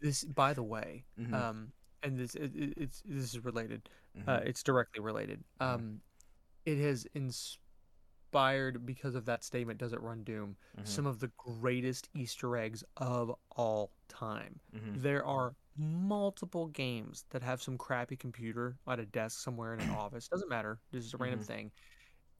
[0.00, 1.32] This, by the way, Mhm.
[1.32, 1.72] um,
[2.02, 3.88] and this it, it- it's this is related.
[4.18, 4.28] Mhm.
[4.28, 5.42] Uh, it's directly related.
[5.60, 6.02] Um,
[6.66, 9.78] it has inspired because of that statement.
[9.78, 10.56] Does it run Doom?
[10.76, 10.86] Mhm.
[10.86, 14.60] Some of the greatest Easter eggs of all time.
[14.76, 15.00] Mhm.
[15.00, 19.88] There are multiple games that have some crappy computer at a desk somewhere in an
[20.04, 20.28] office.
[20.28, 20.80] Doesn't matter.
[20.90, 21.46] This is a random Mhm.
[21.46, 21.72] thing.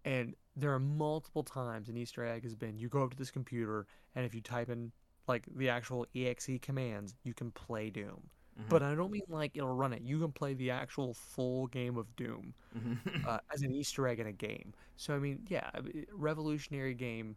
[0.05, 3.31] And there are multiple times an Easter egg has been you go up to this
[3.31, 4.93] computer and if you type in
[5.27, 8.29] like the actual exe commands, you can play Doom.
[8.61, 8.69] Mhm.
[8.69, 10.03] But I don't mean like it'll run it.
[10.03, 12.99] You can play the actual full game of Doom Mhm.
[13.29, 14.75] uh, as an Easter egg in a game.
[14.97, 15.71] So I mean, yeah,
[16.13, 17.37] revolutionary game.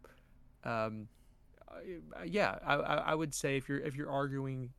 [0.64, 1.08] Um,
[2.24, 4.72] yeah, I, I would say if you're if you're arguing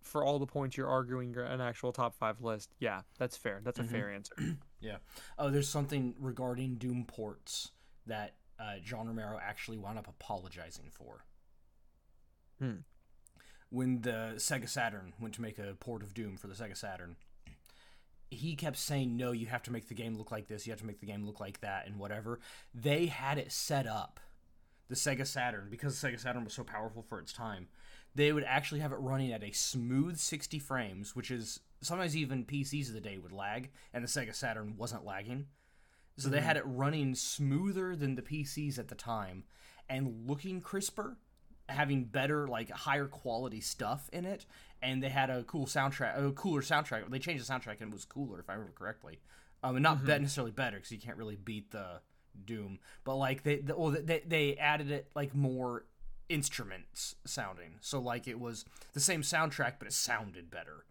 [0.00, 3.60] for all the points you're arguing an actual top five list, yeah, that's fair.
[3.64, 3.90] That's a Mhm.
[3.90, 4.34] fair answer.
[4.80, 4.96] Yeah.
[5.38, 7.70] Oh, there's something regarding Doom ports
[8.06, 11.24] that uh, John Romero actually wound up apologizing for.
[12.58, 12.78] Hmm.
[13.70, 17.16] When the Sega Saturn went to make a port of Doom for the Sega Saturn,
[18.30, 20.66] he kept saying, "No, you have to make the game look like this.
[20.66, 22.40] You have to make the game look like that, and whatever."
[22.74, 24.20] They had it set up,
[24.88, 27.68] the Sega Saturn, because the Sega Saturn was so powerful for its time.
[28.14, 32.44] They would actually have it running at a smooth 60 frames, which is sometimes even
[32.44, 35.46] PCs of the day would lag, and the Sega Saturn wasn't lagging.
[36.18, 39.44] So they had it running smoother than the PCs at the time
[39.88, 41.18] and looking crisper,
[41.68, 44.46] having better, like higher quality stuff in it.
[44.80, 47.10] And they had a cool soundtrack, a cooler soundtrack.
[47.10, 49.18] They changed the soundtrack and it was cooler, if I remember correctly.
[49.62, 52.00] Um, and not be- necessarily better because you can't really beat the
[52.44, 55.86] Doom, but like they, the, well, they they added it like more
[56.28, 57.76] instruments sounding.
[57.80, 60.84] So like it was the same soundtrack, but it sounded better.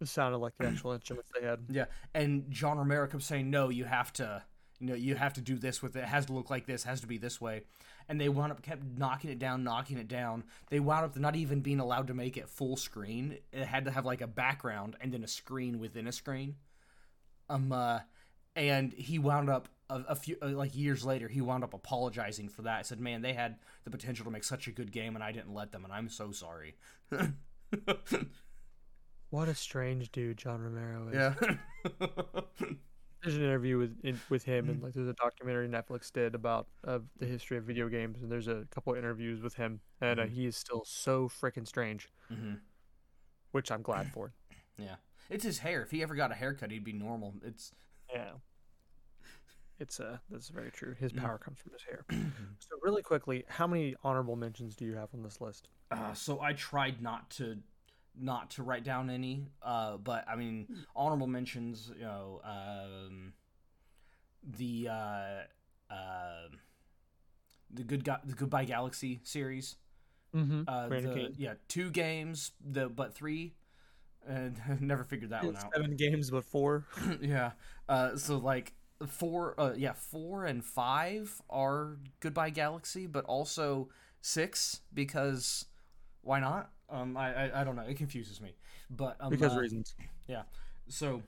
[0.00, 1.60] It sounded like the actual instruments they had.
[1.68, 4.42] Yeah, and John Romero kept saying, "No, you have to,
[4.78, 6.00] you know, you have to do this with it.
[6.00, 6.84] It has to look like this.
[6.84, 7.62] Has to be this way."
[8.08, 10.44] And they wound up kept knocking it down, knocking it down.
[10.70, 13.38] They wound up not even being allowed to make it full screen.
[13.52, 16.56] It had to have like a background and then a screen within a screen.
[17.48, 18.00] Um, uh,
[18.54, 21.28] and he wound up a, a few uh, like years later.
[21.28, 22.78] He wound up apologizing for that.
[22.78, 25.32] I said, "Man, they had the potential to make such a good game, and I
[25.32, 26.76] didn't let them, and I'm so sorry."
[29.36, 31.14] What a strange dude John Romero is.
[31.14, 31.34] yeah.
[33.22, 36.68] There's an interview with in, with him, and like there's a documentary Netflix did about
[36.86, 40.20] uh, the history of video games, and there's a couple of interviews with him, and
[40.20, 40.30] uh, Mhm.
[40.30, 42.54] he is still so freaking strange, hmm
[43.50, 44.32] which I'm glad for.
[44.78, 44.96] Yeah.
[45.28, 45.82] It's his hair.
[45.82, 47.34] If he ever got a haircut, he'd be normal.
[47.44, 47.72] It's
[48.10, 48.32] Yeah.
[49.78, 50.94] It's uh that's very true.
[50.98, 51.20] His Mm.
[51.20, 52.06] power comes from his hair.
[52.58, 55.68] so really quickly, how many honorable mentions do you have on this list?
[55.90, 57.58] uh, so I tried not to
[58.18, 59.48] not to write down any.
[59.62, 61.90] Uh, but I mean, honorable mentions.
[61.96, 63.32] You know, um,
[64.42, 66.48] the uh, uh,
[67.70, 69.76] the good Ga- the Goodbye Galaxy series.
[70.34, 70.62] Mm-hmm.
[70.68, 72.52] Uh, the, yeah, two games.
[72.64, 73.54] The but three.
[74.26, 75.72] And never figured that one out.
[75.74, 76.84] Seven games, but four.
[77.20, 77.52] yeah.
[77.88, 78.74] Uh, so like
[79.06, 83.88] four, uh, yeah, four and five are Goodbye Galaxy, but also
[84.20, 85.66] six because
[86.22, 86.70] why not?
[86.88, 87.82] Um, I, I, I don't know.
[87.82, 88.54] It confuses me,
[88.90, 89.94] but um, because uh, reasons.
[90.28, 90.42] Yeah.
[90.88, 91.22] So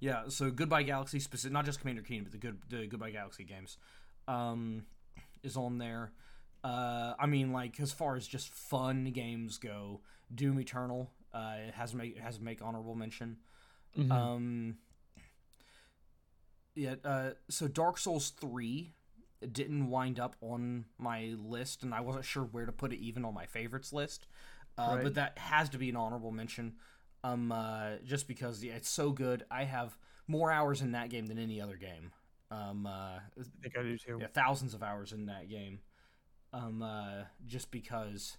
[0.00, 3.44] yeah, so Goodbye Galaxy specific, not just Commander Keen, but the good the Goodbye Galaxy
[3.44, 3.76] games,
[4.28, 4.84] um,
[5.42, 6.12] is on there.
[6.64, 10.00] Uh, I mean, like as far as just fun games go,
[10.34, 13.36] Doom Eternal uh, it has make it has make honorable mention.
[13.96, 14.10] Mhm.
[14.10, 14.76] Um,
[16.74, 16.94] yeah.
[17.04, 18.92] Uh, so Dark Souls three
[19.50, 23.24] didn't wind up on my list, and I wasn't sure where to put it, even
[23.24, 24.26] on my favorites list.
[24.78, 25.04] Uh, Right.
[25.04, 26.74] But that has to be an honorable mention.
[27.24, 29.44] Um, uh, just because yeah, it's so good.
[29.50, 29.96] I have
[30.26, 32.12] more hours in that game than any other game.
[32.50, 33.20] Um, uh, I
[33.62, 34.18] think I do too.
[34.20, 35.80] yeah, thousands of hours in that game.
[36.52, 38.36] Um, uh, just because,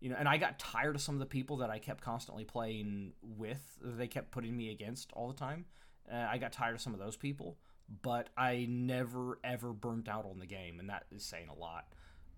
[0.00, 2.44] you know, and I got tired of some of the people that I kept constantly
[2.44, 3.78] playing with.
[3.82, 5.66] They kept putting me against all the time.
[6.10, 7.58] Uh, I got tired of some of those people,
[8.02, 11.86] but I never ever burnt out on the game, and that is saying a lot.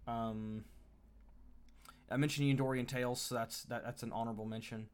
[0.06, 0.64] Um,
[2.10, 4.88] I mentioned Eudorian Tales, so that's that, that's an honorable mention.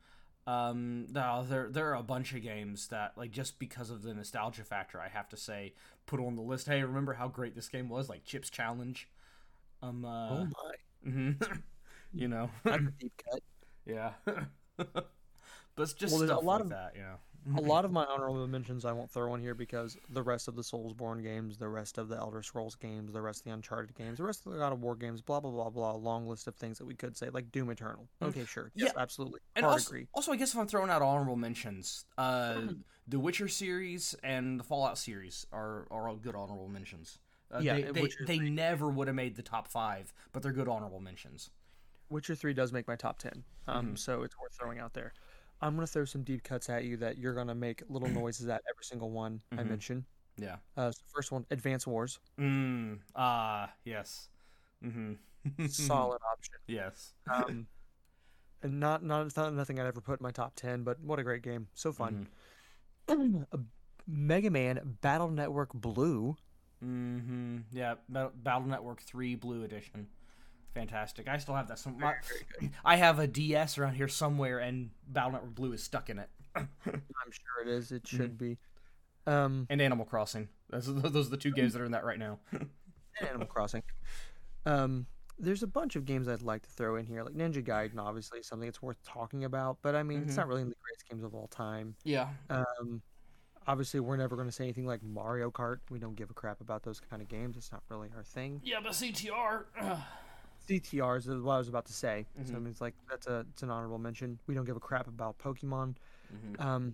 [0.46, 4.12] Um, no, there there are a bunch of games that like just because of the
[4.14, 5.74] nostalgia factor, I have to say
[6.06, 6.66] put on the list.
[6.66, 8.08] Hey, remember how great this game was?
[8.08, 9.08] Like Chips Challenge.
[9.82, 11.62] Um, uh, oh my, mhm.
[12.14, 13.40] you know, that's a deep cut.
[13.86, 14.12] yeah.
[14.76, 15.08] but
[15.78, 17.14] it's just Well, there's a lot like of- that, yeah.
[17.56, 20.56] A lot of my honorable mentions I won't throw in here because the rest of
[20.56, 23.94] the Soulsborne games, the rest of the Elder Scrolls games, the rest of the Uncharted
[23.94, 26.46] games, the rest of the God of War games, blah blah blah blah, long list
[26.46, 28.08] of things that we could say, like Doom Eternal.
[28.22, 29.02] Okay, sure, yes, Yeah.
[29.02, 30.08] absolutely, And hard also, agree.
[30.14, 32.60] also, I guess if I'm throwing out honorable mentions, uh,
[33.06, 37.18] the Witcher series and the Fallout series are are all good honorable mentions.
[37.50, 40.68] Uh, Yeah, they they, they never would have made the top five, but they're good
[40.68, 41.50] honorable mentions.
[42.08, 45.12] Witcher Three does make my top ten, um, so it's worth throwing out there.
[45.64, 48.62] I'm gonna throw some deep cuts at you that you're gonna make little noises at
[48.70, 49.68] every single one I Mhm.
[49.70, 50.04] mention.
[50.36, 50.56] Yeah.
[50.76, 53.00] Uh, so first one, Advance Wars, Mm.
[53.14, 53.72] Ah.
[53.84, 54.28] yes.
[54.84, 55.14] Mm-hmm.
[55.68, 56.54] solid option.
[56.66, 57.14] Yes.
[57.30, 57.66] Um,
[58.62, 61.22] and not not not nothing I'd ever put in my top ten, but what a
[61.22, 62.28] great game, so fun.
[63.08, 63.58] A
[64.06, 66.36] Mega Man Battle Network Blue.
[66.84, 67.58] Mm-hmm.
[67.72, 67.94] Yeah.
[68.08, 70.08] Battle Network Three Blue Edition.
[70.74, 71.28] Fantastic.
[71.28, 71.78] I still have that.
[71.78, 72.14] Some, my,
[72.84, 76.28] I have a DS around here somewhere, and Battle Network Blue is stuck in it.
[76.56, 77.92] I'm sure it is.
[77.92, 78.58] It should be.
[79.26, 80.48] Um, And Animal Crossing.
[80.70, 82.38] Those, are- those are the two games that are in that right now.
[82.52, 82.68] and
[83.28, 83.82] Animal Crossing.
[84.66, 85.06] Um,
[85.38, 88.42] there's a bunch of games I'd like to throw in here, like Ninja Gaiden, obviously
[88.42, 89.78] something that's worth talking about.
[89.82, 90.38] But I mean, it's Mhm.
[90.38, 91.96] not really in the greatest games of all time.
[92.04, 92.28] yeah.
[92.50, 93.02] Um,
[93.66, 95.78] obviously, we're never going to say anything like Mario Kart.
[95.90, 97.56] We don't give a crap about those kind of games.
[97.56, 98.60] It's not really our thing.
[98.64, 99.64] Yeah, but CTR.
[100.68, 102.26] CTRs is what I was about to say.
[102.44, 102.62] So I Mhm.
[102.62, 104.38] mean, it's like that's a it's an honorable mention.
[104.46, 105.96] We don't give a crap about Pokemon.
[106.32, 106.60] Mhm.
[106.60, 106.92] Um,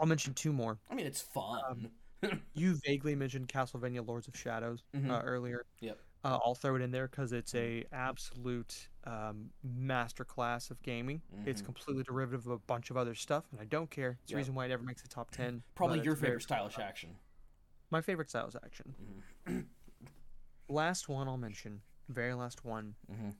[0.00, 0.78] I'll mention two more.
[0.90, 1.90] I mean, it's fun.
[2.54, 5.08] You vaguely mentioned Castlevania: Lords of Shadows Mhm.
[5.10, 5.64] uh, earlier.
[5.80, 6.00] Yep.
[6.24, 11.22] Uh, I'll throw it in there because it's a absolute um, masterclass of gaming.
[11.46, 11.66] It's Mhm.
[11.66, 14.18] completely derivative of a bunch of other stuff, and I don't care.
[14.22, 15.62] It's the reason why it ever makes the top ten.
[15.76, 17.16] Probably your favorite stylish action.
[17.90, 18.96] My favorite styles action.
[20.68, 21.80] last one I'll mention.
[22.08, 22.94] Very last one.
[23.10, 23.34] Mhm.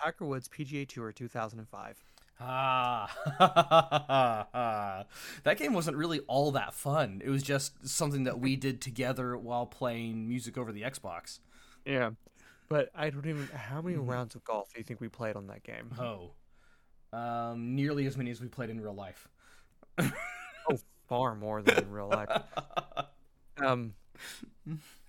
[0.00, 2.02] Tiger Woods PGA Tour 2005.
[2.40, 3.06] Ah,
[5.44, 7.20] that game wasn't really all that fun.
[7.24, 11.40] It was just something that we did together while playing music over the Xbox.
[11.84, 12.10] Yeah.
[12.68, 13.46] But I don't even.
[13.48, 14.10] How many Mm-hmm.
[14.10, 15.90] rounds of golf do you think we played on that game?
[16.00, 16.32] Oh,
[17.16, 19.28] um, nearly as many as we played in real life.
[21.08, 22.28] Far more than in real life.
[23.58, 23.92] Um,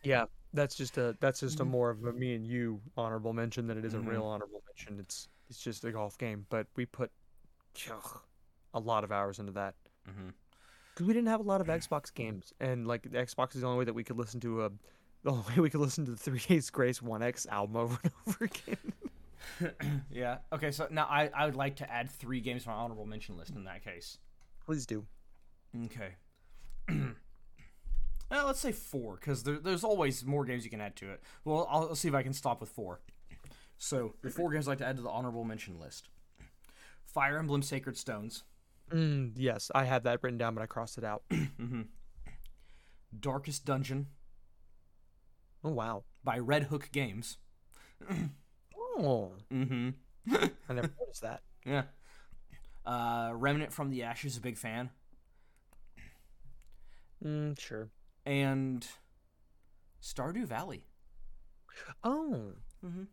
[0.03, 1.71] yeah, that's just a that's just a mm-hmm.
[1.71, 4.09] more of a me and you honorable mention than it is a mm-hmm.
[4.09, 4.99] real honorable mention.
[4.99, 7.11] It's it's just a golf game, but we put
[7.91, 8.19] ugh,
[8.73, 9.75] a lot of hours into that
[10.09, 10.29] mm-hmm.
[10.93, 13.67] because we didn't have a lot of Xbox games, and like the Xbox is the
[13.67, 14.71] only way that we could listen to a
[15.23, 17.99] the only way we could listen to the Three Days Grace One X album over
[18.03, 20.03] and over again.
[20.11, 20.37] yeah.
[20.51, 20.71] Okay.
[20.71, 23.55] So now I, I would like to add three games to my honorable mention list
[23.55, 24.17] in that case.
[24.65, 25.05] Please do.
[25.85, 26.15] Okay.
[28.33, 31.21] well, let's say four, because there, there's always more games you can add to it.
[31.45, 32.99] Well, I'll, I'll see if I can stop with four.
[33.77, 36.09] So, the four games I'd like to add to the honorable mention list
[37.05, 38.43] Fire Emblem Sacred Stones,
[38.91, 41.23] Mm, yes, I had that written down, but I crossed it out.
[43.19, 44.07] Darkest Dungeon
[45.63, 46.03] Oh wow.
[46.23, 47.37] by Red Hook Games.
[48.97, 49.89] Oh, Mm-hmm.
[50.69, 51.41] I never noticed that.
[51.65, 51.83] Yeah.
[52.85, 54.89] Uh, Remnant from the Ashes, a big fan.
[57.25, 57.89] Mm, sure.
[58.25, 58.85] And
[60.01, 60.85] Stardew Valley.
[62.03, 62.53] Oh.
[62.83, 63.07] Mhm.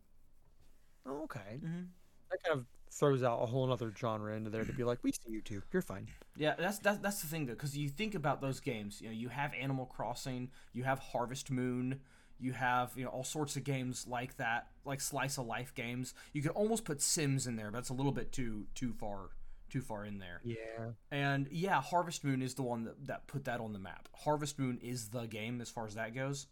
[1.05, 1.59] oh, okay.
[1.63, 1.87] Mhm.
[2.29, 5.11] That kind of throws out a whole other genre into there to be like, we
[5.11, 5.61] see you too.
[5.71, 6.07] You're fine.
[6.35, 9.01] Yeah, that's that's that's the thing though, because you think about those games.
[9.01, 11.99] You know, you have Animal Crossing, you have Harvest Moon,
[12.39, 16.13] you have you know all sorts of games like that, like slice of life games.
[16.33, 19.29] You could almost put Sims in there, but it's a little bit too too far
[19.71, 20.41] too far in there.
[20.43, 20.89] Yeah.
[21.11, 24.09] And yeah, Harvest Moon is the one that, that put that on the map.
[24.13, 26.47] Harvest Moon is the game as far as that goes,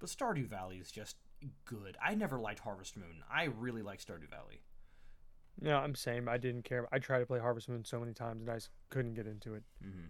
[0.00, 1.16] but Stardew Valley is just
[1.64, 1.96] good.
[2.02, 3.22] I never liked Harvest Moon.
[3.32, 4.62] I really like Stardew Valley.
[5.60, 6.28] No, I'm same.
[6.28, 6.88] I didn't care.
[6.90, 8.58] I tried to play Harvest Moon so many times and I
[8.88, 9.62] couldn't get into it.
[9.84, 10.06] Mm-hmm.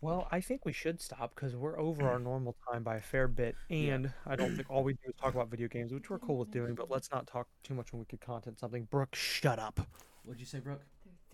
[0.00, 3.26] Well, I think we should stop because we're over our normal time by a fair
[3.26, 6.18] bit, and I don't think all we do is talk about video games, which we're
[6.18, 6.74] cool with doing.
[6.74, 8.84] But let's not talk too much when we could content something.
[8.90, 9.80] Brooke, shut up.
[10.24, 10.82] What'd you say, Brooke?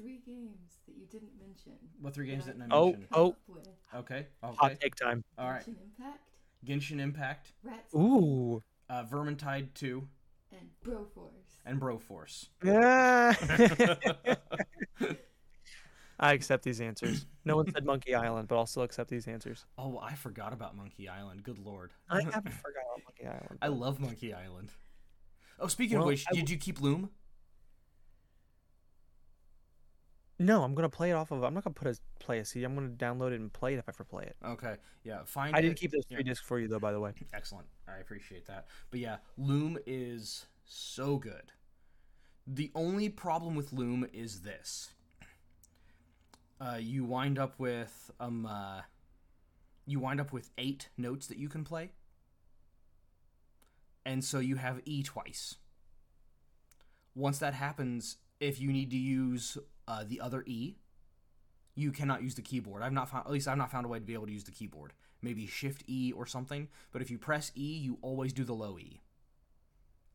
[0.01, 1.73] There three games that you didn't mention.
[2.01, 3.09] What three games that didn't I I Oh, mention?
[3.13, 3.29] oh.
[3.31, 4.27] Up with Okay.
[4.43, 5.23] Hot take time.
[5.39, 5.63] All right.
[5.65, 6.21] Genshin Impact,
[6.65, 8.63] Genshin Impact, Rats, Ooh.
[8.89, 10.09] uh, Vermintide 2,
[10.53, 11.61] and Broforce.
[11.67, 12.49] and Broforce.
[12.65, 13.35] Yeah.
[16.23, 17.27] I accept these answers.
[17.47, 19.65] No one said Monkey Island, but I'll still accept these answers.
[19.79, 21.43] Oh, I forgot about Monkey Island.
[21.43, 21.93] Good lord.
[22.11, 23.59] I haven't forgot about Monkey Island.
[23.63, 24.71] I love Monkey Island.
[25.59, 27.11] Oh, speaking Well, of which, I did you keep Loom?
[30.41, 31.45] No, I'm gonna play it off of.
[31.45, 32.65] I'm not gonna put a play a CD.
[32.65, 34.37] I'm gonna download it and play it if I ever play it.
[34.45, 34.77] Okay.
[35.05, 36.31] Yeah, find I didn't keep those three yeah.
[36.31, 37.13] discs for you though, by the way.
[37.35, 37.69] Excellent.
[37.89, 38.67] I appreciate that.
[38.91, 41.53] But yeah, Loom is so good.
[42.47, 44.95] The only problem with Loom is this.
[46.61, 48.83] uh, you wind up with um uh,
[49.87, 51.91] you wind up with eight notes that you can play,
[54.05, 55.57] and so you have E twice.
[57.15, 59.59] Once that happens, if you need to use
[59.91, 60.77] uh, the other E,
[61.75, 62.83] you cannot use the keyboard.
[62.83, 64.45] I've not found at least I've not found a way to be able to use
[64.45, 64.93] the keyboard.
[65.21, 66.69] Maybe Shift E or something.
[66.93, 69.01] But if you press E, you always do the low E.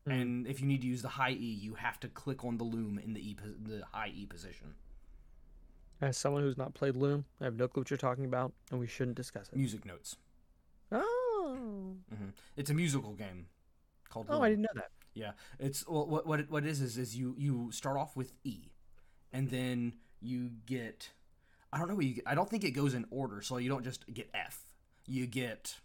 [0.06, 0.12] Hmm.
[0.12, 2.64] And if you need to use the high E, you have to click on the
[2.64, 4.74] loom in the E the high E position.
[6.00, 8.78] As someone who's not played Loom, I have no clue what you're talking about, and
[8.78, 9.56] we shouldn't discuss it.
[9.56, 10.16] Music notes.
[10.92, 13.46] Oh, hmm It's a musical game
[14.10, 14.26] called.
[14.28, 14.90] oh, I didn't know that.
[15.14, 18.14] Yeah, it's well, what what it, what it is is is you you start off
[18.14, 18.72] with E,
[19.36, 21.10] and then you get,
[21.72, 22.24] I don't know what you get.
[22.26, 24.62] I don't think it goes in order, so you don't just get F.
[25.06, 25.76] You get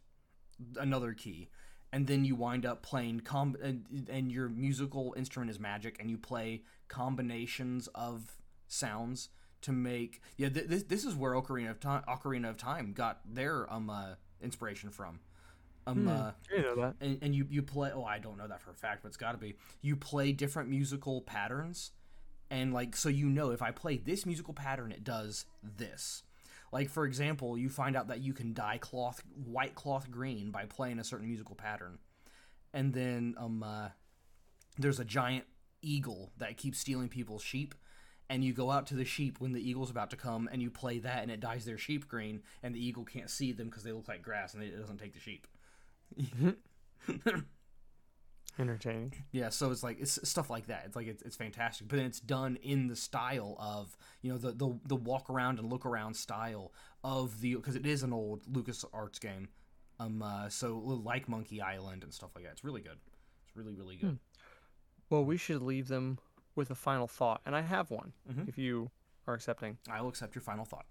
[0.78, 1.50] another key,
[1.92, 6.10] and then you wind up playing com and, and your musical instrument is magic, and
[6.10, 8.38] you play combinations of
[8.68, 9.30] sounds
[9.62, 10.50] to make yeah.
[10.50, 14.16] Th- this this is where Ocarina of Time Ocarina of Time got their um uh,
[14.42, 15.20] inspiration from.
[15.88, 16.08] Um, Hmm.
[16.08, 16.96] uh, I didn't know that.
[17.02, 19.18] and, and you you play oh i don't know that for a fact but it's
[19.18, 21.90] got to be you play different musical patterns
[22.52, 26.24] and like so you know if i play this musical pattern it does this.
[26.72, 30.66] Like for example you find out that you can dye cloth white cloth green by
[30.66, 31.98] playing a certain musical pattern.
[32.74, 33.90] And then um uh,
[34.78, 35.46] there's a giant
[35.82, 37.74] eagle that keeps stealing people's sheep.
[38.30, 40.72] And you go out to the sheep when the eagle's about to come and you
[40.72, 43.84] play that and it dyes their sheep green and the eagle can't see them because
[43.84, 45.48] they look like grass and it doesn't take the sheep
[48.60, 49.14] Entertaining.
[49.32, 50.84] Yeah, so it's like it's stuff like that.
[50.86, 54.38] It's like it's, it's fantastic, but then it's done in the style of you know
[54.38, 56.72] the the, the walk around and look around style
[57.04, 59.48] of the because it is an old Lucas Arts game,
[60.00, 62.52] um, uh, so like Monkey Island and stuff like that.
[62.52, 62.98] It's really good.
[63.48, 64.20] It's really really good.
[65.10, 66.20] Well, we should leave them
[66.56, 68.12] with a final thought, and I have one.
[68.30, 68.48] Mhm.
[68.50, 68.92] If you
[69.28, 69.78] are accepting.
[69.90, 70.86] I will accept your final thought.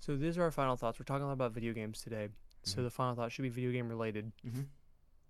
[0.00, 0.98] So these are our final thoughts.
[0.98, 2.28] We're talking a lot about video games today.
[2.64, 4.32] So the final thought should be video game related.
[4.44, 4.66] Mhm.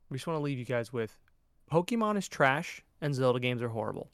[0.09, 1.19] We just want to leave you guys with
[1.73, 4.11] Pokemon is trash and Zelda games are horrible.